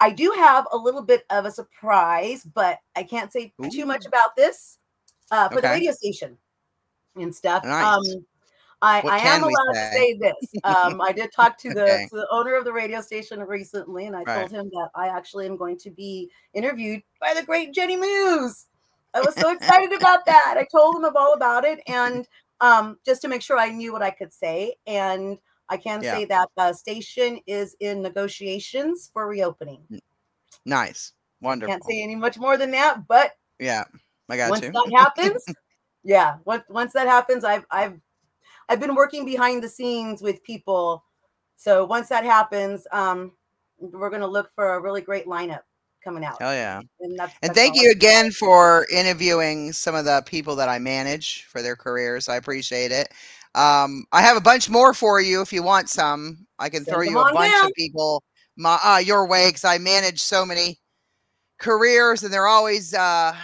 I 0.00 0.10
do 0.10 0.30
have 0.36 0.66
a 0.72 0.76
little 0.76 1.02
bit 1.02 1.24
of 1.30 1.46
a 1.46 1.50
surprise, 1.50 2.44
but 2.44 2.80
I 2.94 3.02
can't 3.04 3.32
say 3.32 3.54
too 3.70 3.86
much 3.86 4.04
about 4.04 4.36
this 4.36 4.78
uh, 5.30 5.48
for 5.48 5.62
the 5.62 5.68
radio 5.68 5.92
station 5.92 6.36
and 7.14 7.34
stuff. 7.34 7.64
Nice. 7.64 7.96
Um, 7.96 8.26
I, 8.82 9.00
I 9.08 9.18
am 9.18 9.42
allowed 9.42 9.72
say? 9.72 9.90
to 9.90 9.96
say 9.96 10.14
this. 10.18 10.54
Um, 10.64 11.00
I 11.00 11.12
did 11.12 11.30
talk 11.34 11.58
to 11.58 11.70
the, 11.74 11.82
Okay. 11.82 12.06
to 12.10 12.16
the 12.16 12.28
owner 12.30 12.54
of 12.54 12.64
the 12.64 12.72
radio 12.72 13.00
station 13.00 13.40
recently, 13.40 14.06
and 14.06 14.14
I 14.16 14.24
Right. 14.24 14.36
told 14.36 14.50
him 14.52 14.70
that 14.72 14.90
I 14.94 15.08
actually 15.08 15.46
am 15.46 15.56
going 15.56 15.78
to 15.78 15.90
be 15.90 16.30
interviewed 16.54 17.02
by 17.20 17.34
the 17.34 17.42
great 17.42 17.72
Jenny 17.72 17.96
Muse. 17.96 18.66
I 19.14 19.22
was 19.22 19.34
so 19.34 19.50
excited 19.50 19.92
about 19.92 20.26
that. 20.26 20.56
I 20.58 20.66
told 20.70 20.96
him 20.96 21.10
all 21.16 21.32
about 21.32 21.64
it, 21.64 21.80
and 21.86 22.26
um, 22.60 22.98
just 23.04 23.22
to 23.22 23.28
make 23.28 23.42
sure 23.42 23.58
I 23.58 23.70
knew 23.70 23.92
what 23.92 24.02
I 24.02 24.10
could 24.10 24.32
say. 24.32 24.74
And 24.86 25.38
I 25.68 25.76
can 25.78 26.02
Yeah. 26.02 26.18
say 26.18 26.24
that 26.26 26.48
the 26.56 26.72
station 26.74 27.40
is 27.46 27.74
in 27.80 28.02
negotiations 28.02 29.10
for 29.12 29.26
reopening. 29.26 29.82
Nice. 30.64 31.12
Wonderful. 31.40 31.72
Can't 31.72 31.84
say 31.84 32.02
any 32.02 32.14
much 32.14 32.38
more 32.38 32.56
than 32.56 32.70
that, 32.72 33.06
but 33.08 33.32
Yeah. 33.58 33.84
I 34.28 34.36
got 34.36 34.50
once 34.50 34.62
you. 34.62 34.72
that 34.72 34.92
happens, 34.96 35.44
yeah, 36.04 36.36
once 36.44 36.64
once 36.68 36.92
that 36.92 37.06
happens, 37.06 37.44
I've 37.44 37.64
I've 37.70 38.00
I've 38.68 38.80
been 38.80 38.94
working 38.94 39.24
behind 39.24 39.62
the 39.62 39.68
scenes 39.68 40.22
with 40.22 40.42
people. 40.42 41.04
So 41.56 41.84
once 41.84 42.08
that 42.08 42.24
happens, 42.24 42.86
um, 42.92 43.32
we're 43.78 44.10
gonna 44.10 44.26
look 44.26 44.50
for 44.54 44.74
a 44.74 44.80
really 44.80 45.00
great 45.00 45.26
lineup 45.26 45.62
coming 46.02 46.24
out. 46.24 46.40
Hell 46.40 46.54
yeah. 46.54 46.80
And 47.00 47.18
that's 47.18 47.34
And 47.42 47.50
that's 47.50 47.58
thank 47.58 47.80
you 47.80 47.90
again 47.90 48.30
for 48.30 48.86
interviewing 48.92 49.72
some 49.72 49.94
of 49.94 50.04
the 50.04 50.22
people 50.26 50.56
that 50.56 50.68
I 50.68 50.78
manage 50.78 51.44
for 51.44 51.62
their 51.62 51.76
careers. 51.76 52.28
I 52.28 52.36
appreciate 52.36 52.92
it. 52.92 53.08
Um, 53.54 54.04
I 54.12 54.20
have 54.20 54.36
a 54.36 54.40
bunch 54.40 54.68
more 54.68 54.92
for 54.92 55.20
you 55.20 55.40
if 55.40 55.52
you 55.52 55.62
want 55.62 55.88
some. 55.88 56.46
I 56.58 56.68
can 56.68 56.84
Send 56.84 56.94
throw 56.94 57.02
you 57.02 57.18
a 57.18 57.32
bunch 57.32 57.54
of 57.64 57.70
people 57.74 58.22
my, 58.56 58.78
uh, 58.82 58.98
your 58.98 59.26
way 59.26 59.48
because 59.48 59.64
I 59.64 59.78
manage 59.78 60.20
so 60.20 60.44
many 60.44 60.78
careers 61.58 62.22
and 62.22 62.32
they're 62.32 62.46
always 62.46 62.94
uh, 62.94 63.34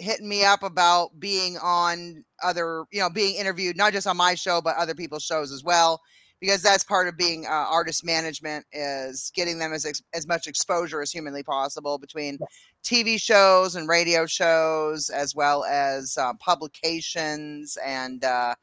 hitting 0.00 0.28
me 0.28 0.44
up 0.44 0.62
about 0.62 1.18
being 1.18 1.58
on 1.58 2.24
other, 2.42 2.84
you 2.92 3.00
know, 3.00 3.10
being 3.10 3.36
interviewed, 3.36 3.76
not 3.76 3.92
just 3.92 4.06
on 4.06 4.16
my 4.16 4.34
show, 4.34 4.60
but 4.60 4.76
other 4.76 4.94
people's 4.94 5.24
shows 5.24 5.52
as 5.52 5.62
well. 5.64 6.00
Because 6.40 6.62
that's 6.62 6.84
part 6.84 7.06
of 7.06 7.18
being 7.18 7.44
uh, 7.44 7.50
artist 7.50 8.02
management 8.04 8.64
is 8.72 9.30
getting 9.34 9.58
them 9.58 9.74
as 9.74 9.84
ex- 9.84 10.02
as 10.14 10.26
much 10.26 10.46
exposure 10.46 11.02
as 11.02 11.12
humanly 11.12 11.42
possible 11.42 11.98
between 11.98 12.38
TV 12.82 13.20
shows 13.20 13.76
and 13.76 13.88
radio 13.88 14.24
shows, 14.24 15.10
as 15.10 15.34
well 15.34 15.64
as 15.64 16.16
uh, 16.16 16.32
publications 16.40 17.76
and 17.84 18.24
uh, 18.24 18.54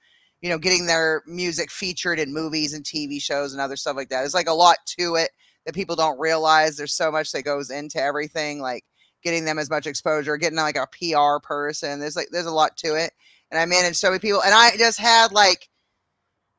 you 0.41 0.49
you 0.49 0.49
know, 0.49 0.57
getting 0.57 0.85
their 0.85 1.23
music 1.27 1.71
featured 1.71 2.19
in 2.19 2.33
movies 2.33 2.73
and 2.73 2.83
TV 2.83 3.21
shows 3.21 3.53
and 3.53 3.61
other 3.61 3.75
stuff 3.75 3.95
like 3.95 4.09
that. 4.09 4.21
There's 4.21 4.33
like 4.33 4.49
a 4.49 4.53
lot 4.53 4.77
to 4.99 5.15
it 5.15 5.31
that 5.65 5.75
people 5.75 5.95
don't 5.95 6.19
realize. 6.19 6.77
There's 6.77 6.95
so 6.95 7.11
much 7.11 7.31
that 7.31 7.43
goes 7.43 7.69
into 7.69 8.01
everything, 8.01 8.61
like 8.61 8.83
getting 9.23 9.45
them 9.45 9.59
as 9.59 9.69
much 9.69 9.87
exposure, 9.87 10.37
getting 10.37 10.57
like 10.57 10.77
a 10.77 10.87
PR 10.87 11.39
person. 11.45 11.99
There's 11.99 12.15
like 12.15 12.29
there's 12.31 12.45
a 12.45 12.51
lot 12.51 12.77
to 12.77 12.95
it. 12.95 13.11
And 13.51 13.59
I 13.59 13.65
managed 13.65 13.97
so 13.97 14.09
many 14.09 14.19
people, 14.19 14.41
and 14.43 14.53
I 14.53 14.75
just 14.77 14.99
had 14.99 15.31
like 15.31 15.69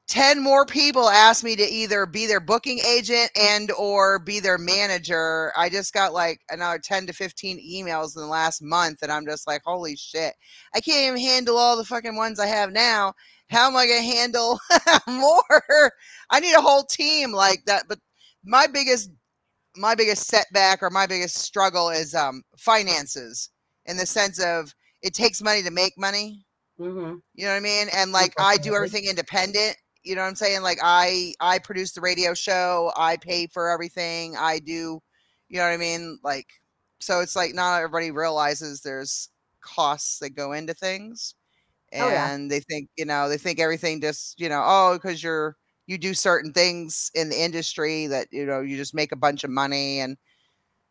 10 0.09 0.43
more 0.43 0.65
people 0.65 1.11
ask 1.11 1.45
me 1.45 1.55
to 1.55 1.63
either 1.63 2.07
be 2.07 2.27
their 2.27 2.41
booking 2.41 2.79
agent 2.81 3.31
and 3.39 3.71
or 3.73 4.19
be 4.19 4.41
their 4.41 4.57
manager 4.57 5.53
i 5.57 5.69
just 5.69 5.93
got 5.93 6.15
like 6.15 6.41
another 6.51 6.79
10 6.79 7.07
to 7.07 7.13
15 7.13 7.59
emails 7.59 8.17
in 8.17 8.23
the 8.23 8.29
last 8.29 8.63
month 8.63 9.03
and 9.03 9.13
i'm 9.13 9.27
just 9.27 9.47
like 9.47 9.61
holy 9.65 9.97
shit 9.97 10.33
i 10.75 10.81
can't 10.81 11.09
even 11.09 11.21
handle 11.21 11.59
all 11.59 11.77
the 11.77 11.85
fucking 11.85 12.17
ones 12.17 12.41
i 12.41 12.47
have 12.47 12.73
now 12.73 13.13
how 13.51 13.69
am 13.69 13.77
i 13.77 13.87
going 13.87 14.01
to 14.01 14.17
handle 14.17 14.59
more 15.09 15.93
i 16.31 16.41
need 16.41 16.55
a 16.55 16.61
whole 16.61 16.85
team 16.85 17.31
like 17.31 17.63
that 17.67 17.85
but 17.87 17.99
my 18.45 18.67
biggest 18.67 19.11
my 19.79 19.95
biggest 19.95 20.27
setback 20.27 20.83
or 20.83 20.91
my 20.91 21.07
biggest 21.07 21.39
struggle 21.39 21.91
is 21.91 22.15
um 22.15 22.43
finances 22.59 23.51
in 23.87 23.97
the 23.97 24.07
sense 24.07 24.39
of 24.43 24.75
it 25.03 25.15
takes 25.15 25.43
money 25.43 25.63
to 25.63 25.71
make 25.71 25.95
money 25.97 26.45
Mm-hmm. 26.81 27.17
you 27.35 27.45
know 27.45 27.51
what 27.51 27.57
I 27.57 27.61
mean? 27.61 27.89
And 27.93 28.13
like 28.13 28.33
I 28.39 28.57
do 28.57 28.75
everything 28.75 29.07
independent. 29.07 29.77
You 30.05 30.15
know 30.15 30.23
what 30.23 30.29
I'm 30.29 30.37
saying? 30.37 30.63
Like 30.63 30.79
I 30.83 31.35
I 31.41 31.59
produce 31.59 31.93
the 31.93 32.01
radio 32.01 32.35
show, 32.35 32.93
I 32.97 33.17
pay 33.17 33.49
for 33.49 33.69
everything, 33.69 34.37
I 34.37 34.61
do 34.61 35.01
you 35.49 35.59
know 35.59 35.65
what 35.65 35.73
I 35.73 35.77
mean? 35.77 36.19
Like 36.23 36.47
so 37.01 37.21
it's 37.21 37.35
like 37.37 37.55
not 37.55 37.79
everybody 37.79 38.11
realizes 38.13 38.81
there's 38.81 39.29
costs 39.61 40.19
that 40.21 40.31
go 40.37 40.53
into 40.53 40.75
things. 40.75 41.35
Oh, 41.95 42.09
yeah. 42.09 42.33
And 42.33 42.51
they 42.51 42.61
think, 42.61 42.91
you 42.97 43.05
know, 43.07 43.29
they 43.29 43.39
think 43.39 43.61
everything 43.61 44.01
just, 44.01 44.39
you 44.41 44.49
know, 44.49 44.63
oh, 44.65 44.95
because 44.95 45.23
you're 45.23 45.57
you 45.89 45.97
do 45.99 46.13
certain 46.15 46.53
things 46.53 47.11
in 47.15 47.31
the 47.31 47.43
industry 47.43 48.07
that, 48.07 48.29
you 48.31 48.45
know, 48.45 48.61
you 48.61 48.77
just 48.77 48.95
make 48.95 49.11
a 49.11 49.17
bunch 49.17 49.43
of 49.43 49.51
money 49.51 50.01
and 50.01 50.17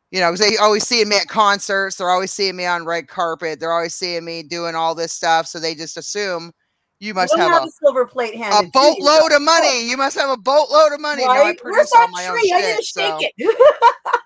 you 0.09 0.21
know, 0.21 0.31
because 0.31 0.49
they 0.49 0.57
always 0.57 0.87
seeing 0.87 1.09
me 1.09 1.17
at 1.17 1.27
concerts, 1.27 1.97
they're 1.97 2.09
always 2.09 2.31
seeing 2.31 2.55
me 2.55 2.65
on 2.65 2.85
red 2.85 3.07
carpet, 3.09 3.59
they're 3.59 3.73
always 3.73 3.93
seeing 3.93 4.23
me 4.25 4.41
doing 4.41 4.73
all 4.73 4.95
this 4.95 5.11
stuff. 5.13 5.47
So 5.47 5.59
they 5.59 5.75
just 5.75 5.97
assume 5.97 6.51
you 6.99 7.13
must 7.13 7.35
have, 7.35 7.51
have 7.51 7.63
a, 7.63 7.65
a 7.65 7.69
silver 7.69 8.05
plate 8.05 8.33
a 8.33 8.37
handed. 8.37 8.65
you, 8.65 8.71
boatload 8.71 9.33
of 9.33 9.41
money. 9.41 9.87
You 9.87 9.97
must 9.97 10.17
have 10.17 10.29
a 10.29 10.37
boatload 10.37 10.93
of 10.93 11.01
money. 11.01 11.25
No, 11.25 11.31
I 11.31 11.39
Right? 11.41 11.57
produce 11.57 11.91
all 11.93 12.07
my 12.07 12.27
own 12.27 12.37
tree? 12.37 12.51
I 12.55 12.61
shit. 12.61 12.85
so 12.85 13.19
shake 13.19 13.33
it. 13.37 13.57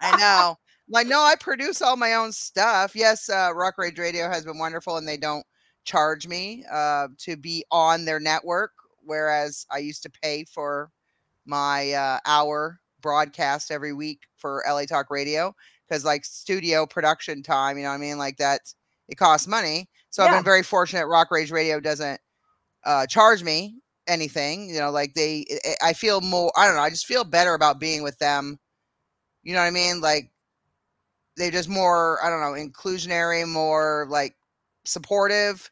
I 0.01 0.17
know. 0.19 0.55
Like, 0.87 1.07
no, 1.07 1.21
I 1.21 1.35
produce 1.35 1.81
all 1.81 1.97
my 1.97 2.13
own 2.13 2.31
stuff. 2.31 2.95
Yes, 2.95 3.27
uh, 3.29 3.49
Rock 3.55 3.77
Rage 3.77 3.97
Radio 3.97 4.29
has 4.29 4.45
been 4.45 4.59
wonderful, 4.59 4.97
and 4.97 5.07
they 5.07 5.17
don't 5.17 5.45
charge 5.83 6.27
me 6.27 6.63
uh, 6.71 7.07
to 7.19 7.35
be 7.35 7.65
on 7.71 8.05
their 8.05 8.19
network, 8.19 8.71
whereas 9.11 9.65
I 9.69 9.79
used 9.79 10.03
to 10.03 10.09
pay 10.09 10.45
for 10.45 10.89
my 11.45 11.91
uh, 11.91 12.19
hour 12.25 12.79
broadcast 13.01 13.71
every 13.71 13.91
week 13.91 14.21
for 14.37 14.63
LA 14.65 14.85
Talk 14.85 15.09
Radio 15.09 15.53
because, 15.85 16.05
like, 16.05 16.23
studio 16.23 16.85
production 16.85 17.43
time, 17.43 17.77
you 17.77 17.83
know 17.83 17.89
what 17.89 17.95
I 17.95 17.99
mean? 17.99 18.17
Like, 18.17 18.37
that 18.37 18.61
it 19.09 19.15
costs 19.15 19.47
money. 19.47 19.89
So 20.09 20.23
I've 20.23 20.31
been 20.31 20.43
very 20.43 20.63
fortunate. 20.63 21.07
Rock 21.07 21.29
Rage 21.31 21.51
Radio 21.51 21.81
doesn't 21.81 22.19
uh, 22.85 23.05
charge 23.07 23.43
me 23.43 23.75
anything. 24.07 24.69
You 24.69 24.79
know, 24.79 24.91
like 24.91 25.13
they, 25.13 25.45
I 25.83 25.93
feel 25.93 26.21
more. 26.21 26.51
I 26.55 26.65
don't 26.65 26.75
know. 26.75 26.81
I 26.81 26.89
just 26.89 27.05
feel 27.05 27.23
better 27.23 27.53
about 27.53 27.79
being 27.79 28.03
with 28.03 28.17
them. 28.19 28.57
You 29.43 29.53
know 29.53 29.59
what 29.59 29.67
I 29.67 29.71
mean? 29.71 30.01
Like 30.01 30.31
they're 31.35 31.51
just 31.51 31.69
more. 31.69 32.23
I 32.23 32.29
don't 32.29 32.39
know, 32.39 32.59
inclusionary, 32.59 33.47
more 33.47 34.07
like 34.09 34.35
supportive. 34.85 35.69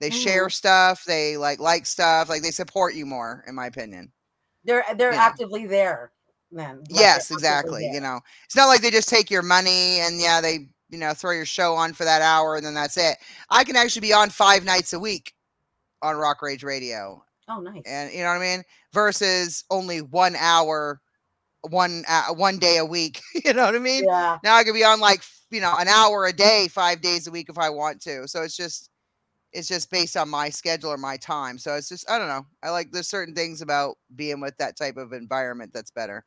They 0.00 0.10
share 0.10 0.48
stuff. 0.50 1.04
They 1.04 1.36
like 1.36 1.60
like 1.60 1.86
stuff. 1.86 2.28
Like 2.28 2.42
they 2.42 2.50
support 2.50 2.94
you 2.94 3.06
more, 3.06 3.44
in 3.46 3.54
my 3.54 3.66
opinion. 3.66 4.12
They're 4.64 4.84
they're 4.96 5.12
Yeah. 5.12 5.22
actively 5.22 5.66
there. 5.66 6.12
Then 6.50 6.78
Like, 6.78 7.00
yes, 7.00 7.30
exactly. 7.30 7.82
there. 7.82 7.94
You 7.94 8.00
know, 8.00 8.20
it's 8.44 8.56
not 8.56 8.66
like 8.66 8.80
they 8.80 8.90
just 8.90 9.08
take 9.08 9.30
your 9.30 9.42
money 9.42 10.00
and 10.00 10.20
yeah, 10.20 10.40
they 10.40 10.68
you 10.88 10.98
know 10.98 11.14
throw 11.14 11.30
your 11.32 11.44
show 11.46 11.74
on 11.74 11.92
for 11.92 12.04
that 12.04 12.22
hour 12.22 12.56
and 12.56 12.64
then 12.66 12.74
that's 12.74 12.96
it. 12.96 13.16
I 13.50 13.62
can 13.64 13.76
actually 13.76 14.00
be 14.02 14.12
on 14.12 14.30
five 14.30 14.64
nights 14.64 14.92
a 14.92 14.98
week 14.98 15.34
on 16.02 16.16
Rock 16.16 16.42
Rage 16.42 16.62
Radio. 16.64 17.22
Oh, 17.48 17.60
nice. 17.60 17.82
and 17.86 18.12
you 18.12 18.18
know 18.20 18.28
what 18.28 18.36
I 18.36 18.56
mean, 18.56 18.62
versus 18.92 19.64
only 19.70 19.98
one 20.02 20.36
hour, 20.36 21.00
one 21.62 22.04
uh, 22.08 22.28
one 22.34 22.58
day 22.58 22.78
a 22.78 22.84
week. 22.84 23.20
you 23.44 23.52
know 23.52 23.64
what 23.66 23.74
I 23.74 23.78
mean? 23.80 24.04
yeah. 24.06 24.38
Now 24.44 24.56
I 24.56 24.64
could 24.64 24.74
be 24.74 24.84
on 24.84 25.00
like 25.00 25.22
you 25.50 25.60
know 25.60 25.74
an 25.78 25.88
hour 25.88 26.26
a 26.26 26.32
day, 26.32 26.68
five 26.68 27.00
days 27.00 27.26
a 27.26 27.30
week 27.30 27.48
if 27.48 27.58
I 27.58 27.70
want 27.70 28.00
to. 28.02 28.26
So 28.28 28.42
it's 28.42 28.56
just 28.56 28.89
it's 29.52 29.68
just 29.68 29.90
based 29.90 30.16
on 30.16 30.28
my 30.28 30.50
schedule 30.50 30.90
or 30.90 30.96
my 30.98 31.16
time. 31.16 31.58
So 31.58 31.74
it's 31.76 31.88
just 31.88 32.10
I 32.10 32.18
don't 32.18 32.28
know. 32.28 32.46
I 32.62 32.70
like 32.70 32.92
there's 32.92 33.08
certain 33.08 33.34
things 33.34 33.62
about 33.62 33.96
being 34.14 34.40
with 34.40 34.56
that 34.58 34.76
type 34.76 34.96
of 34.96 35.12
environment 35.12 35.72
that's 35.72 35.90
better. 35.90 36.24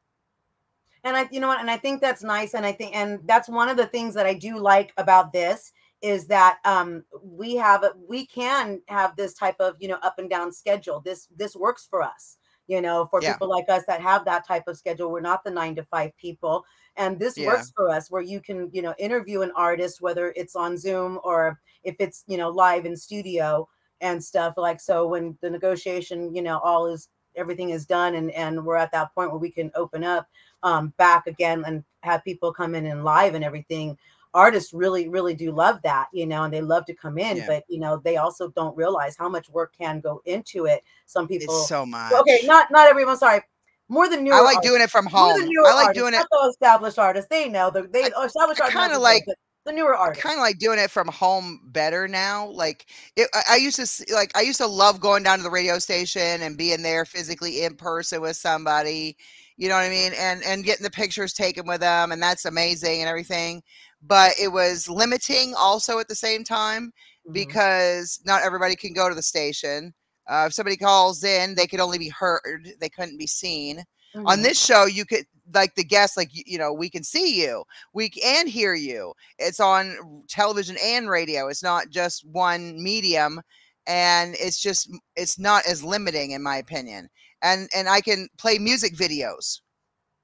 and 1.03 1.15
i 1.17 1.27
you 1.31 1.39
know 1.39 1.47
what 1.47 1.59
and 1.59 1.69
i 1.71 1.77
think 1.77 2.01
that's 2.01 2.23
nice 2.23 2.53
and 2.53 2.65
i 2.65 2.71
think 2.71 2.95
and 2.95 3.19
that's 3.25 3.49
one 3.49 3.69
of 3.69 3.77
the 3.77 3.85
things 3.87 4.13
that 4.13 4.25
i 4.25 4.33
do 4.33 4.57
like 4.57 4.93
about 4.97 5.33
this 5.33 5.71
is 6.01 6.27
that 6.27 6.59
um 6.65 7.03
we 7.23 7.55
have 7.55 7.83
we 8.07 8.25
can 8.25 8.81
have 8.87 9.15
this 9.15 9.33
type 9.33 9.55
of 9.59 9.75
you 9.79 9.87
know 9.87 9.99
up 10.03 10.15
and 10.19 10.29
down 10.29 10.51
schedule 10.51 11.01
this 11.01 11.27
this 11.35 11.55
works 11.55 11.85
for 11.89 12.01
us 12.01 12.37
you 12.67 12.81
know 12.81 13.05
for 13.05 13.21
Yeah. 13.21 13.33
people 13.33 13.49
like 13.49 13.65
us 13.69 13.83
that 13.87 14.01
have 14.01 14.25
that 14.25 14.45
type 14.47 14.67
of 14.67 14.77
schedule 14.77 15.11
we're 15.11 15.21
not 15.21 15.43
the 15.43 15.51
nine 15.51 15.75
to 15.75 15.83
five 15.83 16.15
people 16.17 16.63
and 16.95 17.19
this 17.19 17.37
Yeah. 17.37 17.47
works 17.47 17.71
for 17.75 17.89
us 17.89 18.09
where 18.09 18.21
you 18.21 18.39
can 18.39 18.69
you 18.73 18.81
know 18.81 18.93
interview 18.97 19.41
an 19.41 19.51
artist 19.55 20.01
whether 20.01 20.33
it's 20.35 20.55
on 20.55 20.77
zoom 20.77 21.19
or 21.23 21.59
if 21.83 21.95
it's 21.99 22.23
you 22.27 22.37
know 22.37 22.49
live 22.49 22.85
in 22.85 22.95
studio 22.95 23.67
and 24.01 24.23
stuff 24.23 24.53
like 24.57 24.79
so 24.79 25.07
when 25.07 25.37
the 25.41 25.49
negotiation 25.49 26.33
you 26.33 26.41
know 26.41 26.59
all 26.59 26.85
is 26.85 27.09
everything 27.35 27.71
is 27.71 27.85
done 27.85 28.15
and 28.15 28.31
and 28.31 28.63
we're 28.63 28.77
at 28.77 28.91
that 28.91 29.13
point 29.15 29.31
where 29.31 29.39
we 29.39 29.49
can 29.51 29.71
open 29.75 30.03
up 30.03 30.27
um 30.61 30.93
back 30.97 31.27
again 31.27 31.63
and 31.65 31.83
have 32.01 32.23
people 32.23 32.53
come 32.53 32.75
in 32.75 32.85
and 32.85 33.03
live 33.03 33.33
and 33.33 33.43
everything 33.43 33.97
artists 34.33 34.73
really 34.73 35.07
really 35.09 35.33
do 35.33 35.51
love 35.51 35.79
that 35.83 36.07
you 36.13 36.25
know 36.25 36.43
and 36.43 36.53
they 36.53 36.61
love 36.61 36.85
to 36.85 36.93
come 36.93 37.17
in 37.17 37.37
Yeah. 37.37 37.45
but 37.47 37.63
you 37.67 37.79
know 37.79 37.97
they 38.03 38.17
also 38.17 38.49
don't 38.49 38.75
realize 38.75 39.15
how 39.17 39.29
much 39.29 39.49
work 39.49 39.73
can 39.77 39.99
go 39.99 40.21
into 40.25 40.65
it 40.65 40.83
some 41.05 41.27
people 41.27 41.59
It's 41.59 41.67
so 41.69 41.85
much. 41.85 42.11
okay 42.13 42.41
not 42.45 42.71
not 42.71 42.87
everyone 42.87 43.17
sorry 43.17 43.41
more 43.89 44.09
than 44.09 44.23
newer 44.23 44.35
I 44.35 44.39
like 44.39 44.55
artists, 44.57 44.69
doing 44.71 44.81
it 44.81 44.89
from 44.89 45.05
home. 45.05 45.35
I 45.39 45.73
like 45.75 45.85
artists, 45.87 46.01
doing 46.01 46.13
it. 46.13 46.25
established 46.49 46.97
artists 46.97 47.27
they 47.29 47.47
know 47.49 47.69
the 47.69 47.83
they 47.83 48.03
established 48.05 48.61
I 48.61 48.65
artists 48.65 48.73
kinda 48.81 48.97
like- 48.99 49.25
the 49.65 49.71
newer 49.71 49.95
artists 49.95 50.21
kind 50.21 50.37
of 50.37 50.41
like 50.41 50.57
doing 50.57 50.77
it 50.77 50.91
from 50.91 51.07
home 51.07 51.61
better 51.67 52.05
now. 52.05 52.47
Like 52.47 52.85
it, 53.15 53.29
I, 53.33 53.43
I 53.51 53.55
used 53.55 53.77
to 53.77 54.13
like 54.13 54.29
I 54.35 54.41
used 54.41 54.57
to 54.57 54.67
love 54.67 54.99
going 54.99 55.23
down 55.23 55.37
to 55.37 55.43
the 55.43 55.49
radio 55.49 55.79
station 55.79 56.41
and 56.41 56.57
being 56.57 56.81
there 56.81 57.05
physically 57.05 57.63
in 57.63 57.75
person 57.75 58.19
with 58.19 58.35
somebody. 58.35 59.15
You 59.57 59.69
know 59.69 59.75
what 59.75 59.85
I 59.85 59.89
mean? 59.89 60.13
And 60.17 60.43
and 60.43 60.63
getting 60.63 60.83
the 60.83 60.89
pictures 60.91 61.33
taken 61.33 61.65
with 61.67 61.81
them, 61.81 62.11
and 62.11 62.21
that's 62.21 62.45
amazing 62.45 63.01
and 63.01 63.09
everything. 63.09 63.61
But 64.01 64.33
it 64.41 64.49
was 64.49 64.89
limiting 64.89 65.53
also 65.55 65.99
at 65.99 66.07
the 66.07 66.15
same 66.15 66.43
time 66.43 66.91
Mhm. 67.27 67.33
because 67.33 68.19
not 68.25 68.43
everybody 68.43 68.75
can 68.75 68.93
go 68.93 69.09
to 69.09 69.15
the 69.15 69.21
station. 69.23 69.93
Uh, 70.27 70.45
if 70.47 70.53
somebody 70.53 70.77
calls 70.77 71.23
in, 71.23 71.55
they 71.55 71.67
could 71.67 71.79
only 71.79 71.97
be 71.97 72.09
heard; 72.09 72.73
they 72.79 72.89
couldn't 72.89 73.17
be 73.17 73.27
seen 73.27 73.83
on 74.25 74.39
Mhm. 74.39 74.43
this 74.43 74.59
show 74.63 74.85
you 74.85 75.05
could 75.05 75.25
like 75.53 75.75
the 75.75 75.83
guests 75.83 76.15
like 76.17 76.29
you, 76.33 76.43
you 76.45 76.57
know 76.57 76.71
we 76.71 76.89
can 76.89 77.03
see 77.03 77.41
you 77.41 77.63
we 77.93 78.09
can 78.09 78.47
hear 78.47 78.73
you 78.73 79.13
it's 79.39 79.59
on 79.59 79.95
television 80.29 80.77
and 80.83 81.09
radio 81.09 81.47
it's 81.47 81.63
not 81.63 81.89
just 81.89 82.25
one 82.25 82.81
medium 82.81 83.41
and 83.87 84.35
it's 84.39 84.61
just 84.61 84.89
it's 85.15 85.37
not 85.37 85.65
as 85.65 85.83
limiting 85.83 86.31
in 86.31 86.41
my 86.41 86.57
opinion 86.57 87.09
and 87.43 87.69
and 87.75 87.89
i 87.89 88.01
can 88.01 88.29
play 88.39 88.59
music 88.59 88.95
videos 88.95 89.61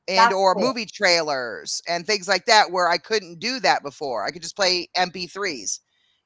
and 0.08 0.32
That's 0.32 0.34
or 0.34 0.56
cool. 0.56 0.64
movie 0.68 0.86
trailers 0.88 1.82
and 1.88 2.06
things 2.08 2.28
like 2.28 2.46
that 2.46 2.72
where 2.72 2.90
i 2.90 2.98
couldn't 2.98 3.40
do 3.40 3.60
that 3.62 3.84
before. 3.84 4.26
I 4.26 4.32
could 4.32 4.42
just 4.44 4.56
play 4.58 4.90
mp3s 4.98 5.80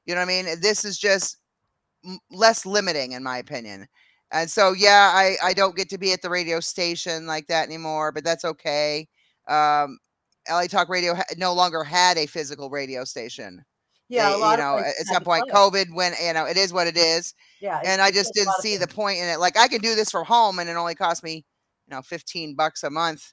you 0.06 0.14
know 0.14 0.20
what 0.20 0.28
i 0.30 0.42
mean? 0.42 0.46
This 0.60 0.84
is 0.84 0.98
just 0.98 1.38
m- 2.04 2.18
less 2.30 2.66
limiting 2.66 3.12
in 3.12 3.22
my 3.22 3.38
opinion. 3.38 3.86
And 4.32 4.50
so 4.50 4.72
yeah 4.72 5.12
i 5.14 5.36
i 5.44 5.54
don't 5.54 5.76
get 5.76 5.88
to 5.90 5.98
be 5.98 6.12
at 6.12 6.22
the 6.22 6.30
radio 6.30 6.60
station 6.60 7.26
like 7.26 7.46
that 7.48 7.66
anymore 7.66 8.12
but 8.12 8.24
that's 8.24 8.44
okay. 8.44 9.08
Um 9.48 9.98
la 10.50 10.64
talk 10.66 10.88
radio 10.88 11.14
ha- 11.14 11.24
no 11.38 11.54
longer 11.54 11.84
had 11.84 12.18
a 12.18 12.26
physical 12.26 12.70
radio 12.70 13.04
station 13.04 13.64
yeah 14.08 14.28
They- 14.30 14.34
a 14.36 14.38
lot 14.38 14.58
you 14.58 14.64
know 14.64 14.78
at 14.78 15.06
some 15.06 15.22
point 15.24 15.48
close. 15.48 15.70
covid 15.70 15.94
when 15.94 16.12
you 16.22 16.32
know 16.32 16.44
it 16.46 16.56
is 16.56 16.72
what 16.72 16.86
it 16.86 16.96
is 16.96 17.34
yeah 17.60 17.80
and 17.84 18.00
i 18.02 18.10
just 18.10 18.34
didn't 18.34 18.52
see 18.54 18.76
the 18.76 18.86
point 18.88 19.18
in 19.18 19.28
it 19.28 19.38
like 19.40 19.56
i 19.58 19.68
can 19.68 19.80
do 19.80 19.94
this 19.94 20.10
from 20.10 20.24
home 20.24 20.58
and 20.58 20.68
it 20.68 20.76
only 20.76 20.94
costs 20.94 21.22
me 21.22 21.44
you 21.86 21.94
know 21.94 22.02
15 22.02 22.54
bucks 22.54 22.82
a 22.82 22.90
month 22.90 23.32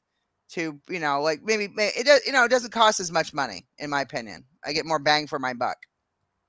to 0.49 0.79
you 0.89 0.99
know 0.99 1.21
like 1.21 1.41
maybe 1.43 1.69
it 1.77 2.05
does 2.05 2.21
you 2.25 2.31
know 2.31 2.43
it 2.43 2.49
doesn't 2.51 2.71
cost 2.71 2.99
as 2.99 3.11
much 3.11 3.33
money 3.33 3.65
in 3.79 3.89
my 3.89 4.01
opinion 4.01 4.43
i 4.65 4.73
get 4.73 4.85
more 4.85 4.99
bang 4.99 5.27
for 5.27 5.39
my 5.39 5.53
buck 5.53 5.77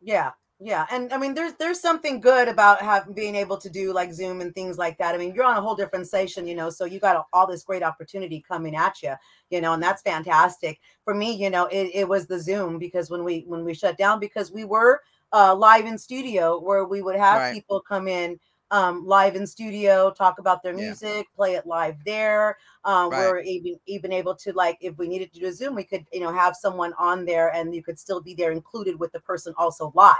Yeah, 0.01 0.33
yeah, 0.65 0.87
and 0.93 1.13
I 1.13 1.19
mean, 1.19 1.35
there's 1.35 1.55
there's 1.55 1.81
something 1.81 2.21
good 2.21 2.47
about 2.49 2.81
having 2.81 3.15
being 3.15 3.35
able 3.35 3.57
to 3.59 3.69
do 3.69 3.93
like 3.93 4.13
Zoom 4.13 4.41
and 4.41 4.55
things 4.55 4.79
like 4.79 4.97
that. 4.99 5.15
I 5.15 5.19
mean, 5.19 5.35
you're 5.35 5.45
on 5.45 5.57
a 5.57 5.61
whole 5.61 5.75
different 5.75 6.07
station, 6.07 6.47
you 6.47 6.55
know, 6.55 6.71
so 6.71 6.85
you 6.85 7.01
got 7.01 7.27
all 7.33 7.47
this 7.47 7.65
great 7.65 7.83
opportunity 7.83 8.45
coming 8.47 8.77
at 8.77 9.03
you, 9.03 9.15
you 9.51 9.61
know, 9.61 9.73
and 9.75 9.83
that's 9.83 10.03
fantastic. 10.03 10.79
For 11.05 11.15
me, 11.15 11.33
you 11.33 11.51
know, 11.51 11.67
it, 11.67 11.91
it 11.95 12.09
was 12.09 12.27
the 12.27 12.39
Zoom 12.41 12.79
because 12.79 13.11
when 13.11 13.25
we 13.25 13.45
when 13.49 13.65
we 13.65 13.75
shut 13.75 13.99
down 13.99 14.21
because 14.21 14.53
we 14.53 14.65
were 14.65 15.01
uh, 15.33 15.55
live 15.55 15.85
in 15.87 15.99
studio 15.99 16.61
where 16.61 16.85
we 16.85 17.03
would 17.03 17.17
have 17.17 17.39
Right. 17.39 17.53
people 17.53 17.81
come 17.81 18.07
in 18.09 18.39
um, 18.71 19.05
live 19.07 19.37
in 19.37 19.47
studio, 19.47 20.11
talk 20.11 20.39
about 20.39 20.63
their 20.63 20.75
Yeah. 20.75 20.85
music, 20.85 21.27
play 21.37 21.55
it 21.57 21.67
live 21.67 21.97
there. 22.07 22.57
Um, 22.85 23.11
Right. 23.11 23.17
We're 23.17 23.41
even 23.41 23.79
even 23.87 24.13
able 24.13 24.35
to 24.37 24.53
like 24.53 24.79
if 24.81 24.97
we 24.99 25.09
needed 25.09 25.33
to 25.35 25.41
do 25.41 25.47
a 25.47 25.53
Zoom, 25.53 25.75
we 25.75 25.85
could 25.85 26.07
you 26.13 26.21
know 26.21 26.33
have 26.33 26.57
someone 26.57 26.93
on 26.99 27.25
there, 27.25 27.49
and 27.55 27.75
you 27.75 27.83
could 27.83 27.99
still 27.99 28.21
be 28.21 28.35
there 28.35 28.53
included 28.53 28.99
with 28.99 29.13
the 29.13 29.21
person 29.21 29.55
also 29.59 29.93
live. 29.95 30.15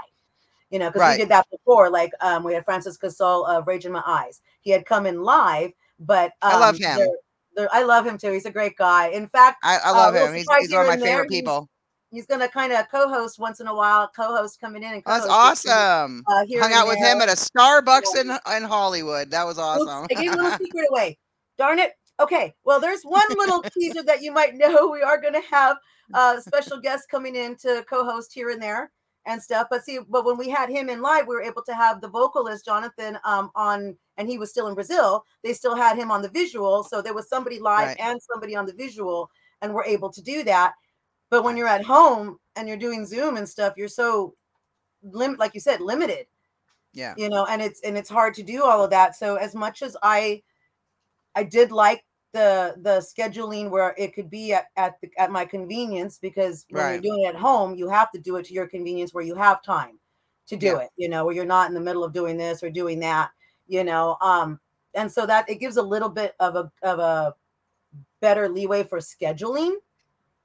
You 0.73 0.79
know, 0.79 0.89
because 0.89 0.99
Right. 1.01 1.11
we 1.17 1.23
did 1.23 1.29
that 1.29 1.45
before. 1.51 1.91
Like 1.91 2.11
um, 2.19 2.43
we 2.43 2.53
had 2.55 2.65
Francis 2.65 2.97
Gasol 2.97 3.47
of 3.47 3.67
Rage 3.67 3.85
in 3.85 3.91
My 3.91 4.01
Eyes. 4.07 4.41
He 4.61 4.71
had 4.71 4.85
come 4.87 5.05
in 5.05 5.21
live, 5.21 5.71
but 5.99 6.31
um, 6.41 6.51
I 6.55 6.59
love 6.59 6.77
him. 6.77 6.97
there- 6.97 7.07
there- 7.55 7.69
I 7.71 7.83
love 7.83 8.07
him 8.07 8.17
too. 8.17 8.31
He's 8.31 8.47
a 8.47 8.51
great 8.51 8.75
guy. 8.75 9.09
In 9.09 9.27
fact, 9.27 9.59
I, 9.63 9.77
I 9.77 9.89
uh, 9.91 9.93
love 9.93 10.13
little 10.15 10.29
him. 10.29 10.33
He's, 10.33 10.47
he's 10.61 10.71
one 10.71 10.81
of 10.81 10.87
my 10.87 10.93
and 10.93 11.01
there. 11.03 11.09
favorite 11.09 11.29
He's- 11.31 11.41
people. 11.41 11.69
he's 12.09 12.25
gonna 12.25 12.47
kind 12.49 12.73
of 12.73 12.89
co-host 12.89 13.37
once 13.37 13.59
in 13.59 13.67
a 13.67 13.75
while. 13.75 14.09
Co-host 14.15 14.59
coming 14.59 14.81
in 14.81 14.93
and 14.93 15.03
That's 15.05 15.25
co-host 15.27 15.65
me, 15.67 15.71
awesome. 15.71 16.23
Uh, 16.27 16.45
here 16.47 16.59
Hung 16.61 16.73
out 16.73 16.87
with 16.87 16.97
him 16.97 17.21
at 17.21 17.29
a 17.29 17.33
Starbucks 17.33 18.15
in, 18.19 18.31
in 18.57 18.63
Hollywood. 18.63 19.29
That 19.29 19.45
was 19.45 19.59
awesome. 19.59 20.07
I 20.09 20.13
gave 20.19 20.33
a 20.33 20.35
little 20.35 20.57
secret 20.57 20.87
away. 20.89 21.19
Darn 21.59 21.77
it. 21.77 21.91
Okay. 22.19 22.51
Well, 22.65 22.79
there's 22.79 23.03
one 23.03 23.21
little 23.37 23.61
teaser 23.77 24.01
that 24.03 24.23
you 24.23 24.31
might 24.31 24.55
know. 24.55 24.87
We 24.89 25.03
are 25.03 25.21
going 25.21 25.33
to 25.33 25.41
have 25.51 25.77
uh, 26.15 26.39
special 26.39 26.79
guests 26.79 27.05
coming 27.09 27.35
in 27.35 27.55
to 27.57 27.85
co-host 27.87 28.31
here 28.33 28.49
and 28.49 28.59
there 28.61 28.91
and 29.25 29.41
stuff. 29.41 29.67
But 29.69 29.83
see, 29.83 29.99
but 30.09 30.25
when 30.25 30.37
we 30.37 30.49
had 30.49 30.69
him 30.69 30.89
in 30.89 31.01
live, 31.01 31.27
we 31.27 31.35
were 31.35 31.41
able 31.41 31.63
to 31.63 31.73
have 31.73 32.01
the 32.01 32.09
vocalist 32.09 32.65
Jonathan 32.65 33.17
um, 33.23 33.51
on, 33.55 33.95
and 34.17 34.27
he 34.27 34.37
was 34.37 34.49
still 34.49 34.67
in 34.67 34.75
Brazil. 34.75 35.23
They 35.43 35.53
still 35.53 35.75
had 35.75 35.97
him 35.97 36.11
on 36.11 36.21
the 36.21 36.29
visual, 36.29 36.83
so 36.83 37.01
there 37.01 37.13
was 37.13 37.29
somebody 37.29 37.59
live 37.59 37.87
Right. 37.87 37.99
and 37.99 38.19
somebody 38.21 38.55
on 38.55 38.65
the 38.65 38.73
visual, 38.73 39.29
and 39.61 39.73
we're 39.73 39.85
able 39.85 40.09
to 40.11 40.21
do 40.21 40.43
that. 40.43 40.73
But 41.29 41.43
when 41.43 41.57
you're 41.57 41.67
at 41.67 41.83
home 41.85 42.37
and 42.55 42.67
you're 42.67 42.77
doing 42.77 43.05
Zoom 43.05 43.37
and 43.37 43.47
stuff, 43.47 43.73
you're 43.77 43.87
so 43.87 44.35
lim- 45.01 45.37
like 45.37 45.53
you 45.53 45.59
said, 45.59 45.81
limited 45.81 46.27
yeah. 46.93 47.13
you 47.17 47.29
know 47.29 47.45
and 47.45 47.61
it's 47.61 47.81
and 47.81 47.97
it's 47.97 48.09
hard 48.09 48.33
to 48.35 48.43
do 48.43 48.63
all 48.63 48.83
of 48.83 48.89
that 48.91 49.15
so 49.15 49.35
as 49.35 49.55
much 49.55 49.81
as 49.81 49.97
i 50.03 50.41
i 51.35 51.43
did 51.43 51.71
like 51.71 52.03
the 52.33 52.75
the 52.81 52.97
scheduling 52.99 53.69
where 53.69 53.93
it 53.97 54.13
could 54.13 54.29
be 54.29 54.53
at 54.53 54.65
at, 54.75 54.99
the, 55.01 55.09
at 55.17 55.31
my 55.31 55.45
convenience 55.45 56.17
because 56.17 56.65
when 56.69 56.83
Right. 56.83 56.93
you're 56.93 57.01
doing 57.01 57.23
it 57.23 57.27
at 57.27 57.35
home 57.35 57.75
you 57.75 57.87
have 57.87 58.11
to 58.11 58.19
do 58.19 58.35
it 58.37 58.45
to 58.45 58.53
your 58.53 58.67
convenience 58.67 59.13
where 59.13 59.23
you 59.23 59.35
have 59.35 59.61
time 59.63 59.99
to 60.47 60.55
do 60.57 60.67
Yeah. 60.67 60.77
it 60.79 60.89
you 60.97 61.07
know 61.09 61.25
where 61.25 61.35
you're 61.35 61.45
not 61.45 61.67
in 61.69 61.73
the 61.73 61.79
middle 61.79 62.03
of 62.03 62.11
doing 62.11 62.35
this 62.35 62.63
or 62.63 62.69
doing 62.69 62.99
that 62.99 63.29
you 63.67 63.83
know 63.83 64.17
um 64.21 64.59
and 64.95 65.11
so 65.11 65.25
that 65.25 65.47
it 65.49 65.55
gives 65.59 65.77
a 65.77 65.81
little 65.81 66.09
bit 66.09 66.35
of 66.39 66.55
a 66.55 66.71
of 66.81 66.99
a 66.99 67.35
better 68.19 68.49
leeway 68.49 68.83
for 68.83 68.99
scheduling 68.99 69.75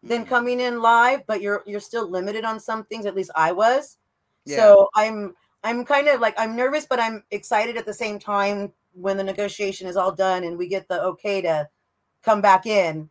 than 0.03 0.25
Mhm. 0.25 0.29
coming 0.29 0.61
in 0.61 0.81
live 0.83 1.23
but 1.27 1.41
you're 1.41 1.63
you're 1.67 1.81
still 1.81 2.09
limited 2.09 2.45
on 2.45 2.61
some 2.61 2.85
things 2.85 3.07
at 3.07 3.17
least 3.17 3.31
i 3.35 3.51
was 3.51 3.97
Yeah. 4.45 4.57
so 4.57 4.89
i'm 4.95 5.35
i'm 5.65 5.85
kind 5.85 6.07
of 6.07 6.21
like 6.21 6.35
i'm 6.39 6.55
nervous 6.55 6.87
but 6.87 7.01
i'm 7.01 7.25
excited 7.31 7.77
at 7.77 7.87
the 7.87 7.95
same 7.95 8.19
time 8.19 8.73
when 8.93 9.17
the 9.17 9.25
negotiation 9.25 9.87
is 9.89 9.97
all 9.97 10.13
done 10.13 10.45
and 10.45 10.57
we 10.59 10.69
get 10.69 10.87
the 10.89 11.03
okay 11.03 11.41
to 11.41 11.69
come 12.23 12.41
back 12.41 12.67
in 12.67 13.09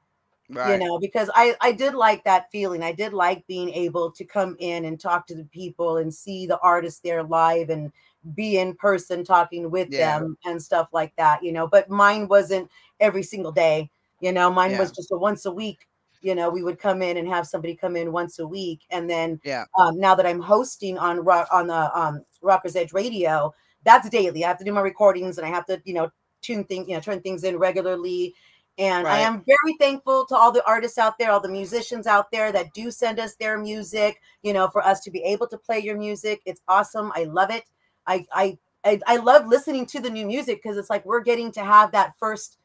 right. 0.50 0.74
you 0.74 0.86
know 0.86 1.00
because 1.00 1.30
i 1.36 1.56
i 1.62 1.72
did 1.72 1.94
like 1.94 2.24
that 2.24 2.50
feeling 2.52 2.84
i 2.84 2.92
did 2.92 3.14
like 3.14 3.46
being 3.48 3.70
able 3.70 4.12
to 4.12 4.24
come 4.26 4.56
in 4.60 4.86
and 4.86 5.00
talk 5.00 5.26
to 5.28 5.36
the 5.36 5.46
people 5.46 5.98
and 5.98 6.14
see 6.14 6.46
the 6.46 6.60
artists 6.60 7.00
there 7.00 7.24
live 7.24 7.70
and 7.70 7.92
be 8.36 8.58
in 8.58 8.76
person 8.76 9.24
talking 9.24 9.70
with 9.72 9.90
Yeah. 9.90 10.20
them 10.20 10.38
and 10.46 10.62
stuff 10.62 10.90
like 10.92 11.14
that 11.18 11.44
you 11.44 11.52
know 11.52 11.68
but 11.68 11.90
mine 11.90 12.28
wasn't 12.28 12.70
every 13.00 13.24
single 13.24 13.52
day 13.52 13.90
you 14.20 14.32
know 14.32 14.52
mine 14.52 14.72
Yeah. 14.72 14.80
was 14.80 14.92
just 14.92 15.12
a 15.12 15.18
once 15.18 15.46
a 15.46 15.52
week 15.52 15.88
you 16.22 16.36
know 16.36 16.50
we 16.50 16.64
would 16.64 16.80
come 16.80 17.02
in 17.02 17.18
and 17.18 17.28
have 17.28 17.48
somebody 17.48 17.76
come 17.76 17.96
in 17.96 18.12
once 18.12 18.40
a 18.40 18.48
week 18.48 18.82
and 18.90 19.10
then 19.10 19.40
Yeah. 19.44 19.66
um, 19.80 20.00
now 20.00 20.16
that 20.16 20.26
i'm 20.26 20.42
hosting 20.42 20.98
on 20.98 21.20
rock 21.24 21.48
on 21.52 21.68
the 21.68 21.98
um, 21.98 22.22
rockers 22.42 22.76
edge 22.76 22.92
radio 22.92 23.54
that's 23.84 24.10
daily 24.10 24.44
i 24.44 24.48
have 24.48 24.58
to 24.58 24.66
do 24.66 24.74
my 24.74 24.82
recordings 24.82 25.38
and 25.38 25.46
i 25.46 25.50
have 25.50 25.66
to 25.66 25.82
you 25.86 25.94
know 25.94 26.12
tune 26.42 26.64
things 26.66 26.88
you 26.90 26.96
know 26.96 27.00
turn 27.00 27.22
things 27.22 27.44
in 27.44 27.58
regularly 27.58 28.34
and 28.78 29.08
I 29.08 29.20
am 29.20 29.44
very 29.46 29.76
thankful 29.80 30.26
to 30.28 30.36
all 30.36 30.52
the 30.52 30.66
artists 30.68 30.98
out 30.98 31.18
there, 31.18 31.32
all 31.32 31.40
the 31.40 31.50
musicians 31.50 32.06
out 32.08 32.32
there 32.32 32.52
that 32.52 32.74
do 32.74 32.92
send 32.92 33.20
us 33.20 33.36
their 33.36 33.58
music, 33.58 34.22
you 34.44 34.54
know, 34.54 34.68
for 34.70 34.86
us 34.86 35.00
to 35.02 35.12
be 35.12 35.24
able 35.24 35.48
to 35.48 35.58
play 35.58 35.80
your 35.80 35.98
music. 35.98 36.42
It's 36.46 36.62
awesome. 36.68 37.12
I 37.16 37.24
love 37.24 37.50
it. 37.52 37.64
I 38.06 38.26
I 38.32 38.58
I, 38.84 39.00
I 39.08 39.18
love 39.18 39.48
listening 39.48 39.86
to 39.88 40.00
the 40.00 40.10
new 40.10 40.26
music 40.26 40.62
because 40.62 40.78
it's 40.78 40.90
like 40.90 41.06
we're 41.06 41.22
getting 41.22 41.52
to 41.54 41.64
have 41.64 41.92
that 41.92 42.14
first 42.20 42.58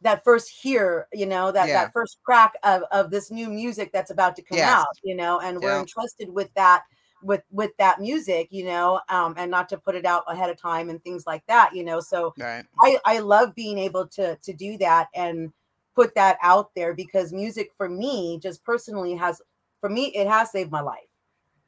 that 0.00 0.22
first 0.24 0.48
hear, 0.48 1.06
you 1.12 1.26
know, 1.26 1.50
that 1.52 1.66
Yeah. 1.68 1.84
that 1.84 1.92
first 1.92 2.18
crack 2.24 2.52
of 2.64 2.82
of 2.92 3.10
this 3.10 3.30
new 3.30 3.48
music 3.48 3.90
that's 3.92 4.10
about 4.10 4.36
to 4.36 4.42
come 4.42 4.58
Yes. 4.58 4.80
out, 4.80 4.86
you 5.02 5.16
know, 5.16 5.40
and 5.40 5.60
we're 5.60 5.78
entrusted 5.78 6.28
with 6.32 6.52
that 6.54 6.82
with 7.22 7.42
with 7.50 7.76
that 7.78 8.00
music, 8.00 8.48
you 8.50 8.64
know, 8.64 9.00
um, 9.08 9.34
and 9.36 9.50
not 9.50 9.68
to 9.70 9.78
put 9.78 9.94
it 9.94 10.04
out 10.04 10.24
ahead 10.28 10.50
of 10.50 10.56
time 10.60 10.90
and 10.90 11.02
things 11.02 11.26
like 11.26 11.44
that, 11.46 11.74
you 11.74 11.84
know. 11.84 12.00
So 12.00 12.34
Right. 12.38 12.64
I, 12.80 12.98
I 13.04 13.18
love 13.18 13.54
being 13.54 13.78
able 13.78 14.06
to 14.08 14.36
to 14.36 14.52
do 14.52 14.78
that 14.78 15.08
and 15.14 15.52
put 15.98 16.14
that 16.14 16.38
out 16.42 16.70
there 16.76 16.94
because 16.94 17.32
music 17.32 17.72
for 17.76 17.88
me 17.88 18.38
just 18.40 18.62
personally 18.64 19.16
has 19.16 19.42
for 19.80 19.90
me 19.90 20.06
it 20.14 20.28
has 20.28 20.52
saved 20.52 20.70
my 20.70 20.80
life 20.80 21.08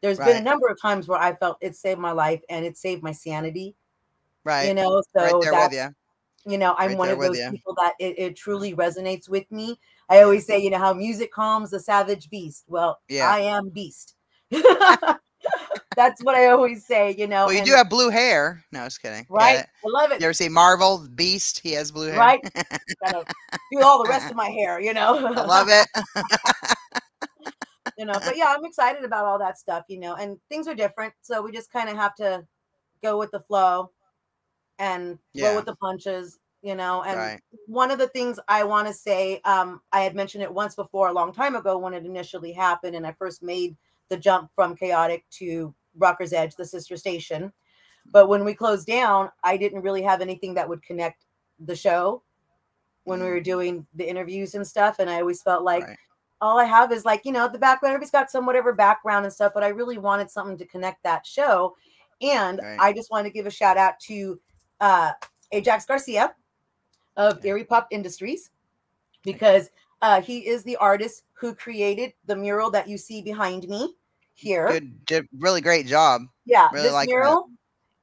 there's 0.02 0.18
been 0.20 0.36
a 0.36 0.40
number 0.40 0.68
of 0.68 0.80
times 0.80 1.08
where 1.08 1.18
i 1.18 1.34
felt 1.34 1.58
it 1.60 1.74
saved 1.74 1.98
my 1.98 2.12
life 2.12 2.40
and 2.48 2.64
it 2.64 2.78
saved 2.78 3.02
my 3.02 3.10
sanity 3.10 3.74
Right. 4.44 4.68
you 4.68 4.74
know 4.74 5.02
so 5.16 5.24
right 5.24 5.34
there 5.42 5.52
with 5.52 5.72
that's 5.72 5.74
you. 5.74 6.52
you 6.52 6.58
know 6.58 6.76
i'm 6.78 6.90
Right 6.90 6.98
one 6.98 7.10
of 7.10 7.18
those 7.20 7.38
ya. 7.40 7.50
people 7.50 7.74
that 7.74 7.94
it, 7.98 8.16
it 8.20 8.36
truly 8.36 8.72
resonates 8.72 9.28
with 9.28 9.50
me 9.50 9.76
i 10.08 10.22
always 10.22 10.46
say 10.46 10.56
you 10.56 10.70
know 10.70 10.78
how 10.78 10.92
music 10.92 11.32
calms 11.32 11.70
the 11.70 11.80
savage 11.80 12.30
beast 12.30 12.64
well 12.68 13.00
Yeah. 13.08 13.28
i 13.28 13.40
am 13.40 13.68
beast 13.68 14.14
that's 15.96 16.22
what 16.22 16.34
i 16.34 16.46
always 16.46 16.84
say 16.86 17.14
you 17.16 17.26
know 17.26 17.46
Well, 17.46 17.52
you 17.52 17.58
and- 17.60 17.66
do 17.66 17.74
have 17.74 17.90
blue 17.90 18.10
hair. 18.10 18.64
No, 18.72 18.84
just 18.84 19.02
kidding. 19.02 19.26
Right 19.28 19.58
i 19.84 19.88
love 19.88 20.12
it 20.12 20.20
You 20.20 20.26
ever 20.26 20.34
see 20.34 20.48
Marvel 20.48 21.06
Beast? 21.14 21.60
He 21.60 21.72
has 21.72 21.90
blue 21.90 22.08
hair. 22.08 22.18
right 22.18 22.40
gotta 23.02 23.24
do 23.72 23.82
all 23.82 24.02
the 24.02 24.08
rest 24.08 24.30
of 24.30 24.36
my 24.36 24.48
hair 24.48 24.80
you 24.80 24.94
know 24.94 25.18
I 25.26 25.42
love 25.42 25.68
it. 25.68 25.86
you 27.98 28.04
know 28.04 28.20
but 28.24 28.32
yeah 28.36 28.54
i'm 28.56 28.64
excited 28.64 29.04
about 29.04 29.24
all 29.24 29.38
that 29.38 29.58
stuff 29.58 29.84
you 29.88 29.98
know 29.98 30.14
and 30.14 30.38
things 30.48 30.68
are 30.68 30.74
different 30.74 31.12
so 31.22 31.42
we 31.42 31.52
just 31.52 31.72
kind 31.72 31.88
of 31.88 31.96
have 31.96 32.14
to 32.14 32.44
go 33.02 33.18
with 33.18 33.30
the 33.30 33.40
flow 33.40 33.90
and 34.78 35.18
Yeah. 35.34 35.48
roll 35.48 35.56
with 35.56 35.66
the 35.66 35.76
punches 35.76 36.38
you 36.62 36.74
know 36.74 37.02
and 37.02 37.18
Right. 37.18 37.40
one 37.66 37.90
of 37.90 37.98
the 37.98 38.08
things 38.08 38.38
i 38.48 38.64
want 38.64 38.86
to 38.88 38.94
say 38.94 39.40
um 39.44 39.80
i 39.92 40.00
had 40.00 40.14
mentioned 40.14 40.44
it 40.44 40.52
once 40.52 40.74
before 40.74 41.08
a 41.08 41.12
long 41.12 41.32
time 41.32 41.56
ago 41.56 41.78
when 41.78 41.94
it 41.94 42.04
initially 42.04 42.52
happened 42.52 42.94
and 42.96 43.06
i 43.06 43.12
first 43.12 43.42
made 43.42 43.76
the 44.10 44.16
jump 44.18 44.50
from 44.54 44.76
chaotic 44.76 45.24
to 45.30 45.74
rockers 45.96 46.32
edge 46.34 46.54
the 46.56 46.64
sister 46.66 46.96
station 46.96 47.50
but 48.12 48.28
when 48.28 48.44
we 48.44 48.52
closed 48.54 48.86
down 48.86 49.30
i 49.42 49.56
didn't 49.56 49.80
really 49.82 50.02
have 50.02 50.20
anything 50.20 50.52
that 50.54 50.68
would 50.68 50.82
connect 50.82 51.24
the 51.60 51.74
show 51.74 52.22
when 53.04 53.20
we 53.20 53.26
were 53.28 53.40
doing 53.40 53.86
the 53.94 54.06
interviews 54.08 54.54
and 54.54 54.66
stuff 54.66 54.98
and 54.98 55.08
i 55.08 55.20
always 55.20 55.42
felt 55.42 55.64
like 55.64 55.84
Mm. 55.84 55.88
Right. 55.88 55.98
all 56.42 56.58
I 56.58 56.64
have 56.64 56.90
is 56.90 57.04
like, 57.04 57.26
you 57.26 57.32
know, 57.32 57.48
the 57.48 57.58
background, 57.58 57.92
everybody's 57.92 58.10
got 58.10 58.30
some 58.30 58.46
whatever 58.46 58.72
background 58.72 59.26
and 59.26 59.32
stuff, 59.34 59.52
but 59.52 59.62
I 59.62 59.68
really 59.68 59.98
wanted 59.98 60.30
something 60.30 60.56
to 60.56 60.64
connect 60.64 61.02
that 61.02 61.26
show. 61.26 61.76
And 62.22 62.60
Right. 62.62 62.78
I 62.80 62.92
just 62.94 63.10
want 63.10 63.26
to 63.26 63.30
give 63.30 63.44
a 63.44 63.50
shout 63.50 63.76
out 63.76 64.00
to 64.08 64.40
uh, 64.80 65.12
Ajax 65.52 65.84
Garcia 65.84 66.34
of 67.18 67.44
Erie 67.44 67.64
Pop 67.64 67.88
Industries 67.90 68.48
because 69.22 69.68
uh, 70.00 70.22
he 70.22 70.48
is 70.48 70.62
the 70.64 70.76
artist 70.76 71.24
who 71.34 71.54
created 71.54 72.14
the 72.24 72.36
mural 72.36 72.70
that 72.70 72.88
you 72.88 72.96
see 72.96 73.20
behind 73.20 73.68
me 73.68 73.94
here. 74.40 74.68
Good, 74.68 75.04
did 75.06 75.28
really 75.38 75.60
great 75.60 75.86
job. 75.86 76.22
Yeah, 76.46 76.68
Really 76.72 76.84
this 76.84 76.92
like 76.92 77.08
that. 77.08 77.14
mural. 77.14 77.48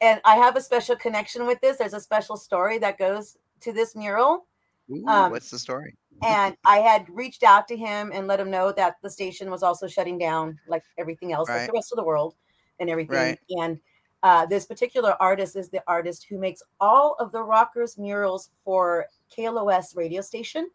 And 0.01 0.21
I 0.25 0.35
have 0.35 0.55
a 0.55 0.61
special 0.61 0.95
connection 0.95 1.45
with 1.47 1.59
this. 1.61 1.77
There's 1.77 1.93
a 1.95 1.99
special 1.99 2.37
story 2.37 2.77
that 2.79 2.97
goes 2.99 3.35
to 3.61 3.73
this 3.73 3.95
mural. 3.95 4.45
Ooh, 4.91 5.05
Um, 5.07 5.31
what's 5.31 5.49
the 5.49 5.59
story? 5.59 5.95
and 6.23 6.55
I 6.65 6.77
had 6.79 7.05
reached 7.09 7.43
out 7.43 7.67
to 7.67 7.77
him 7.77 8.11
and 8.13 8.25
let 8.27 8.39
him 8.39 8.49
know 8.49 8.71
that 8.71 8.95
the 9.03 9.09
station 9.09 9.51
was 9.51 9.61
also 9.61 9.85
shutting 9.87 10.17
down, 10.17 10.57
like 10.67 10.83
everything 10.97 11.31
else, 11.33 11.47
like 11.49 11.67
the 11.67 11.73
rest 11.73 11.91
of 11.91 11.97
the 11.97 12.03
world, 12.03 12.35
and 12.79 12.89
everything. 12.89 13.15
Right. 13.15 13.39
And 13.49 13.79
uh, 14.23 14.45
this 14.47 14.65
particular 14.65 15.15
artist 15.21 15.55
is 15.55 15.69
the 15.69 15.83
artist 15.87 16.25
who 16.27 16.39
makes 16.39 16.61
all 16.79 17.15
of 17.19 17.31
the 17.31 17.43
rockers 17.43 17.97
murals 17.99 18.49
for 18.63 19.05
KLOS 19.35 19.95
radio 19.95 20.21
station. 20.21 20.69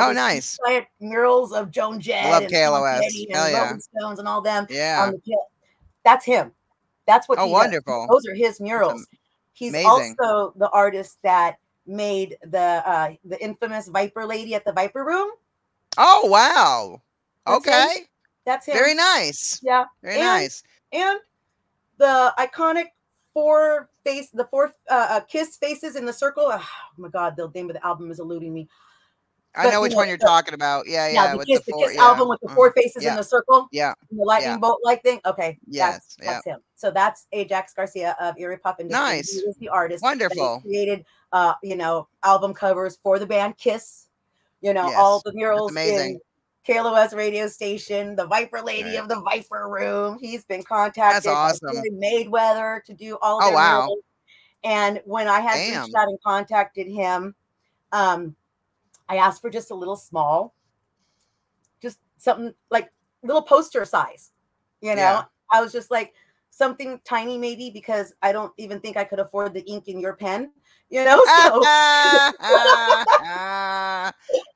Oh, 0.00 0.12
nice. 0.12 0.58
murals 1.00 1.52
of 1.52 1.70
Joan 1.70 2.00
Jett, 2.00 2.30
love 2.30 2.42
and 2.44 2.52
KLOS. 2.52 3.00
And 3.06 3.26
Hell 3.34 3.50
yeah. 3.50 3.64
Rolling 3.64 3.80
Stones, 3.80 4.18
and 4.18 4.28
all 4.28 4.40
them. 4.40 4.66
Yeah. 4.70 5.04
on 5.06 5.12
the 5.12 5.36
that's 6.04 6.24
him. 6.24 6.52
That's 7.06 7.28
what. 7.28 7.38
Oh, 7.38 7.46
he 7.46 7.50
does. 7.50 7.52
wonderful. 7.52 8.06
Those 8.10 8.26
are 8.26 8.34
his 8.34 8.60
murals. 8.60 9.06
He's 9.52 9.70
amazing. 9.72 10.16
also 10.20 10.52
the 10.56 10.68
artist 10.70 11.18
that 11.22 11.56
made 11.86 12.36
the 12.42 12.58
uh 12.58 13.14
the 13.24 13.42
infamous 13.42 13.88
Viper 13.88 14.24
lady 14.24 14.54
at 14.54 14.64
the 14.64 14.72
Viper 14.72 15.04
Room. 15.04 15.30
Oh 15.96 16.26
wow. 16.26 17.00
That's 17.46 17.66
him. 17.66 17.72
Okay. 17.74 18.06
That's 18.44 18.66
him. 18.66 18.74
Very 18.74 18.94
nice. 18.94 19.60
Yeah. 19.62 19.84
Very 20.02 20.16
And- 20.16 20.24
nice. 20.24 20.62
And 20.92 21.18
the 21.98 22.32
iconic 22.38 22.86
four 23.32 23.88
face, 24.04 24.30
the 24.30 24.44
four 24.46 24.72
uh, 24.90 25.06
uh, 25.10 25.20
kiss 25.20 25.56
faces 25.56 25.96
in 25.96 26.04
the 26.06 26.12
circle. 26.12 26.46
Oh 26.50 26.66
my 26.96 27.08
God, 27.08 27.34
the 27.36 27.50
name 27.54 27.68
of 27.68 27.74
the 27.74 27.84
album 27.86 28.10
is 28.10 28.20
eluding 28.20 28.52
me. 28.54 28.68
I 29.56 29.64
but, 29.64 29.70
know 29.70 29.76
you 29.76 29.82
which 29.82 29.92
know, 29.92 29.98
one 29.98 30.08
you're 30.08 30.16
the- 30.18 30.26
talking 30.26 30.54
about. 30.54 30.86
Yeah, 30.88 31.06
yeah, 31.08 31.12
yeah, 31.24 31.30
the 31.32 31.36
with 31.38 31.46
Kiss, 31.46 31.60
the 31.64 31.72
four, 31.72 31.86
Kiss 31.86 31.96
yeah. 31.96 32.02
album 32.02 32.28
with 32.28 32.40
the 32.40 32.48
mhm, 32.48 32.54
four 32.54 32.72
faces 32.72 33.04
yeah, 33.04 33.10
in 33.10 33.16
the 33.16 33.22
circle, 33.22 33.68
Yeah, 33.70 33.94
the 34.10 34.24
lightning 34.24 34.58
bolt 34.60 34.80
like 34.84 35.02
thing. 35.02 35.20
Okay, 35.24 35.58
Yes, 35.66 35.92
that's 35.92 36.16
yeah. 36.20 36.32
that's 36.32 36.46
him. 36.46 36.60
So 36.74 36.90
that's 36.90 37.26
Ajax 37.32 37.72
Garcia 37.72 38.16
of 38.20 38.36
Erie 38.38 38.56
Pop 38.58 38.80
Industry. 38.80 39.00
Nice. 39.02 39.32
He 39.32 39.38
is 39.40 39.56
the 39.56 39.68
artist. 39.68 40.02
Wonderful. 40.02 40.60
created, 40.62 41.04
uh, 41.32 41.54
you 41.62 41.76
know, 41.76 42.08
album 42.24 42.52
covers 42.52 42.96
for 43.02 43.18
the 43.18 43.26
band 43.26 43.56
Kiss. 43.56 44.08
You 44.60 44.72
know, 44.74 44.92
all 44.94 45.20
the 45.24 45.32
murals 45.34 45.70
amazing. 45.72 46.14
in 46.66 46.74
KLOS 46.74 47.14
radio 47.14 47.46
station, 47.46 48.16
the 48.16 48.26
Viper 48.26 48.60
Lady 48.62 48.90
Right. 48.90 48.98
of 48.98 49.08
the 49.08 49.20
Viper 49.20 49.68
Room. 49.68 50.18
He's 50.18 50.44
been 50.44 50.62
contacted 50.62 51.24
by 51.24 51.30
awesome. 51.32 51.68
Floyd 51.70 51.92
Mayweather 51.92 52.82
to 52.84 52.94
do 52.94 53.18
all 53.20 53.38
of 53.40 53.44
Oh, 53.48 53.54
wow. 53.54 53.80
murals. 53.82 53.98
And 54.64 55.02
when 55.04 55.28
I 55.28 55.40
had 55.40 55.54
Damn. 55.56 55.82
reached 55.84 55.94
out 55.94 56.08
and 56.08 56.18
contacted 56.24 56.86
him, 56.86 57.34
um, 57.92 58.34
I 59.08 59.16
asked 59.16 59.42
for 59.42 59.50
just 59.50 59.70
a 59.70 59.74
little 59.74 59.96
small, 59.96 60.54
just 61.80 61.98
something 62.18 62.54
like 62.70 62.90
little 63.22 63.42
poster 63.42 63.84
size. 63.84 64.30
You 64.80 64.94
know, 64.94 65.00
Yeah. 65.00 65.24
I 65.52 65.60
was 65.60 65.72
just 65.72 65.90
like 65.90 66.14
something 66.50 67.00
tiny, 67.04 67.36
maybe 67.36 67.70
because 67.70 68.14
I 68.22 68.32
don't 68.32 68.52
even 68.58 68.80
think 68.80 68.96
I 68.96 69.04
could 69.04 69.18
afford 69.18 69.54
the 69.54 69.62
ink 69.62 69.88
in 69.88 70.00
your 70.00 70.14
pen. 70.14 70.52
You 70.90 71.04
know, 71.04 71.22
so 71.36 71.62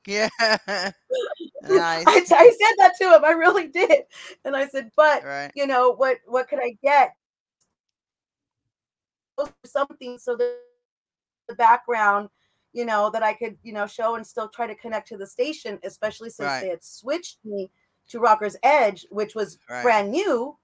yeah. 0.07 0.29
I. 1.65 2.05
I 2.07 2.25
said 2.27 2.75
that 2.79 2.93
to 3.01 3.17
him. 3.17 3.25
I 3.25 3.31
really 3.31 3.69
did, 3.69 4.05
and 4.45 4.57
I 4.57 4.69
said, 4.69 4.91
but 4.97 5.25
Right. 5.25 5.51
you 5.55 5.67
know 5.67 5.93
what? 5.93 6.19
What 6.27 6.49
could 6.49 6.61
I 6.61 6.77
get? 6.83 7.15
Something 9.65 10.19
so 10.19 10.37
that 10.37 10.57
the 11.49 11.55
background, 11.55 12.29
you 12.73 12.85
know, 12.85 13.11
that 13.11 13.23
I 13.23 13.35
could, 13.35 13.57
you 13.63 13.73
know, 13.73 13.87
show 13.87 14.15
and 14.17 14.27
still 14.27 14.49
try 14.49 14.67
to 14.67 14.75
connect 14.75 15.09
to 15.09 15.17
the 15.17 15.27
station, 15.27 15.79
especially 15.85 16.31
since 16.31 16.47
Right. 16.47 16.61
they 16.63 16.69
had 16.69 16.85
switched 16.85 17.39
me 17.45 17.71
to 18.11 18.21
Rocker's 18.21 18.57
Edge, 18.63 19.07
which 19.11 19.35
was 19.35 19.59
Right. 19.69 19.83
brand 19.83 20.11
new, 20.11 20.57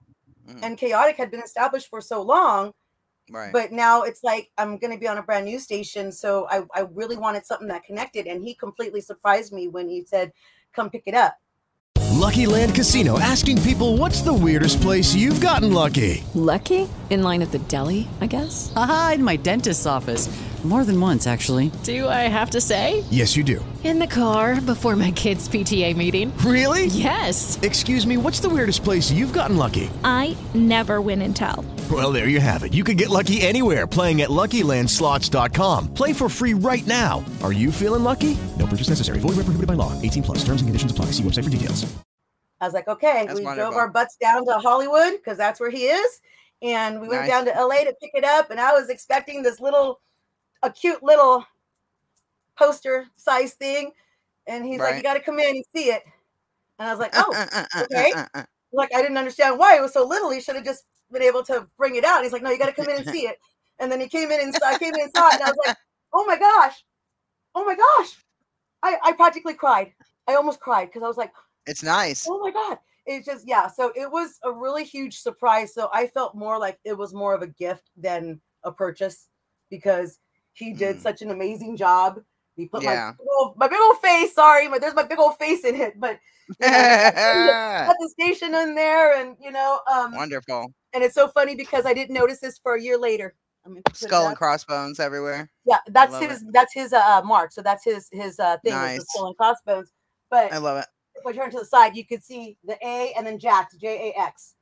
Mhm. 0.48 0.58
and 0.62 0.78
Chaotic 0.78 1.16
had 1.16 1.30
been 1.30 1.42
established 1.42 1.88
for 1.88 2.00
so 2.00 2.22
long. 2.22 2.72
Right. 3.30 3.52
But 3.52 3.72
now 3.72 4.02
it's 4.02 4.22
like 4.22 4.50
I'm 4.58 4.76
going 4.76 4.92
to 4.92 4.98
be 4.98 5.08
on 5.08 5.16
a 5.16 5.22
brand 5.22 5.46
new 5.46 5.58
station, 5.58 6.12
so 6.12 6.46
I, 6.50 6.62
I 6.74 6.80
really 6.92 7.16
wanted 7.16 7.46
something 7.46 7.68
that 7.68 7.84
connected, 7.84 8.26
and 8.26 8.42
he 8.42 8.54
completely 8.54 9.00
surprised 9.00 9.50
me 9.52 9.68
when 9.68 9.88
he 9.88 10.04
said, 10.04 10.32
"Come 10.74 10.90
pick 10.90 11.04
it 11.06 11.14
up." 11.14 11.38
Lucky 12.12 12.46
Land 12.46 12.74
Casino 12.74 13.18
asking 13.18 13.60
people 13.62 13.96
what's 13.96 14.20
the 14.22 14.32
weirdest 14.32 14.80
place 14.80 15.14
you've 15.14 15.40
gotten 15.40 15.72
lucky? 15.72 16.22
Lucky? 16.34 16.88
In 17.10 17.22
line 17.22 17.42
at 17.42 17.50
the 17.50 17.58
deli, 17.60 18.08
I 18.20 18.26
guess? 18.26 18.72
Aha, 18.76 19.12
in 19.14 19.24
my 19.24 19.36
dentist's 19.36 19.86
office. 19.86 20.28
More 20.64 20.84
than 20.84 20.98
once, 20.98 21.26
actually. 21.26 21.70
Do 21.82 22.08
I 22.08 22.22
have 22.22 22.48
to 22.50 22.60
say? 22.60 23.04
Yes, 23.10 23.36
you 23.36 23.44
do. 23.44 23.62
In 23.84 23.98
the 23.98 24.06
car 24.06 24.62
before 24.62 24.96
my 24.96 25.10
kids' 25.10 25.46
PTA 25.46 25.94
meeting. 25.94 26.34
Really? 26.38 26.86
Yes. 26.86 27.58
Excuse 27.60 28.06
me, 28.06 28.16
what's 28.16 28.40
the 28.40 28.48
weirdest 28.48 28.82
place 28.82 29.10
you've 29.10 29.34
gotten 29.34 29.58
lucky? 29.58 29.90
I 30.04 30.34
never 30.54 31.02
win 31.02 31.20
and 31.20 31.36
tell. 31.36 31.66
Well, 31.90 32.12
there 32.12 32.28
you 32.28 32.40
have 32.40 32.62
it. 32.62 32.72
You 32.72 32.82
can 32.82 32.96
get 32.96 33.10
lucky 33.10 33.42
anywhere 33.42 33.86
playing 33.86 34.22
at 34.22 34.30
LuckyLandSlots.com. 34.30 35.92
Play 35.92 36.14
for 36.14 36.30
free 36.30 36.54
right 36.54 36.86
now. 36.86 37.22
Are 37.42 37.52
you 37.52 37.70
feeling 37.70 38.02
lucky? 38.02 38.34
No 38.58 38.66
purchase 38.66 38.88
necessary. 38.88 39.18
Void 39.18 39.36
where 39.36 39.44
prohibited 39.44 39.66
by 39.66 39.74
law. 39.74 39.92
18 40.00 40.22
plus. 40.22 40.38
Terms 40.38 40.62
and 40.62 40.68
conditions 40.68 40.92
apply. 40.92 41.06
See 41.06 41.22
website 41.22 41.44
for 41.44 41.50
details. 41.50 41.84
I 42.62 42.64
was 42.64 42.72
like, 42.72 42.88
okay. 42.88 43.26
That's 43.26 43.38
we 43.38 43.44
drove 43.44 43.74
our 43.74 43.90
butts 43.90 44.16
down 44.16 44.46
to 44.46 44.54
Hollywood 44.54 45.12
because 45.12 45.36
that's 45.36 45.60
where 45.60 45.68
he 45.68 45.88
is. 45.88 46.20
And 46.62 47.02
we 47.02 47.08
went 47.08 47.28
down 47.28 47.44
to 47.44 47.50
LA 47.50 47.84
to 47.84 47.94
pick 48.00 48.12
it 48.14 48.24
up. 48.24 48.50
And 48.50 48.58
I 48.58 48.72
was 48.72 48.88
expecting 48.88 49.42
this 49.42 49.60
little, 49.60 50.00
a 50.64 50.70
cute 50.70 51.02
little 51.02 51.44
poster 52.58 53.06
size 53.16 53.54
thing. 53.54 53.92
And 54.46 54.64
he's 54.64 54.80
like, 54.80 54.96
you 54.96 55.02
got 55.02 55.14
to 55.14 55.20
come 55.20 55.38
in 55.38 55.56
and 55.56 55.64
see 55.74 55.90
it. 55.90 56.02
And 56.78 56.88
I 56.88 56.92
was 56.92 57.00
like, 57.00 57.16
uh, 57.16 57.24
uh, 57.32 57.46
oh, 57.50 57.64
uh, 57.74 57.82
okay. 57.84 58.12
like 58.72 58.94
I 58.94 59.00
didn't 59.00 59.16
understand 59.16 59.58
why 59.58 59.76
it 59.76 59.80
was 59.80 59.92
so 59.92 60.06
little. 60.06 60.30
He 60.30 60.40
should 60.40 60.56
have 60.56 60.64
just 60.64 60.84
been 61.10 61.22
able 61.22 61.42
to 61.44 61.66
bring 61.78 61.96
it 61.96 62.04
out. 62.04 62.22
He's 62.22 62.32
like, 62.32 62.42
no, 62.42 62.50
you 62.50 62.58
got 62.58 62.66
to 62.66 62.72
come 62.72 62.88
in 62.88 62.96
and 62.96 63.06
see 63.10 63.26
it. 63.26 63.38
And 63.78 63.90
then 63.90 64.00
he 64.00 64.08
came 64.08 64.30
in 64.30 64.40
and 64.40 64.54
I 64.64 64.78
came 64.78 64.94
in 64.94 65.02
and 65.02 65.10
saw 65.16 65.28
it. 65.28 65.34
And 65.34 65.42
I 65.42 65.50
was 65.50 65.58
like, 65.66 65.76
oh 66.12 66.24
my 66.26 66.38
gosh. 66.38 66.84
Oh 67.54 67.64
my 67.64 67.74
gosh. 67.74 68.16
I, 68.82 68.98
I 69.02 69.12
practically 69.12 69.54
cried. 69.54 69.92
I 70.28 70.34
almost 70.34 70.60
cried 70.60 70.86
because 70.86 71.02
I 71.02 71.08
was 71.08 71.16
like, 71.16 71.32
It's 71.66 71.82
nice. 71.82 72.26
oh 72.28 72.38
my 72.40 72.50
god 72.50 72.78
it's 73.06 73.26
just 73.26 73.46
yeah 73.46 73.68
so 73.68 73.92
it 73.94 74.10
was 74.10 74.38
a 74.44 74.50
really 74.50 74.84
huge 74.84 75.18
surprise 75.18 75.74
so 75.74 75.90
i 75.92 76.06
felt 76.06 76.34
more 76.34 76.58
like 76.58 76.78
it 76.84 76.96
was 76.96 77.12
more 77.12 77.34
of 77.34 77.42
a 77.42 77.46
gift 77.46 77.90
than 77.96 78.40
a 78.64 78.72
purchase 78.72 79.28
because 79.70 80.18
he 80.54 80.72
did 80.72 80.96
Mm. 80.96 81.00
such 81.00 81.22
an 81.22 81.30
amazing 81.30 81.76
job 81.76 82.20
he 82.56 82.66
put 82.66 82.82
Yeah. 82.82 82.94
my, 82.94 83.12
big 83.18 83.26
old, 83.38 83.56
my 83.56 83.68
big 83.68 83.80
old 83.80 83.98
face 83.98 84.34
sorry 84.34 84.68
but 84.68 84.80
there's 84.80 84.94
my 84.94 85.02
big 85.02 85.18
old 85.18 85.36
face 85.38 85.64
in 85.64 85.74
it 85.74 85.98
but 86.00 86.18
you 86.60 86.68
know, 86.68 87.94
the 87.98 88.08
station 88.18 88.54
in 88.54 88.74
there 88.74 89.14
and 89.18 89.36
you 89.40 89.50
know 89.50 89.80
um 89.92 90.12
Wonderful. 90.14 90.72
and 90.92 91.02
it's 91.04 91.14
so 91.14 91.28
funny 91.28 91.54
because 91.54 91.86
i 91.86 91.92
didn't 91.94 92.14
notice 92.14 92.40
this 92.40 92.58
for 92.58 92.74
a 92.74 92.80
year 92.80 92.96
later 92.98 93.34
I 93.66 93.70
mean, 93.70 93.82
Skull 93.94 94.26
and 94.28 94.36
crossbones 94.36 95.00
everywhere. 95.00 95.50
yeah 95.64 95.78
that's 95.88 96.18
his 96.18 96.44
that's 96.52 96.74
his 96.74 96.92
uh 96.92 97.22
mark 97.24 97.50
so 97.52 97.62
that's 97.62 97.82
his 97.84 98.08
his 98.12 98.38
uh 98.38 98.58
thing 98.62 98.72
Nice. 98.74 98.98
the 99.00 99.06
skull 99.06 99.28
and 99.28 99.36
crossbones 99.36 99.90
but 100.30 100.52
I 100.52 100.58
love 100.58 100.78
it. 100.78 100.86
if 101.14 101.26
I 101.26 101.32
turn 101.32 101.50
to 101.52 101.58
the 101.60 101.64
side, 101.64 101.96
you 101.96 102.04
could 102.06 102.22
see 102.24 102.56
the 102.64 102.76
A 102.86 103.12
and 103.16 103.26
then 103.26 103.38
Jax, 103.38 103.74
J 103.76 104.12
A 104.14 104.20
X, 104.20 104.54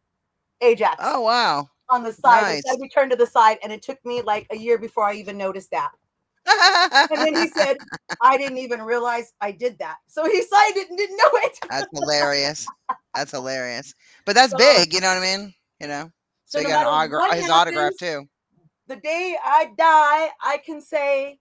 Ajax 0.60 0.96
Oh 1.00 1.20
wow. 1.22 1.68
On 1.88 2.02
the 2.02 2.12
side. 2.12 2.42
nice. 2.42 2.56
Instead, 2.58 2.78
we 2.80 2.88
turned 2.88 3.10
to 3.10 3.16
the 3.16 3.26
side, 3.26 3.58
and 3.62 3.72
it 3.72 3.82
took 3.82 4.04
me 4.04 4.22
like 4.22 4.46
a 4.50 4.56
year 4.56 4.78
before 4.78 5.04
I 5.04 5.14
even 5.14 5.36
noticed 5.36 5.70
that. 5.70 5.90
And 7.10 7.20
then 7.20 7.34
he 7.36 7.48
said, 7.48 7.76
I 8.20 8.36
didn't 8.36 8.58
even 8.58 8.82
realize 8.82 9.32
I 9.40 9.52
did 9.52 9.78
that. 9.78 9.96
So 10.08 10.24
he 10.24 10.42
signed 10.42 10.76
it 10.76 10.88
and 10.88 10.98
didn't 10.98 11.16
know 11.16 11.30
it. 11.34 11.58
That's 11.70 11.86
hilarious. 11.94 12.66
That's 13.14 13.30
hilarious. 13.30 13.94
But 14.26 14.34
that's 14.34 14.52
So- 14.52 14.58
big, 14.58 14.92
you 14.92 15.00
know 15.00 15.08
what 15.08 15.22
I 15.22 15.36
mean? 15.36 15.54
You 15.80 15.88
know. 15.88 16.10
So, 16.46 16.60
no 16.60 16.68
got 16.68 16.86
autogra- 16.86 17.32
his 17.34 17.48
autograph 17.48 17.92
too. 17.98 18.28
The 18.88 18.96
day 18.96 19.36
I 19.42 19.70
die, 19.78 20.28
I 20.42 20.58
can 20.64 20.80
say 20.80 21.38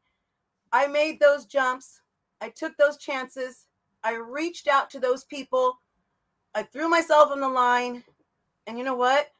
I 0.72 0.88
made 0.88 1.20
those 1.20 1.46
jumps. 1.46 2.00
I 2.40 2.50
took 2.50 2.78
those 2.78 2.98
chances. 2.98 3.66
I 4.04 4.14
reached 4.16 4.68
out 4.68 4.90
to 4.92 5.00
those 5.00 5.26
people. 5.26 5.80
I 6.56 6.64
threw 6.64 6.88
myself 6.88 7.32
on 7.32 7.42
the 7.42 7.50
line. 7.50 8.04
And 8.68 8.78
you 8.78 8.84
know 8.86 8.96
what? 8.96 9.32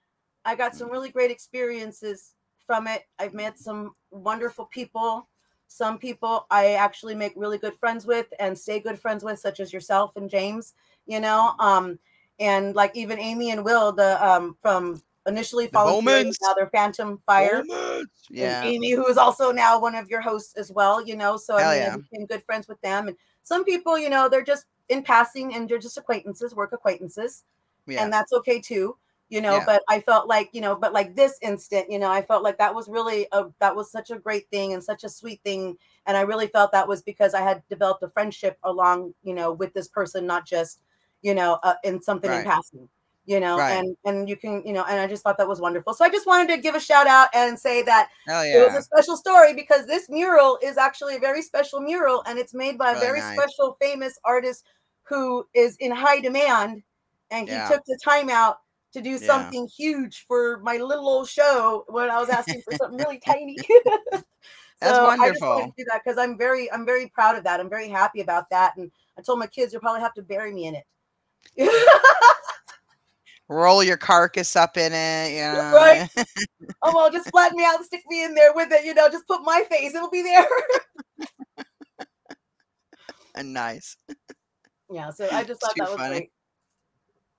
I 0.46 0.56
got 0.56 0.76
some 0.76 0.90
really 0.90 1.10
great 1.10 1.32
experiences 1.32 2.34
from 2.66 2.88
it. 2.88 3.04
I've 3.20 3.34
met 3.34 3.60
some 3.60 3.96
wonderful 4.12 4.66
people. 4.66 5.28
Some 5.68 5.98
people 5.98 6.46
I 6.52 6.74
actually 6.74 7.16
make 7.16 7.34
really 7.36 7.58
good 7.58 7.76
friends 7.76 8.06
with 8.06 8.28
and 8.40 8.58
stay 8.58 8.80
good 8.80 9.00
friends 9.00 9.24
with, 9.24 9.40
such 9.40 9.60
as 9.60 9.72
yourself 9.72 10.16
and 10.18 10.30
James, 10.30 10.74
you 11.06 11.20
know. 11.20 11.54
Um, 11.60 11.98
and 12.40 12.76
like 12.76 12.96
even 12.96 13.20
Amy 13.20 13.52
and 13.52 13.64
Will, 13.64 13.92
the 13.92 14.24
um 14.26 14.58
from 14.62 15.02
initially 15.28 15.66
The 15.68 15.72
Fury, 15.74 15.86
Bowmans. 15.92 16.38
now 16.42 16.54
they're 16.54 16.70
Phantom 16.70 17.20
Fire. 17.26 17.64
Moments. 17.64 18.28
and 18.30 18.38
Yeah. 18.38 18.64
Amy, 18.64 18.92
who 18.92 19.06
is 19.08 19.18
also 19.18 19.52
now 19.52 19.80
one 19.80 19.94
of 19.96 20.10
your 20.10 20.22
hosts 20.22 20.56
as 20.56 20.72
well, 20.72 21.06
you 21.06 21.16
know. 21.16 21.38
So 21.38 21.56
I 21.56 21.62
Hell 21.62 21.72
mean, 21.72 21.82
yeah. 21.82 21.94
I 21.94 21.98
became 21.98 22.26
good 22.26 22.44
friends 22.44 22.68
with 22.68 22.82
them. 22.82 23.08
And 23.08 23.16
some 23.44 23.64
people, 23.64 23.98
you 24.00 24.10
know, 24.10 24.28
they're 24.28 24.44
just 24.44 24.66
in 24.90 25.04
passing 25.04 25.54
and 25.54 25.70
they're 25.70 25.78
just 25.78 25.98
acquaintances, 25.98 26.56
work 26.56 26.74
acquaintances, 26.74 27.44
Yeah. 27.86 28.04
and 28.04 28.12
that's 28.12 28.34
okay 28.34 28.60
too, 28.60 28.98
you 29.32 29.42
know. 29.42 29.58
Yeah. 29.58 29.66
But 29.66 29.84
I 29.90 30.02
felt 30.02 30.28
like, 30.28 30.50
you 30.54 30.62
know, 30.62 30.76
but 30.76 30.94
like 30.94 31.16
this 31.16 31.40
instant, 31.42 31.90
you 31.90 31.98
know, 31.98 32.12
I 32.12 32.22
felt 32.22 32.44
like 32.44 32.60
that 32.60 32.76
was 32.76 32.88
really 32.88 33.26
a 33.32 33.46
that 33.60 33.76
was 33.76 33.92
such 33.92 34.12
a 34.12 34.20
great 34.20 34.48
thing 34.52 34.74
and 34.74 34.84
such 34.84 35.04
a 35.04 35.10
sweet 35.10 35.42
thing, 35.44 35.78
and 36.06 36.16
I 36.16 36.22
really 36.22 36.48
felt 36.48 36.72
that 36.74 36.88
was 36.88 37.02
because 37.02 37.34
I 37.34 37.42
had 37.42 37.64
developed 37.70 38.04
a 38.04 38.10
friendship 38.10 38.60
along, 38.64 39.16
you 39.24 39.34
know, 39.34 39.52
with 39.54 39.74
this 39.74 39.88
person, 39.88 40.28
not 40.28 40.46
just, 40.46 40.82
you 41.24 41.34
know, 41.34 41.58
uh, 41.64 41.76
in 41.84 42.02
something 42.02 42.32
in 42.32 42.44
passing 42.44 42.88
you 43.26 43.40
know 43.40 43.58
Right. 43.60 43.74
and 43.74 43.96
and 44.06 44.28
you 44.28 44.36
can 44.36 44.64
you 44.66 44.74
know 44.74 44.84
and 44.90 45.00
i 45.00 45.06
just 45.06 45.22
thought 45.22 45.38
that 45.38 45.48
was 45.48 45.62
wonderful 45.62 45.94
so 45.94 46.04
i 46.04 46.10
just 46.10 46.26
wanted 46.26 46.48
to 46.54 46.60
give 46.60 46.74
a 46.74 46.80
shout 46.80 47.06
out 47.06 47.30
and 47.36 47.58
say 47.58 47.84
that 47.84 48.10
Hell 48.28 48.42
it 48.42 48.58
was 48.60 48.76
a 48.76 48.82
special 48.82 49.16
story 49.16 49.54
because 49.54 49.86
this 49.86 50.10
mural 50.10 50.58
is 50.64 50.76
actually 50.78 51.16
a 51.16 51.20
very 51.20 51.44
special 51.44 51.80
mural 51.80 52.24
and 52.26 52.40
it's 52.40 52.54
made 52.56 52.80
by 52.80 52.94
a 52.94 53.00
very 53.00 53.20
nice. 53.20 53.38
special 53.38 53.78
famous 53.80 54.18
artist 54.26 54.66
who 55.04 55.46
is 55.54 55.76
in 55.78 55.92
high 55.92 56.20
demand 56.20 56.82
and 57.30 57.48
he 57.48 57.54
Yeah. 57.54 57.68
took 57.68 57.84
the 57.86 57.98
time 58.04 58.30
out 58.30 58.58
to 58.94 59.02
do 59.02 59.12
Yeah. 59.12 59.18
something 59.20 59.68
huge 59.68 60.26
for 60.28 60.60
my 60.60 60.78
little 60.78 61.08
old 61.08 61.30
show 61.30 61.86
when 61.88 62.10
i 62.10 62.20
was 62.20 62.30
asking 62.30 62.62
for 62.62 62.74
something 62.74 63.00
really 63.00 63.20
tiny 63.26 63.58
That's 64.82 64.98
so 64.98 65.06
i 65.06 65.30
just 65.30 65.42
wanted 65.42 65.68
to 65.68 65.74
do 65.78 65.86
that 65.92 66.02
because 66.04 66.18
i'm 66.18 66.38
very 66.38 66.72
i'm 66.72 66.86
very 66.86 67.08
proud 67.08 67.38
of 67.38 67.44
that 67.44 67.60
i'm 67.60 67.70
very 67.70 67.88
happy 67.88 68.22
about 68.22 68.50
that 68.50 68.76
and 68.78 68.92
i 69.18 69.22
told 69.22 69.40
my 69.40 69.48
kids 69.48 69.72
you'll 69.74 69.82
probably 69.82 70.02
have 70.02 70.14
to 70.16 70.22
bury 70.24 70.54
me 70.54 70.66
in 70.68 70.76
it 70.76 70.86
Roll 73.50 73.84
your 73.84 73.98
carcass 73.98 74.56
up 74.56 74.78
in 74.78 74.94
it, 74.94 75.32
you 75.34 75.42
know. 75.42 75.74
Right. 75.76 76.10
oh 76.84 76.94
well 76.96 77.12
just 77.12 77.30
flatten 77.30 77.58
me 77.58 77.66
out 77.66 77.76
and 77.76 77.86
stick 77.86 78.02
me 78.08 78.24
in 78.24 78.34
there 78.34 78.54
with 78.54 78.72
it 78.72 78.86
you 78.86 78.94
know 78.94 79.10
just 79.10 79.28
put 79.28 79.42
my 79.44 79.64
face 79.70 79.94
it'll 79.94 80.10
be 80.10 80.22
there 80.24 80.48
and 83.36 83.54
nice. 83.54 83.98
yeah 84.90 85.10
so 85.12 85.28
i 85.32 85.44
just 85.44 85.62
thought 85.62 85.76
Too 85.76 85.82
that 85.84 85.92
was 85.92 85.98
funny. 85.98 86.16
great 86.20 86.32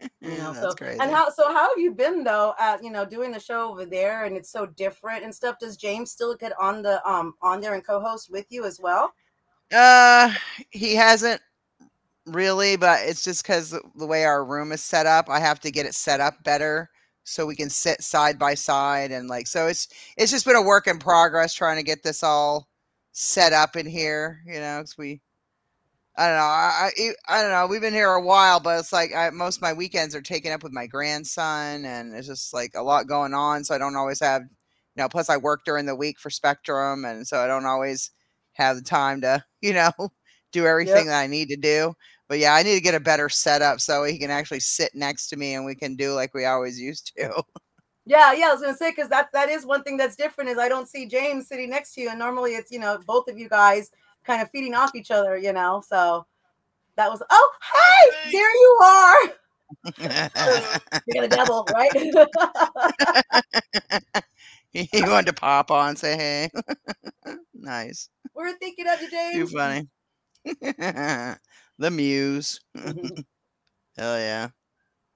you 0.21 0.37
know 0.39 0.53
That's 0.53 0.61
so 0.61 0.75
crazy. 0.75 1.01
and 1.01 1.11
how 1.11 1.31
so 1.31 1.49
how 1.53 1.69
have 1.69 1.79
you 1.79 1.93
been 1.93 2.25
though 2.25 2.55
at 2.59 2.83
you 2.85 2.91
know 2.91 3.05
doing 3.05 3.33
the 3.33 3.41
show 3.41 3.71
over 3.71 3.85
there 3.85 4.25
and 4.25 4.37
it's 4.37 4.51
so 4.51 4.67
different 4.67 5.25
and 5.25 5.35
stuff 5.35 5.59
does 5.59 5.77
james 5.77 6.11
still 6.11 6.35
get 6.37 6.53
on 6.61 6.83
the 6.83 7.07
um 7.09 7.35
on 7.43 7.61
there 7.61 7.75
and 7.75 7.87
co-host 7.87 8.31
with 8.31 8.47
you 8.51 8.65
as 8.65 8.81
well 8.81 9.13
Uh, 9.73 10.33
he 10.71 10.95
hasn't 10.95 11.41
really, 12.27 12.77
but 12.77 13.01
it's 13.05 13.25
just 13.25 13.43
because 13.43 13.71
the 13.97 14.07
way 14.07 14.25
our 14.25 14.45
room 14.45 14.73
is 14.73 14.83
set 14.83 15.07
up, 15.07 15.29
I 15.29 15.41
have 15.41 15.61
to 15.61 15.71
get 15.71 15.87
it 15.87 15.95
set 15.95 16.21
up 16.21 16.43
better 16.45 16.91
so 17.25 17.47
we 17.47 17.57
can 17.57 17.71
sit 17.71 18.03
side 18.03 18.39
by 18.39 18.55
side 18.55 19.13
and 19.13 19.29
like 19.29 19.47
so 19.47 19.67
it's 19.69 19.89
it's 20.17 20.33
just 20.33 20.45
been 20.45 20.57
a 20.57 20.63
work 20.63 20.89
in 20.89 20.99
progress 20.99 21.55
trying 21.55 21.77
to 21.77 21.83
get 21.85 22.03
this 22.03 22.23
all 22.25 22.69
set 23.13 23.53
up 23.53 23.77
in 23.77 23.87
here, 23.87 24.41
you 24.47 24.61
know, 24.61 24.79
because 24.81 24.99
we 24.99 25.21
I 26.17 26.29
don't 26.29 26.37
know. 26.37 26.43
I, 26.43 26.91
I 26.99 27.39
I 27.39 27.43
don't 27.43 27.51
know. 27.53 27.67
We've 27.67 27.81
been 27.81 27.95
here 27.95 28.11
a 28.11 28.23
while, 28.23 28.61
but 28.61 28.79
it's 28.79 28.93
like 28.93 29.15
I, 29.15 29.31
most 29.31 29.57
of 29.57 29.63
my 29.63 29.73
weekends 29.73 30.15
are 30.15 30.21
taken 30.21 30.53
up 30.53 30.63
with 30.63 30.73
my 30.73 30.87
grandson, 30.87 31.87
and 31.87 32.15
it's 32.15 32.27
just 32.27 32.53
like 32.53 32.73
a 32.75 32.83
lot 32.83 33.07
going 33.07 33.33
on. 33.33 33.65
So 33.65 33.75
I 33.75 33.79
don't 33.79 33.97
always 33.97 34.21
have, 34.21 34.43
you 34.43 35.03
know. 35.03 35.09
Plus, 35.09 35.31
I 35.31 35.39
work 35.39 35.63
during 35.65 35.87
the 35.87 35.97
week 35.97 36.21
for 36.21 36.29
Spectrum, 36.29 37.07
and 37.07 37.27
so 37.27 37.41
I 37.41 37.47
don't 37.47 37.65
always 37.65 38.11
have 38.55 38.77
the 38.77 38.83
time 38.83 39.23
to, 39.23 39.43
you 39.63 39.73
know, 39.73 39.93
do 40.53 40.67
everything 40.67 41.07
that 41.07 41.21
I 41.21 41.27
need 41.27 41.49
to 41.49 41.57
do. 41.57 41.95
But 42.29 42.39
yeah, 42.39 42.55
I 42.55 42.63
need 42.63 42.75
to 42.75 42.81
get 42.83 42.95
a 42.95 43.01
better 43.01 43.29
setup 43.31 43.81
so 43.81 44.05
he 44.05 44.19
can 44.19 44.31
actually 44.31 44.61
sit 44.61 44.95
next 44.95 45.29
to 45.29 45.37
me, 45.37 45.55
and 45.55 45.65
we 45.65 45.75
can 45.75 45.97
do 45.97 46.13
like 46.15 46.35
we 46.35 46.45
always 46.45 46.79
used 46.79 47.13
to. 47.17 47.43
Yeah, 48.05 48.33
yeah, 48.33 48.49
I 48.49 48.53
was 48.53 48.61
gonna 48.61 48.77
say 48.77 48.91
because 48.91 49.09
that 49.11 49.29
that 49.33 49.49
is 49.49 49.65
one 49.65 49.85
thing 49.85 49.97
that's 49.97 50.17
different 50.17 50.51
is 50.51 50.59
I 50.59 50.69
don't 50.69 50.89
see 50.89 51.07
James 51.07 51.47
sitting 51.47 51.71
next 51.71 51.95
to 51.95 52.01
you, 52.01 52.11
and 52.11 52.19
normally 52.19 52.57
it's 52.57 52.73
you 52.73 52.81
know 52.81 52.99
both 53.07 53.29
of 53.29 53.39
you 53.39 53.49
guys 53.49 53.93
kind 54.25 54.43
of 54.43 54.51
feeding 54.51 54.75
off 54.75 54.95
each 54.95 55.11
other, 55.11 55.37
you 55.37 55.53
know. 55.53 55.83
So 55.87 56.27
that 56.97 57.11
was 57.11 57.23
oh 57.31 57.51
hey, 57.75 58.31
there 58.33 58.55
you 58.55 58.79
are. 58.85 59.33
You're 61.07 61.29
the 61.29 61.35
devil, 61.35 61.67
right? 61.73 61.91
he 64.73 65.03
wanted 65.03 65.27
to 65.27 65.33
pop 65.33 65.71
on 65.71 65.91
and 65.91 65.99
say 65.99 66.17
hey. 66.17 66.51
nice. 67.55 68.09
We're 68.35 68.57
thinking 68.59 68.87
of 68.89 69.01
you, 69.01 69.11
James. 69.11 69.51
Too 69.51 69.57
funny. 69.57 69.89
the 71.79 71.91
muse. 71.91 72.61
Mm-hmm. 72.77 73.21
Hell 73.97 74.19
yeah. 74.19 74.49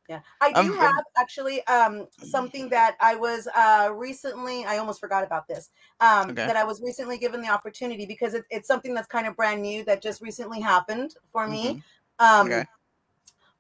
Yeah, 0.09 0.21
I 0.41 0.53
do 0.53 0.59
I'm- 0.61 0.77
have 0.77 1.05
actually 1.19 1.67
um 1.67 2.07
something 2.23 2.69
that 2.69 2.97
I 3.01 3.17
was 3.17 3.49
uh 3.57 3.91
recently 3.93 4.65
I 4.65 4.79
almost 4.79 5.01
forgot 5.01 5.25
about 5.25 5.49
this. 5.49 5.71
Um 6.01 6.31
Okay. 6.31 6.47
that 6.47 6.57
I 6.57 6.65
was 6.65 6.81
recently 6.81 7.19
given 7.19 7.41
the 7.43 7.49
opportunity 7.49 8.07
because 8.07 8.35
it, 8.35 8.45
it's 8.51 8.69
something 8.69 8.95
that's 8.95 9.09
kind 9.09 9.27
of 9.27 9.35
brand 9.37 9.63
new 9.63 9.85
that 9.85 10.01
just 10.03 10.21
recently 10.23 10.61
happened 10.61 11.17
for 11.33 11.49
me. 11.49 11.83
Um 12.19 12.47
Okay. 12.47 12.65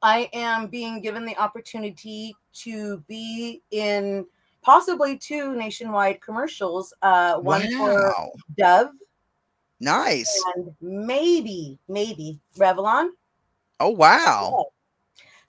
I 0.02 0.30
am 0.32 0.68
being 0.68 1.00
given 1.00 1.24
the 1.24 1.36
opportunity 1.36 2.36
to 2.64 2.98
be 3.08 3.62
in 3.72 4.24
possibly 4.62 5.16
two 5.18 5.56
nationwide 5.56 6.20
commercials. 6.20 6.94
Uh 7.02 7.38
one 7.38 7.68
for 7.76 8.14
Dove 8.56 8.90
Nice. 9.80 10.42
and 10.54 10.74
maybe 10.80 11.78
maybe 11.88 12.38
Revlon. 12.56 13.10
Oh 13.80 13.90
wow. 13.90 14.66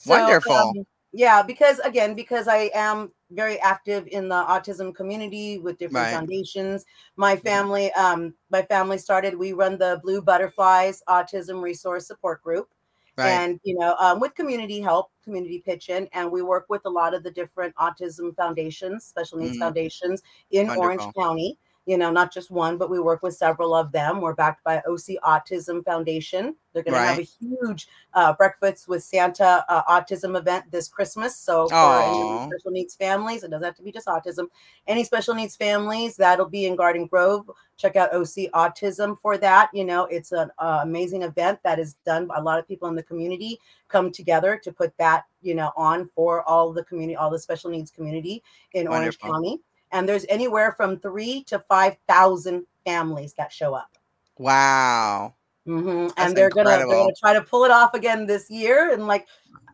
Wonderful. 0.06 0.52
um, 0.54 0.86
yeah, 1.14 1.42
because 1.42 1.80
again, 1.80 2.14
because 2.16 2.48
I 2.48 2.70
am 2.74 3.12
very 3.32 3.60
active 3.60 4.08
in 4.08 4.30
the 4.30 4.36
autism 4.36 4.94
community 4.94 5.58
with 5.58 5.78
different 5.78 6.06
Right. 6.06 6.14
foundations. 6.14 6.86
My 7.16 7.36
family, 7.36 7.92
um, 7.94 8.34
my 8.52 8.62
family 8.62 8.98
started. 8.98 9.38
We 9.38 9.54
run 9.54 9.78
the 9.78 10.00
Blue 10.04 10.22
Butterflies 10.22 11.02
Autism 11.08 11.62
Resource 11.62 12.08
Support 12.08 12.44
Group, 12.44 12.70
Right. 13.18 13.30
and 13.32 13.60
you 13.64 13.76
know, 13.78 13.96
um, 14.00 14.20
with 14.20 14.36
community 14.36 14.80
help, 14.82 15.12
community 15.24 15.60
pitch 15.66 15.90
in, 15.90 16.08
and 16.14 16.32
we 16.32 16.42
work 16.42 16.66
with 16.70 16.82
a 16.86 16.90
lot 16.90 17.14
of 17.14 17.24
the 17.24 17.32
different 17.32 17.74
autism 17.76 18.36
foundations, 18.36 19.06
special 19.06 19.40
needs 19.40 19.58
Mhm. 19.58 19.62
foundations 19.62 20.22
in 20.52 20.70
Orange 20.72 21.02
County. 21.18 21.58
You 21.88 21.98
know, 21.98 22.12
not 22.12 22.34
just 22.34 22.52
one, 22.52 22.78
but 22.78 22.90
we 22.90 23.00
work 23.00 23.24
with 23.24 23.34
several 23.34 23.74
of 23.74 23.94
them. 23.94 24.20
We're 24.20 24.36
backed 24.36 24.62
by 24.66 24.80
OC 24.80 25.18
Autism 25.24 25.86
Foundation. 25.86 26.54
They're 26.74 26.84
going 26.84 26.94
to 26.94 27.00
have 27.00 27.20
a 27.20 27.22
huge 27.24 27.88
uh, 28.14 28.34
breakfast 28.34 28.88
with 28.90 29.04
Santa 29.04 29.66
uh, 29.70 29.84
autism 29.86 30.38
event 30.38 30.70
this 30.70 30.90
Christmas. 30.90 31.36
So 31.38 31.68
for 31.70 32.04
any 32.04 32.50
special 32.52 32.72
needs 32.72 32.96
families, 32.96 33.44
it 33.44 33.52
doesn't 33.52 33.64
have 33.64 33.76
to 33.78 33.84
be 33.84 33.92
just 33.94 34.08
autism. 34.08 34.48
Any 34.86 35.06
special 35.06 35.34
needs 35.34 35.56
families 35.56 36.18
that'll 36.18 36.50
be 36.50 36.66
in 36.66 36.76
Garden 36.76 37.08
Grove. 37.08 37.50
Check 37.78 37.96
out 37.96 38.14
OC 38.14 38.52
Autism 38.54 39.18
for 39.20 39.38
that. 39.38 39.70
You 39.74 39.86
know, 39.86 40.06
it's 40.06 40.34
an 40.34 40.52
uh, 40.60 40.82
amazing 40.84 41.24
event 41.24 41.60
that 41.64 41.80
is 41.80 41.94
done. 42.06 42.28
by 42.28 42.36
A 42.36 42.42
lot 42.42 42.60
of 42.60 42.68
people 42.68 42.90
in 42.90 42.96
the 42.96 43.04
community 43.04 43.60
come 43.88 44.12
together 44.12 44.60
to 44.62 44.72
put 44.72 44.96
that 44.98 45.24
you 45.42 45.56
know 45.56 45.72
on 45.78 46.10
for 46.14 46.44
all 46.44 46.74
the 46.74 46.84
community, 46.84 47.16
all 47.16 47.30
the 47.30 47.40
special 47.40 47.70
needs 47.70 47.92
community 47.92 48.44
in 48.74 48.88
Orange 48.88 49.18
County. 49.20 49.62
And 49.92 50.08
there's 50.08 50.26
anywhere 50.30 50.74
from 50.74 51.00
three 51.00 51.44
to 51.46 51.60
five 51.60 51.98
thousand 52.08 52.66
families 52.86 53.34
that 53.38 53.52
show 53.52 53.74
up. 53.74 53.98
Wow. 54.38 55.36
hmm 55.66 56.08
And 56.18 56.36
they're 56.36 56.50
gonna 56.50 56.70
they're 56.78 56.88
gonna 56.88 57.14
try 57.20 57.34
to 57.34 57.42
pull 57.42 57.64
it 57.66 57.72
off 57.72 57.94
again 57.94 58.26
this 58.26 58.50
year, 58.50 58.92
and 58.94 59.08
like 59.08 59.28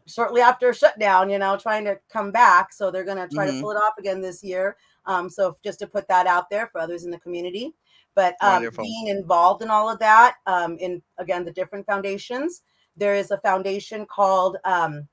shortly 0.06 0.42
after 0.42 0.70
a 0.70 0.76
shutdown, 0.76 1.30
you 1.30 1.40
know, 1.40 1.58
trying 1.58 1.86
to 1.86 2.00
come 2.10 2.32
back. 2.32 2.74
So 2.74 2.92
they're 2.92 3.04
gonna 3.06 3.28
try 3.28 3.46
Mhm. 3.48 3.56
to 3.58 3.62
pull 3.62 3.72
it 3.72 3.78
off 3.78 3.94
again 3.98 4.22
this 4.22 4.44
year. 4.44 4.78
Um, 5.06 5.30
so 5.30 5.56
just 5.64 5.80
to 5.80 5.88
put 5.88 6.08
that 6.08 6.28
out 6.28 6.50
there 6.50 6.68
for 6.68 6.80
others 6.80 7.04
in 7.06 7.12
the 7.12 7.20
community, 7.20 7.74
but 8.16 8.36
um, 8.42 8.62
being 8.84 9.08
involved 9.08 9.62
in 9.64 9.70
all 9.70 9.90
of 9.90 10.00
that, 10.00 10.36
um, 10.46 10.78
in 10.80 11.02
again 11.18 11.44
the 11.46 11.52
different 11.52 11.86
foundations, 11.86 12.62
there 12.96 13.16
is 13.16 13.32
a 13.32 13.38
foundation 13.40 14.06
called 14.06 14.58
um, 14.64 15.08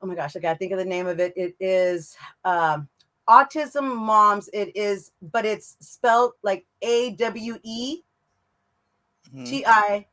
oh 0.00 0.06
my 0.06 0.14
gosh, 0.14 0.36
I 0.36 0.40
gotta 0.40 0.58
think 0.58 0.72
of 0.72 0.78
the 0.78 0.84
name 0.84 1.06
of 1.06 1.20
it. 1.20 1.32
It 1.36 1.54
is 1.60 2.16
um, 2.44 2.88
Autism 3.28 3.94
Moms. 3.96 4.48
It 4.52 4.74
is, 4.76 5.12
but 5.20 5.44
it's 5.44 5.76
spelled 5.80 6.32
like 6.42 6.66
A 6.82 7.10
W 7.12 7.58
E. 7.62 8.02
T 9.44 9.62
I 9.66 10.06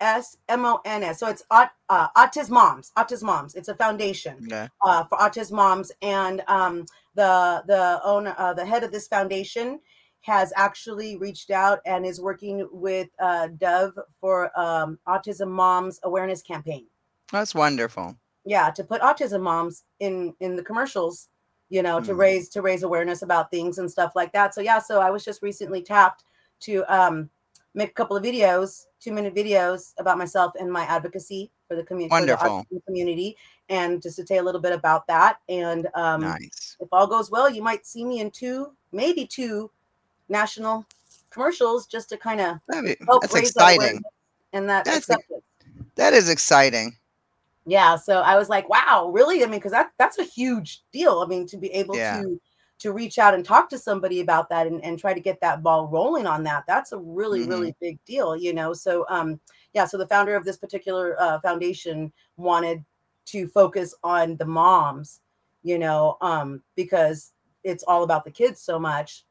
S 0.00 0.38
M 0.48 0.64
O 0.64 0.80
N 0.86 1.02
S. 1.02 1.20
So 1.20 1.28
it's 1.28 1.42
aut, 1.50 1.70
uh, 1.90 2.08
Autism 2.16 2.50
Moms. 2.50 2.92
Autism 2.96 3.24
Moms. 3.24 3.54
It's 3.54 3.68
a 3.68 3.74
foundation 3.74 4.38
Okay. 4.46 4.68
uh, 4.84 5.04
for 5.04 5.18
autism 5.18 5.52
moms, 5.52 5.92
and 6.00 6.42
um, 6.48 6.86
the 7.14 7.62
the 7.66 8.00
owner, 8.02 8.34
uh, 8.38 8.54
the 8.54 8.64
head 8.64 8.84
of 8.84 8.90
this 8.90 9.06
foundation, 9.06 9.80
has 10.22 10.50
actually 10.56 11.16
reached 11.18 11.50
out 11.50 11.80
and 11.84 12.06
is 12.06 12.20
working 12.22 12.66
with 12.72 13.08
uh, 13.20 13.48
Dove 13.58 13.98
for 14.18 14.50
um, 14.58 14.98
Autism 15.06 15.48
Moms 15.48 16.00
Awareness 16.04 16.40
Campaign. 16.40 16.86
That's 17.30 17.54
wonderful. 17.54 18.16
Yeah, 18.44 18.70
to 18.70 18.82
put 18.82 19.02
autism 19.02 19.42
moms 19.42 19.84
in 20.00 20.34
in 20.40 20.56
the 20.56 20.62
commercials, 20.62 21.28
you 21.72 21.82
know, 21.82 22.00
to 22.00 22.12
Mhm. 22.12 22.18
raise 22.18 22.48
to 22.50 22.60
raise 22.60 22.82
awareness 22.82 23.22
about 23.22 23.50
things 23.50 23.78
and 23.78 23.90
stuff 23.90 24.12
like 24.14 24.30
that. 24.34 24.54
So 24.54 24.60
yeah, 24.60 24.78
so 24.78 25.00
I 25.00 25.10
was 25.10 25.24
just 25.24 25.40
recently 25.40 25.80
tapped 25.82 26.24
to 26.60 26.84
um, 26.94 27.30
make 27.72 27.88
a 27.88 27.94
couple 27.94 28.14
of 28.14 28.22
videos, 28.22 28.84
two 29.00 29.10
minute 29.10 29.34
videos 29.34 29.94
about 29.96 30.18
myself 30.18 30.52
and 30.60 30.70
my 30.70 30.82
advocacy 30.82 31.50
for 31.66 31.74
the 31.74 31.82
community, 31.82 32.10
Wonderful. 32.12 32.66
community, 32.84 33.38
and 33.70 34.02
just 34.02 34.16
to 34.16 34.24
tell 34.24 34.36
you 34.36 34.42
a 34.42 34.44
little 34.44 34.60
bit 34.60 34.74
about 34.74 35.06
that. 35.06 35.38
And 35.48 35.88
um, 35.94 36.20
Nice. 36.20 36.76
if 36.78 36.88
all 36.92 37.06
goes 37.06 37.30
well, 37.30 37.48
you 37.48 37.62
might 37.62 37.86
see 37.86 38.04
me 38.04 38.20
in 38.20 38.30
two, 38.30 38.72
maybe 38.92 39.26
two 39.26 39.70
national 40.28 40.84
commercials, 41.30 41.86
just 41.86 42.10
to 42.10 42.18
kind 42.18 42.42
of 42.42 42.58
help 43.06 43.22
that's 43.22 43.32
raise 43.32 43.54
that 43.54 43.62
exciting. 43.62 43.78
awareness 43.78 44.02
and 44.52 44.68
that 44.68 44.84
That's 44.84 45.08
acceptance. 45.08 45.42
That 45.94 46.12
is 46.12 46.28
exciting. 46.28 46.98
Yeah 47.66 47.94
so 47.96 48.20
i 48.22 48.36
was 48.36 48.48
like 48.48 48.68
wow 48.68 49.10
really 49.12 49.42
i 49.42 49.46
mean 49.46 49.58
because 49.58 49.72
that 49.72 49.92
that's 49.98 50.18
a 50.18 50.24
huge 50.24 50.82
deal 50.92 51.20
i 51.20 51.26
mean 51.26 51.46
to 51.46 51.56
be 51.56 51.68
able 51.72 51.94
Yeah. 51.96 52.22
to 52.22 52.40
to 52.78 52.92
reach 52.92 53.18
out 53.18 53.34
and 53.34 53.44
talk 53.44 53.68
to 53.68 53.78
somebody 53.78 54.20
about 54.20 54.48
that 54.48 54.66
and, 54.66 54.82
and 54.84 54.98
try 54.98 55.14
to 55.14 55.20
get 55.20 55.40
that 55.40 55.62
ball 55.62 55.86
rolling 55.86 56.26
on 56.26 56.42
that 56.42 56.64
that's 56.66 56.90
a 56.92 56.98
really 56.98 57.40
Mhm. 57.40 57.48
really 57.48 57.76
big 57.80 58.04
deal 58.04 58.34
you 58.36 58.52
know 58.52 58.72
so 58.72 59.06
um 59.08 59.38
yeah 59.74 59.84
so 59.86 59.96
the 59.96 60.06
founder 60.08 60.34
of 60.34 60.44
this 60.44 60.56
particular 60.56 61.16
uh, 61.20 61.38
foundation 61.40 62.12
wanted 62.36 62.84
to 63.26 63.46
focus 63.46 63.94
on 64.02 64.36
the 64.36 64.44
moms 64.44 65.20
you 65.62 65.78
know 65.78 66.16
um 66.20 66.60
because 66.74 67.32
it's 67.62 67.84
all 67.84 68.02
about 68.02 68.24
the 68.24 68.30
kids 68.30 68.60
so 68.60 68.78
much 68.80 69.24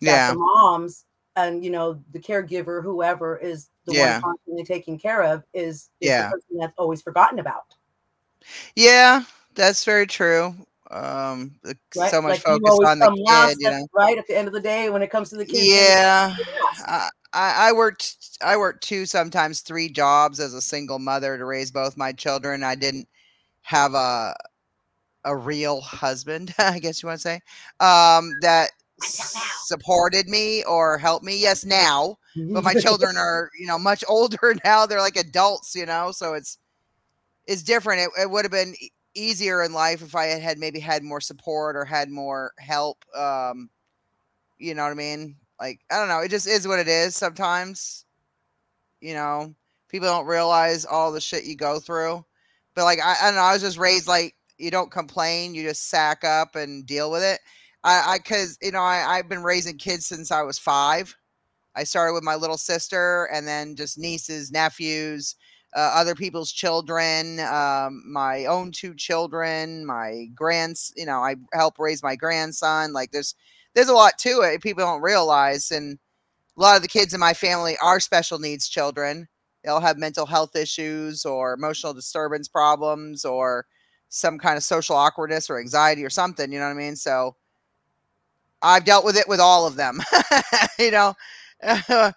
Yeah. 0.00 0.30
the 0.32 0.38
moms 0.38 1.06
and 1.36 1.64
you 1.64 1.70
know 1.70 2.02
the 2.12 2.18
caregiver 2.18 2.82
whoever 2.82 3.36
is 3.36 3.68
the 3.84 3.92
Yeah. 3.92 4.14
one 4.14 4.22
constantly 4.22 4.64
taking 4.64 4.98
care 4.98 5.22
of 5.22 5.44
is, 5.54 5.90
is 6.00 6.10
Yeah. 6.10 6.24
the 6.24 6.30
person 6.30 6.58
that's 6.58 6.78
always 6.78 7.02
forgotten 7.02 7.38
about 7.38 7.62
Yeah, 8.74 9.22
that's 9.54 9.84
very 9.84 10.06
true. 10.06 10.54
Um, 10.90 11.56
right? 11.96 12.10
so 12.10 12.22
much 12.22 12.38
Like, 12.38 12.42
focus 12.42 12.78
on 12.84 12.98
the 12.98 13.08
kid, 13.28 13.56
you 13.60 13.70
know. 13.70 13.86
right? 13.94 14.18
At 14.18 14.26
the 14.26 14.36
end 14.36 14.48
of 14.48 14.54
the 14.54 14.60
day, 14.60 14.90
when 14.90 15.02
it 15.02 15.10
comes 15.10 15.30
to 15.30 15.36
the 15.36 15.44
kids, 15.44 15.66
Yeah. 15.66 16.34
I, 16.86 17.10
I 17.32 17.72
worked 17.72 18.16
I 18.42 18.56
worked 18.56 18.82
two 18.82 19.04
sometimes 19.06 19.60
three 19.60 19.88
jobs 19.88 20.40
as 20.40 20.54
a 20.54 20.60
single 20.60 20.98
mother 20.98 21.36
to 21.36 21.44
raise 21.44 21.70
both 21.70 21.96
my 21.96 22.12
children. 22.12 22.62
I 22.62 22.74
didn't 22.74 23.08
have 23.62 23.94
a 23.94 24.34
a 25.24 25.36
real 25.36 25.80
husband, 25.80 26.54
I 26.58 26.78
guess 26.78 27.02
you 27.02 27.08
want 27.08 27.20
to 27.20 27.22
say, 27.22 27.40
um, 27.80 28.38
that 28.40 28.70
supported 29.00 30.28
me 30.28 30.64
or 30.64 30.98
helped 30.98 31.24
me. 31.24 31.38
Yes, 31.40 31.64
now, 31.64 32.16
but 32.52 32.64
my 32.64 32.74
children 32.74 33.16
are 33.18 33.50
you 33.58 33.66
know 33.66 33.78
much 33.78 34.04
older 34.08 34.54
now. 34.64 34.86
They're 34.86 35.00
like 35.00 35.16
adults, 35.16 35.74
you 35.74 35.86
know, 35.86 36.12
so 36.12 36.34
it's 36.34 36.58
it's 37.46 37.62
different. 37.62 38.00
It, 38.02 38.22
it 38.22 38.30
would 38.30 38.44
have 38.44 38.52
been 38.52 38.74
easier 39.14 39.62
in 39.62 39.72
life 39.72 40.02
if 40.02 40.14
I 40.14 40.26
had 40.26 40.42
had 40.42 40.58
maybe 40.58 40.80
had 40.80 41.02
more 41.02 41.20
support 41.20 41.76
or 41.76 41.84
had 41.84 42.10
more 42.10 42.52
help. 42.58 43.04
Um, 43.16 43.70
you 44.58 44.74
know 44.74 44.84
what 44.84 44.92
I 44.92 44.94
mean? 44.94 45.36
Like 45.60 45.80
I 45.90 45.98
don't 45.98 46.08
know. 46.08 46.20
It 46.20 46.30
just 46.30 46.46
is 46.48 46.68
what 46.68 46.78
it 46.80 46.88
is 46.88 47.16
sometimes. 47.16 48.04
you 49.00 49.14
know, 49.14 49.54
people 49.88 50.08
don't 50.08 50.26
realize 50.26 50.84
all 50.84 51.12
the 51.12 51.20
shit 51.20 51.44
you 51.44 51.56
go 51.56 51.78
through. 51.80 52.24
But 52.74 52.84
like 52.84 53.00
I, 53.02 53.16
I 53.20 53.26
don't 53.26 53.34
know, 53.36 53.42
I 53.42 53.52
was 53.52 53.62
just 53.62 53.78
raised 53.78 54.08
like 54.08 54.34
you 54.58 54.70
don't 54.70 54.90
complain, 54.90 55.54
you 55.54 55.62
just 55.62 55.88
sack 55.88 56.24
up 56.24 56.56
and 56.56 56.86
deal 56.86 57.10
with 57.10 57.22
it. 57.22 57.40
I, 57.86 58.14
I 58.14 58.20
cause 58.20 58.58
you 58.62 58.72
know, 58.72 58.80
I, 58.82 59.18
I've 59.18 59.30
been 59.30 59.44
raising 59.44 59.78
kids 59.78 60.06
since 60.06 60.32
I 60.32 60.42
was 60.42 60.58
five. 60.58 61.16
I 61.76 61.84
started 61.84 62.14
with 62.14 62.24
my 62.24 62.36
little 62.36 62.58
sister 62.58 63.26
and 63.32 63.46
then 63.48 63.76
just 63.76 63.98
nieces, 63.98 64.52
nephews, 64.52 65.36
uh, 65.76 65.92
other 65.94 66.14
people's 66.14 66.52
children, 66.52 67.40
um, 67.40 68.02
my 68.10 68.46
own 68.46 68.72
two 68.72 68.94
children, 68.94 69.86
my 69.86 70.26
grands, 70.34 70.92
you 70.96 71.06
know, 71.06 71.20
I 71.20 71.36
help 71.54 71.78
raise 71.78 72.02
my 72.02 72.16
grandson. 72.16 72.92
Like 72.92 73.12
there's, 73.12 73.34
there's 73.74 73.88
a 73.88 73.94
lot 73.94 74.18
to 74.20 74.42
it. 74.42 74.62
People 74.62 74.84
don't 74.84 75.02
realize. 75.02 75.70
And 75.72 75.98
a 76.58 76.62
lot 76.62 76.76
of 76.76 76.82
the 76.82 76.88
kids 76.88 77.14
in 77.14 77.20
my 77.20 77.34
family 77.34 77.76
are 77.82 78.00
special 78.00 78.38
needs 78.38 78.68
children. 78.68 79.28
They'll 79.64 79.80
have 79.80 79.98
mental 79.98 80.26
health 80.26 80.56
issues 80.56 81.24
or 81.24 81.54
emotional 81.54 81.94
disturbance 81.94 82.48
problems 82.48 83.24
or 83.24 83.66
some 84.08 84.38
kind 84.38 84.56
of 84.56 84.64
social 84.64 84.96
awkwardness 84.96 85.50
or 85.50 85.58
anxiety 85.60 86.04
or 86.04 86.10
something. 86.10 86.52
You 86.52 86.58
know 86.60 86.66
what 86.66 86.72
I 86.72 86.76
mean? 86.78 86.96
So 86.96 87.36
I've 88.66 88.84
dealt 88.84 89.04
with 89.04 89.16
it 89.16 89.28
with 89.28 89.40
all 89.40 89.66
of 89.66 89.76
them, 89.76 90.00
you 90.78 90.90
know. 90.90 91.14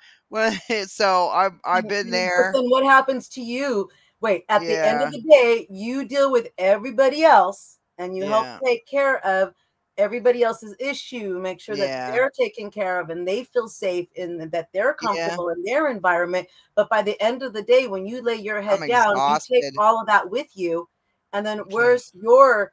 so 0.86 1.30
I've 1.30 1.54
I've 1.66 1.88
been 1.88 2.12
there. 2.12 2.52
But 2.52 2.60
then 2.60 2.70
what 2.70 2.84
happens 2.86 3.28
to 3.30 3.42
you? 3.42 3.90
Wait, 4.22 4.44
at 4.50 4.66
the 4.68 4.84
end 4.86 5.02
of 5.02 5.12
the 5.12 5.22
day, 5.22 5.68
you 5.70 6.06
deal 6.06 6.32
with 6.32 6.50
everybody 6.58 7.24
else 7.24 7.80
and 7.98 8.16
you 8.16 8.24
Yeah. 8.24 8.30
help 8.30 8.48
take 8.66 8.86
care 8.88 9.26
of 9.26 9.54
everybody 9.98 10.44
else's 10.44 10.76
issue, 10.80 11.40
make 11.40 11.60
sure 11.60 11.76
that 11.78 11.90
Yeah. 11.90 12.12
they're 12.14 12.30
taken 12.32 12.72
care 12.72 13.00
of 13.00 13.10
and 13.10 13.28
they 13.28 13.44
feel 13.44 13.68
safe 13.68 14.08
and 14.18 14.52
that 14.52 14.70
they're 14.74 14.94
comfortable 14.94 15.50
in 15.50 15.64
their 15.64 15.90
environment. 15.90 16.48
But 16.76 16.90
by 16.90 17.02
the 17.02 17.22
end 17.22 17.44
of 17.44 17.54
the 17.54 17.64
day, 17.64 17.88
when 17.88 18.06
you 18.06 18.22
lay 18.22 18.36
your 18.36 18.62
head 18.62 18.84
I'm 18.84 18.90
down, 18.90 19.24
you 19.26 19.38
take 19.52 19.66
all 19.78 20.00
of 20.00 20.08
that 20.08 20.30
with 20.30 20.48
you. 20.56 20.88
And 21.34 21.46
then 21.46 21.60
where's 21.70 22.12
your 22.14 22.72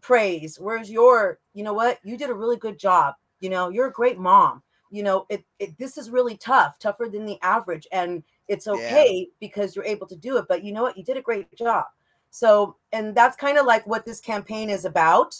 praise? 0.00 0.58
Where's 0.58 0.90
your, 0.90 1.38
you 1.54 1.64
know 1.64 1.74
what? 1.74 1.98
You 2.02 2.16
did 2.16 2.30
a 2.30 2.34
really 2.34 2.56
good 2.56 2.78
job. 2.78 3.14
You 3.40 3.50
know, 3.50 3.68
you're 3.68 3.88
a 3.88 3.92
great 3.92 4.18
mom. 4.18 4.62
You 4.90 5.02
know, 5.02 5.26
it, 5.28 5.44
it 5.58 5.76
this 5.78 5.96
is 5.96 6.10
really 6.10 6.36
tough, 6.36 6.78
tougher 6.78 7.08
than 7.10 7.24
the 7.24 7.38
average. 7.42 7.86
And 7.92 8.22
it's 8.48 8.66
Yeah. 8.66 8.74
okay 8.74 9.28
because 9.40 9.74
you're 9.74 9.84
able 9.84 10.06
to 10.08 10.16
do 10.16 10.36
it. 10.36 10.46
But 10.48 10.64
you 10.64 10.72
know 10.72 10.82
what? 10.82 10.96
You 10.96 11.04
did 11.04 11.16
a 11.16 11.22
great 11.22 11.54
job. 11.56 11.86
So, 12.30 12.76
and 12.92 13.14
that's 13.14 13.36
kind 13.36 13.58
of 13.58 13.66
like 13.66 13.86
what 13.86 14.04
this 14.04 14.20
campaign 14.20 14.70
is 14.70 14.84
about. 14.84 15.34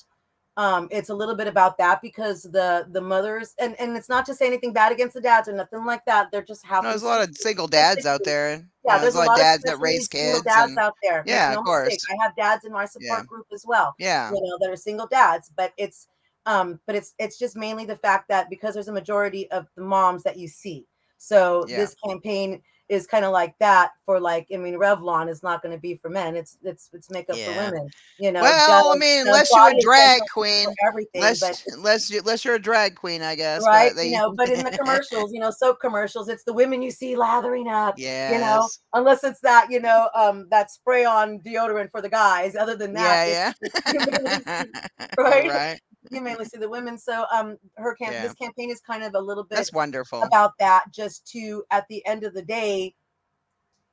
Um, 0.59 0.87
it's 0.91 1.09
a 1.09 1.15
little 1.15 1.35
bit 1.35 1.47
about 1.49 1.79
that 1.79 2.03
because 2.03 2.43
the 2.43 2.87
the 2.91 3.01
mothers 3.01 3.55
and 3.59 3.75
and 3.81 3.97
it's 3.97 4.11
not 4.11 4.27
to 4.27 4.35
say 4.35 4.47
anything 4.47 4.75
bad 4.75 4.93
against 4.93 5.15
the 5.15 5.21
dads 5.21 5.49
or 5.49 5.53
nothing 5.55 5.87
like 5.87 6.05
that. 6.05 6.31
They're 6.31 6.43
just 6.45 6.63
No, 6.71 6.83
there's 6.83 7.03
a 7.03 7.07
lot 7.07 7.27
of 7.27 7.35
single 7.39 7.67
dads 7.67 8.05
out 8.05 8.21
there. 8.25 8.51
and, 8.53 8.63
you 8.85 8.91
Yeah, 8.91 8.97
know, 8.97 9.01
there's, 9.03 9.15
a 9.15 9.19
lot 9.19 9.31
of 9.31 9.37
dads 9.39 9.63
that 9.63 9.79
raise 9.81 10.09
kids. 10.09 10.43
dads 10.43 10.71
and- 10.71 10.79
out 10.79 10.95
there. 11.03 11.23
Yeah, 11.27 11.53
no 11.55 11.61
of 11.61 11.65
course. 11.65 11.89
mistake, 11.89 12.19
I 12.21 12.23
have 12.23 12.37
dads 12.37 12.67
in 12.67 12.73
my 12.73 12.85
support 12.85 13.21
Yeah. 13.21 13.25
group 13.25 13.47
as 13.53 13.65
well. 13.67 13.95
Yeah. 13.99 14.31
you 14.31 14.43
know 14.43 14.59
that 14.61 14.71
are 14.71 14.77
single 14.77 15.07
dads, 15.07 15.51
but 15.57 15.73
it's 15.79 16.07
um, 16.45 16.81
but 16.87 16.97
it's 16.97 17.15
it's 17.19 17.39
just 17.39 17.57
mainly 17.57 17.87
the 17.87 17.97
fact 17.97 18.29
that 18.29 18.51
because 18.51 18.75
there's 18.75 18.89
a 18.89 18.93
majority 18.93 19.51
of 19.53 19.69
the 19.77 19.83
moms 19.83 20.23
that 20.25 20.37
you 20.37 20.49
see, 20.49 20.87
so 21.17 21.65
Yeah. 21.67 21.79
this 21.79 21.95
campaign 22.07 22.61
is 22.93 23.07
kind 23.07 23.24
of 23.24 23.32
like 23.32 23.55
that 23.59 23.93
for 24.05 24.20
like 24.20 24.47
I 24.53 24.59
mean 24.59 24.74
Revlon 24.74 25.30
is 25.30 25.43
not 25.43 25.62
going 25.62 25.74
to 25.74 25.80
be 25.80 25.95
for 25.95 26.11
men. 26.11 26.36
It's 26.36 26.59
it's 26.62 26.90
it's 26.93 27.11
makeup 27.11 27.36
Yeah. 27.38 27.47
for 27.55 27.72
women. 27.72 27.88
You 28.18 28.32
know. 28.32 28.43
Well, 28.43 28.93
I 28.93 28.97
mean, 28.99 29.26
unless 29.26 29.51
you're 29.51 29.70
a 29.70 29.80
drag 29.80 30.20
queen, 30.32 30.68
everything, 30.86 31.22
unless 31.22 31.40
but 31.40 31.64
unless 31.68 32.11
you 32.11 32.20
unless 32.20 32.45
you're 32.45 32.57
a 32.57 32.61
drag 32.61 32.95
queen, 32.97 33.22
I 33.22 33.34
guess. 33.34 33.64
right 33.66 33.95
they, 33.97 34.11
you 34.11 34.18
know 34.18 34.34
but 34.34 34.51
in 34.51 34.62
the 34.62 34.70
commercials 34.78 35.32
you 35.32 35.40
know 35.40 35.51
soap 35.51 35.80
commercials 35.80 36.28
it's 36.28 36.45
the 36.45 36.53
women 36.53 36.82
you 36.82 36.90
see 36.90 37.16
lathering 37.16 37.68
up 37.68 37.95
Yeah. 37.97 38.32
you 38.32 38.38
know 38.38 38.68
unless 38.93 39.24
it's 39.24 39.40
that 39.40 39.70
you 39.70 39.80
know 39.80 40.11
um 40.14 40.47
that 40.51 40.70
spray 40.70 41.05
on 41.07 41.38
deodorant 41.40 41.90
for 41.90 42.03
the 42.03 42.11
guys 42.11 42.57
other 42.57 42.76
than 42.76 42.93
that 42.93 43.28
yeah, 43.28 43.53
it's- 43.62 43.82
you 43.95 44.01
mainly 44.01 44.30
see- 44.30 44.43
yeah. 44.47 45.07
right? 45.18 45.49
right. 45.51 45.80
You 46.11 46.21
mainly 46.21 46.45
see 46.45 46.59
the 46.59 46.69
women 46.69 46.99
so 46.99 47.25
um 47.33 47.57
her 47.77 47.95
camp 47.95 48.13
Yeah. 48.13 48.23
this 48.23 48.35
campaign 48.35 48.71
is 48.71 48.81
kind 48.81 49.03
of 49.05 49.15
a 49.15 49.21
little 49.21 49.45
bit 49.45 49.57
That's 49.57 49.73
wonderful. 49.73 50.23
about 50.23 50.59
that 50.59 50.85
just 50.93 51.27
to 51.33 51.65
at 51.71 51.87
the 51.89 52.05
end 52.07 52.25
of 52.25 52.35
the 52.35 52.43
day 52.43 52.95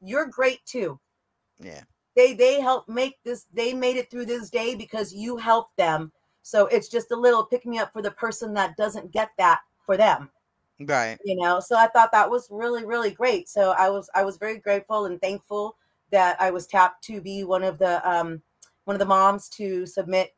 you're 0.01 0.25
great 0.25 0.65
too 0.65 0.99
yeah. 1.59 1.83
they 2.15 2.33
they 2.33 2.59
helped 2.61 2.89
make 2.89 3.17
this 3.23 3.45
they 3.53 3.73
made 3.73 3.97
it 3.97 4.09
through 4.09 4.25
this 4.25 4.49
day 4.49 4.75
because 4.75 5.13
you 5.13 5.37
helped 5.37 5.75
them 5.77 6.11
so 6.41 6.65
it's 6.67 6.87
just 6.87 7.11
a 7.11 7.15
little 7.15 7.43
pick 7.45 7.65
me 7.65 7.77
up 7.79 7.91
for 7.93 8.01
the 8.01 8.11
person 8.11 8.53
that 8.53 8.75
doesn't 8.77 9.11
get 9.11 9.29
that 9.37 9.59
for 9.85 9.97
them 9.97 10.29
Right. 10.81 11.17
you 11.25 11.35
know 11.35 11.59
so 11.59 11.75
i 11.77 11.87
thought 11.87 12.11
that 12.13 12.29
was 12.29 12.47
really 12.49 12.85
really 12.85 13.11
great 13.11 13.49
so 13.49 13.71
i 13.77 13.89
was 13.89 14.09
i 14.15 14.23
was 14.23 14.37
very 14.37 14.57
grateful 14.57 15.05
and 15.05 15.19
thankful 15.21 15.75
that 16.11 16.41
i 16.41 16.49
was 16.49 16.65
tapped 16.65 17.03
to 17.03 17.19
be 17.21 17.43
one 17.43 17.63
of 17.63 17.77
the 17.77 18.09
um 18.09 18.41
one 18.85 18.95
of 18.95 18.99
the 18.99 19.05
moms 19.05 19.49
to 19.49 19.85
submit 19.85 20.33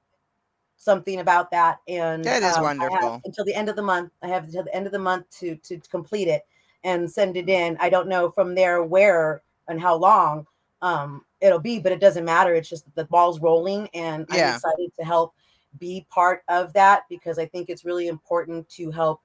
something 0.84 1.20
about 1.20 1.52
that 1.52 1.80
and 1.88 2.24
That 2.26 2.42
is 2.42 2.56
um, 2.58 2.64
wonderful. 2.64 3.22
until 3.24 3.46
the 3.46 3.54
end 3.54 3.70
of 3.70 3.76
the 3.76 3.84
month 3.84 4.12
i 4.24 4.28
have 4.28 4.46
until 4.46 4.64
the 4.64 4.74
end 4.76 4.88
of 4.88 4.92
the 4.92 4.98
month 5.00 5.26
to 5.40 5.56
to 5.58 5.80
complete 5.92 6.28
it 6.28 6.44
and 6.84 7.10
send 7.10 7.38
it 7.38 7.48
in. 7.48 7.78
I 7.80 7.90
don't 7.92 8.08
know 8.08 8.32
from 8.32 8.56
there 8.56 8.82
where 8.84 9.44
and 9.68 9.80
how 9.80 9.96
long 9.96 10.48
um 10.82 11.24
it'll 11.40 11.60
be 11.60 11.78
but 11.80 11.92
it 11.92 12.00
doesn't 12.00 12.26
matter. 12.26 12.56
It's 12.56 12.68
just 12.70 12.86
the 12.96 13.06
ball's 13.06 13.40
rolling 13.40 13.88
and 13.94 14.26
i'm 14.32 14.56
excited 14.56 14.92
to 15.00 15.06
help 15.06 15.36
be 15.80 16.06
part 16.10 16.42
of 16.50 16.74
that 16.74 17.04
because 17.10 17.38
i 17.38 17.46
think 17.46 17.70
it's 17.70 17.86
really 17.86 18.08
important 18.08 18.68
to 18.70 18.90
help 18.92 19.22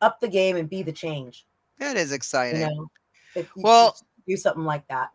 up 0.00 0.20
the 0.20 0.28
game 0.28 0.56
and 0.56 0.70
be 0.70 0.82
the 0.84 0.92
change. 0.92 1.44
That 1.78 1.96
is 1.96 2.10
you 2.10 2.16
exciting. 2.16 2.60
know 2.60 2.88
you 3.34 3.46
Well- 3.56 3.96
do 4.28 4.36
something 4.36 4.64
like 4.64 4.86
that 4.86 5.10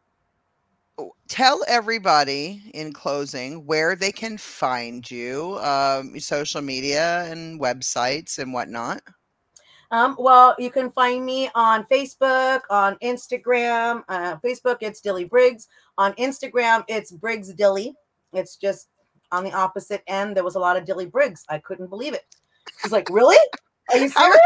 Tell 1.27 1.63
everybody 1.67 2.71
in 2.73 2.93
closing 2.93 3.65
where 3.65 3.95
they 3.95 4.11
can 4.11 4.37
find 4.37 5.09
you, 5.09 5.57
um, 5.59 6.19
social 6.19 6.61
media 6.61 7.25
and 7.29 7.59
websites 7.59 8.39
and 8.39 8.53
whatnot. 8.53 9.01
um 9.91 10.15
well 10.19 10.53
you 10.59 10.69
can 10.69 10.89
find 10.91 11.25
me 11.25 11.49
on 11.55 11.85
facebook 11.85 12.61
on 12.69 12.97
instagram 13.01 14.03
uh 14.09 14.35
facebook 14.37 14.77
it's 14.81 14.99
dilly 15.01 15.23
brigs. 15.25 15.67
On 15.97 16.13
instagram 16.13 16.83
it's 16.87 17.11
brigs 17.11 17.53
dilly. 17.53 17.95
It's 18.33 18.57
just 18.57 18.89
on 19.31 19.43
the 19.43 19.53
opposite 19.53 20.03
end 20.07 20.35
there 20.35 20.43
was 20.43 20.55
a 20.55 20.59
lot 20.59 20.77
of 20.77 20.85
dilly 20.85 21.05
brigs. 21.05 21.43
I 21.49 21.59
couldn't 21.59 21.89
believe 21.89 22.13
it. 22.13 22.25
Was 22.83 22.91
like 22.91 23.09
really 23.09 23.37
are 23.89 23.97
you 23.97 24.09
serious 24.09 24.39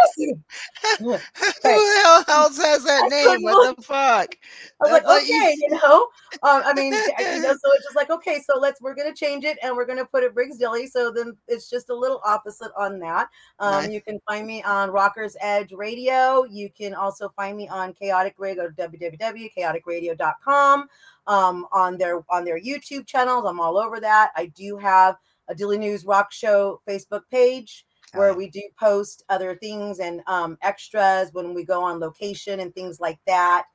Who 1.00 1.12
the 1.64 2.02
hell 2.04 2.24
else 2.28 2.58
has 2.58 2.84
that 2.84 3.04
I 3.06 3.08
name? 3.10 3.42
What 3.44 3.76
the 3.76 3.82
fuck? 3.82 4.38
I 4.80 4.84
was 4.84 4.92
like, 4.92 5.04
That's 5.04 5.06
like 5.06 5.28
you- 5.28 5.42
okay, 5.42 5.56
you 5.60 5.70
know. 5.72 6.08
Um, 6.44 6.62
I 6.66 6.74
mean, 6.74 6.94
you 6.94 7.42
know, 7.42 7.52
so 7.54 7.72
it's 7.74 7.84
just 7.84 7.96
like, 7.96 8.10
okay, 8.10 8.39
so 8.46 8.58
let's 8.60 8.82
we're 8.82 8.96
gonna 8.96 9.14
change 9.14 9.44
it 9.44 9.58
and 9.64 9.76
we're 9.76 9.86
gonna 9.86 10.06
put 10.06 10.24
it 10.24 10.34
Brigs 10.34 10.58
Dilly. 10.58 10.88
So 10.88 11.12
then 11.12 11.36
it's 11.48 11.70
just 11.70 11.89
a 11.89 11.96
little 11.96 12.22
opposite 12.26 12.72
on 12.78 13.00
that. 13.00 13.28
Um, 13.60 13.84
Nice. 13.84 13.92
you 13.92 14.02
can 14.02 14.20
find 14.28 14.46
me 14.48 14.64
on 14.64 14.89
Rockers 14.92 15.36
Edge 15.42 15.72
Radio. 15.74 16.44
You 16.46 16.70
can 16.70 16.94
also 16.94 17.28
find 17.30 17.58
me 17.58 17.68
on 17.68 17.94
Chaotic 17.94 18.36
Radio, 18.38 18.70
www.chaoticradio.com. 18.70 20.88
Um, 21.28 21.68
on 21.72 21.98
their 22.00 22.24
on 22.30 22.44
their 22.46 22.60
YouTube 22.60 23.06
channels. 23.06 23.46
I'm 23.48 23.60
all 23.60 23.78
over 23.78 24.00
that. 24.00 24.32
I 24.36 24.48
do 24.48 24.76
have 24.78 25.18
a 25.48 25.54
Dilly 25.56 25.78
News 25.78 26.04
Rock 26.06 26.32
Show 26.32 26.82
Facebook 26.88 27.22
page 27.30 27.86
where 28.14 28.34
we 28.34 28.49
do 28.49 28.62
post 28.80 29.24
other 29.30 29.55
things 29.55 29.99
and 29.99 30.22
um, 30.28 30.57
extras 30.62 31.30
when 31.34 31.53
we 31.53 31.64
go 31.64 31.84
on 31.84 31.99
location 31.99 32.59
and 32.59 32.74
things 32.74 32.99
like 32.99 33.20
that. 33.28 33.66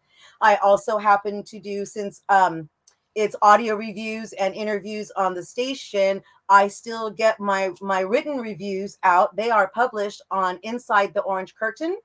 I 0.40 0.56
also 0.56 0.98
happen 0.98 1.42
to 1.44 1.60
do 1.60 1.84
since 1.84 2.22
um, 2.28 2.68
it's 3.14 3.36
audio 3.42 3.74
reviews 3.74 4.32
and 4.34 4.54
interviews 4.54 5.10
on 5.16 5.34
the 5.34 5.42
station. 5.42 6.22
I 6.48 6.68
still 6.68 7.10
get 7.10 7.40
my 7.40 7.70
my 7.80 8.00
written 8.00 8.38
reviews 8.38 8.98
out. 9.02 9.34
They 9.34 9.50
are 9.50 9.68
published 9.68 10.22
on 10.30 10.58
Inside 10.62 11.14
the 11.14 11.22
Orange 11.22 11.54
Curtain 11.54 11.96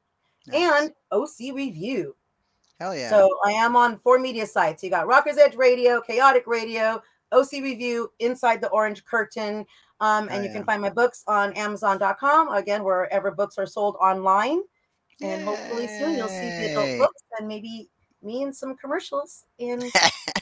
Nice. 0.48 0.72
and 0.82 0.92
OC 1.12 1.54
Review. 1.54 2.16
Hell 2.80 2.96
yeah. 2.96 3.10
So 3.10 3.30
I 3.46 3.52
am 3.52 3.76
on 3.76 3.98
four 3.98 4.20
media 4.20 4.48
sites. 4.48 4.84
You 4.84 4.90
got 4.90 5.06
Rockers 5.06 5.38
Edge 5.38 5.56
Radio, 5.56 6.02
Chaotic 6.02 6.48
Radio, 6.48 7.02
OC 7.32 7.52
Review, 7.62 8.12
Inside 8.20 8.62
the 8.62 8.70
Orange 8.70 9.06
Curtain. 9.06 9.66
Um, 10.02 10.28
and 10.30 10.40
Oh, 10.40 10.42
you 10.42 10.48
yeah. 10.48 10.54
can 10.54 10.64
find 10.66 10.82
my 10.82 10.90
books 10.90 11.24
on 11.28 11.54
Amazon.com. 11.54 12.50
Again, 12.54 12.84
wherever 12.84 13.32
books 13.32 13.58
are 13.58 13.66
sold 13.68 13.96
online. 14.02 14.62
And 15.22 15.44
hopefully 15.44 15.88
soon 15.88 16.16
you'll 16.18 16.28
see 16.28 16.50
the 16.50 16.62
Yay. 16.68 16.72
adult 16.72 16.98
books 17.00 17.22
and 17.38 17.48
maybe 17.48 17.88
me 18.24 18.42
and 18.44 18.54
some 18.56 18.76
commercials. 18.76 19.46
And 19.60 19.84
crossed, 19.94 20.42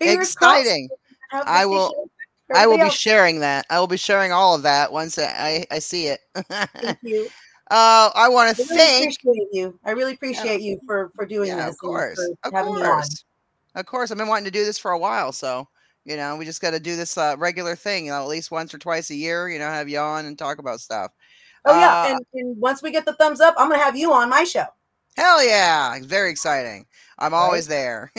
Exciting. 0.00 0.88
I 1.32 1.66
will- 1.66 2.08
I 2.54 2.66
will 2.66 2.76
be 2.76 2.82
else. 2.82 2.94
sharing 2.94 3.40
that. 3.40 3.64
I 3.70 3.80
will 3.80 3.86
be 3.86 3.96
sharing 3.96 4.30
all 4.32 4.54
of 4.54 4.62
that 4.62 4.92
once 4.92 5.18
I, 5.18 5.64
I 5.70 5.78
see 5.78 6.08
it. 6.08 6.20
uh, 6.34 6.66
Thank 6.74 6.98
you. 7.02 7.28
I 7.70 8.28
want 8.30 8.54
to 8.56 8.62
really 8.64 8.76
thank. 8.76 9.16
you. 9.52 9.78
I 9.86 9.92
really 9.92 10.12
appreciate 10.14 10.60
you 10.60 10.78
for 10.86 11.10
for 11.14 11.24
doing 11.24 11.48
Yeah, 11.48 11.66
this. 11.66 11.74
of 11.74 11.78
course. 11.78 12.16
for 12.42 12.48
Of 12.48 12.52
having 12.52 12.74
me 12.74 12.82
on. 12.82 12.86
course. 12.86 13.24
Of 13.74 13.86
course. 13.86 14.10
I've 14.10 14.18
been 14.18 14.28
wanting 14.28 14.44
to 14.44 14.50
do 14.50 14.64
this 14.66 14.78
for 14.78 14.90
a 14.90 14.98
while. 14.98 15.32
So, 15.32 15.66
you 16.04 16.16
know, 16.16 16.36
we 16.36 16.44
just 16.44 16.60
got 16.60 16.72
to 16.72 16.80
do 16.80 16.96
this 16.96 17.16
uh, 17.16 17.36
regular 17.38 17.76
thing, 17.76 18.06
you 18.06 18.10
know, 18.10 18.22
at 18.22 18.28
least 18.28 18.50
once 18.50 18.74
or 18.74 18.78
twice 18.78 19.10
a 19.10 19.14
year, 19.14 19.48
you 19.48 19.58
know, 19.58 19.68
have 19.68 19.88
you 19.88 19.98
on 19.98 20.26
and 20.26 20.38
talk 20.38 20.58
about 20.58 20.80
stuff. 20.80 21.12
Oh 21.64 21.78
yeah, 21.78 22.02
Uh, 22.02 22.06
and, 22.08 22.26
and 22.34 22.60
once 22.60 22.82
we 22.82 22.90
get 22.90 23.04
the 23.04 23.14
thumbs 23.14 23.40
up, 23.40 23.54
I'm 23.56 23.68
gonna 23.70 23.82
have 23.82 23.96
you 23.96 24.12
on 24.12 24.28
my 24.28 24.44
show. 24.44 24.66
Hell 25.16 25.44
yeah. 25.44 25.98
Very 26.02 26.30
exciting. 26.30 26.86
I'm 27.18 27.34
always 27.34 27.66
there. 27.68 28.10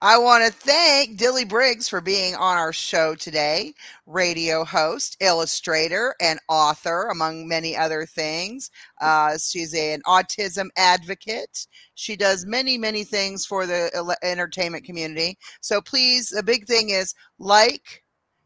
I 0.00 0.16
want 0.16 0.46
to 0.46 0.52
thank 0.52 1.18
Dilly 1.18 1.44
Brigs 1.44 1.88
for 1.88 2.00
being 2.00 2.34
on 2.36 2.56
our 2.56 2.72
show 2.72 3.14
today. 3.14 3.74
Radio 4.06 4.64
host, 4.64 5.16
illustrator, 5.20 6.14
and 6.20 6.38
author, 6.48 7.08
among 7.08 7.48
many 7.48 7.76
other 7.76 8.06
things. 8.06 8.70
Uh, 9.00 9.36
she's 9.36 9.74
an 9.74 10.00
autism 10.06 10.68
advocate. 10.76 11.66
She 11.96 12.16
does 12.16 12.46
many, 12.46 12.78
many 12.78 13.04
things 13.04 13.44
for 13.44 13.66
the 13.66 14.16
entertainment 14.22 14.84
community. 14.84 15.36
So 15.60 15.82
please, 15.82 16.28
the 16.28 16.42
big 16.42 16.66
thing 16.66 16.90
is 16.90 17.14
like, 17.38 18.04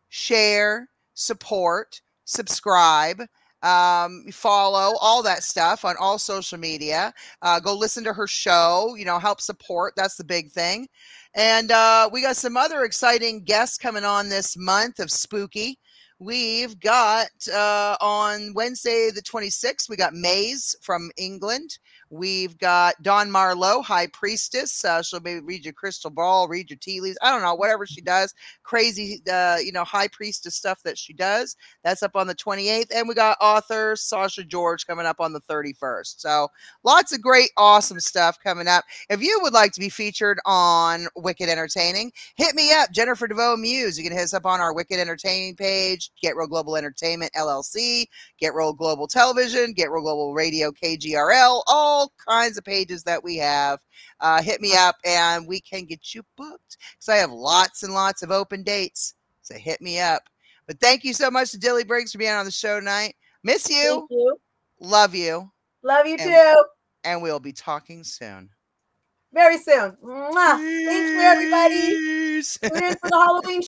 share, 0.08 0.88
support, 1.14 2.00
subscribe 2.24 3.22
um, 3.62 4.24
follow 4.32 4.96
all 5.00 5.22
that 5.22 5.42
stuff 5.42 5.84
on 5.84 5.96
all 5.98 6.18
social 6.18 6.58
media. 6.58 7.12
Uh, 7.42 7.60
go 7.60 7.74
listen 7.74 8.04
to 8.04 8.12
her 8.12 8.26
show. 8.26 8.94
You 8.96 9.04
know, 9.04 9.18
help 9.18 9.40
support. 9.40 9.94
That's 9.96 10.16
the 10.16 10.24
big 10.24 10.50
thing. 10.50 10.88
And 11.34 11.70
uh, 11.70 12.08
we 12.12 12.22
got 12.22 12.36
some 12.36 12.56
other 12.56 12.84
exciting 12.84 13.44
guests 13.44 13.78
coming 13.78 14.04
on 14.04 14.28
this 14.28 14.56
month 14.56 14.98
of 14.98 15.10
spooky. 15.10 15.78
We've 16.20 16.78
got 16.80 17.28
uh, 17.52 17.96
on 18.00 18.52
Wednesday 18.54 19.10
the 19.14 19.22
26th, 19.22 19.88
we 19.88 19.96
got 19.96 20.14
Maze 20.14 20.74
from 20.82 21.12
England. 21.16 21.78
We've 22.10 22.56
got 22.58 23.00
Dawn 23.02 23.30
Marlowe, 23.30 23.82
High 23.82 24.06
Priestess. 24.08 24.84
Uh, 24.84 25.02
she'll 25.02 25.20
maybe 25.20 25.40
read 25.40 25.64
your 25.64 25.74
crystal 25.74 26.10
ball, 26.10 26.48
read 26.48 26.70
your 26.70 26.78
tea 26.78 27.00
leaves. 27.00 27.18
I 27.22 27.30
don't 27.30 27.42
know, 27.42 27.54
whatever 27.54 27.86
she 27.86 28.00
does. 28.00 28.34
Crazy, 28.62 29.22
uh, 29.30 29.58
you 29.62 29.72
know, 29.72 29.84
High 29.84 30.08
Priestess 30.08 30.54
stuff 30.54 30.82
that 30.84 30.96
she 30.96 31.12
does. 31.12 31.56
That's 31.84 32.02
up 32.02 32.16
on 32.16 32.26
the 32.26 32.34
28th. 32.34 32.90
And 32.94 33.06
we 33.08 33.14
got 33.14 33.36
author 33.40 33.94
Sasha 33.96 34.42
George 34.42 34.86
coming 34.86 35.06
up 35.06 35.20
on 35.20 35.32
the 35.32 35.40
31st. 35.42 36.20
So 36.20 36.48
lots 36.82 37.12
of 37.12 37.20
great, 37.20 37.50
awesome 37.56 38.00
stuff 38.00 38.38
coming 38.42 38.68
up. 38.68 38.84
If 39.10 39.22
you 39.22 39.38
would 39.42 39.52
like 39.52 39.72
to 39.72 39.80
be 39.80 39.90
featured 39.90 40.38
on 40.46 41.08
Wicked 41.16 41.48
Entertaining, 41.48 42.12
hit 42.36 42.54
me 42.54 42.72
up, 42.72 42.90
Jennifer 42.90 43.28
DeVoe 43.28 43.56
Muse. 43.56 43.98
You 43.98 44.04
can 44.04 44.16
hit 44.16 44.24
us 44.24 44.34
up 44.34 44.46
on 44.46 44.60
our 44.60 44.72
Wicked 44.72 44.98
Entertaining 44.98 45.56
page, 45.56 46.10
Get 46.22 46.36
Real 46.36 46.46
Global 46.46 46.76
Entertainment 46.76 47.32
LLC, 47.36 48.06
Get 48.38 48.54
Real 48.54 48.72
Global 48.72 49.06
Television, 49.06 49.72
Get 49.74 49.90
Real 49.90 50.02
Global 50.02 50.32
Radio 50.32 50.70
KGRL, 50.70 51.62
all 51.66 51.97
kinds 52.28 52.56
of 52.58 52.64
pages 52.64 53.02
that 53.04 53.22
we 53.22 53.36
have. 53.36 53.78
Uh, 54.20 54.40
hit 54.42 54.60
me 54.60 54.74
up 54.76 54.96
and 55.04 55.46
we 55.46 55.60
can 55.60 55.84
get 55.84 56.14
you 56.14 56.22
booked 56.36 56.76
because 56.92 57.08
I 57.08 57.16
have 57.16 57.30
lots 57.30 57.82
and 57.82 57.92
lots 57.94 58.22
of 58.22 58.30
open 58.30 58.62
dates. 58.62 59.14
So 59.42 59.54
hit 59.56 59.80
me 59.80 59.98
up. 60.00 60.22
But 60.66 60.80
thank 60.80 61.02
you 61.04 61.14
so 61.14 61.30
much 61.30 61.50
to 61.52 61.58
Dilly 61.58 61.84
Brigs 61.84 62.12
for 62.12 62.18
being 62.18 62.32
on 62.32 62.44
the 62.44 62.50
show 62.50 62.78
tonight. 62.78 63.14
Miss 63.42 63.68
you. 63.70 64.06
You. 64.10 64.36
Love 64.80 65.14
you. 65.14 65.50
Love 65.82 66.06
you 66.06 66.16
And- 66.18 66.22
too. 66.30 66.64
And 67.04 67.22
we'll 67.22 67.40
be 67.40 67.52
talking 67.52 68.04
soon. 68.04 68.50
Very 69.32 69.58
soon. 69.58 69.92
Mwah. 70.02 70.56
Thank 70.56 71.10
you, 71.12 71.20
everybody. 71.20 72.42
Tune 72.42 72.82
in 72.84 72.96
for 72.96 73.08
the 73.08 73.16
Halloween 73.16 73.62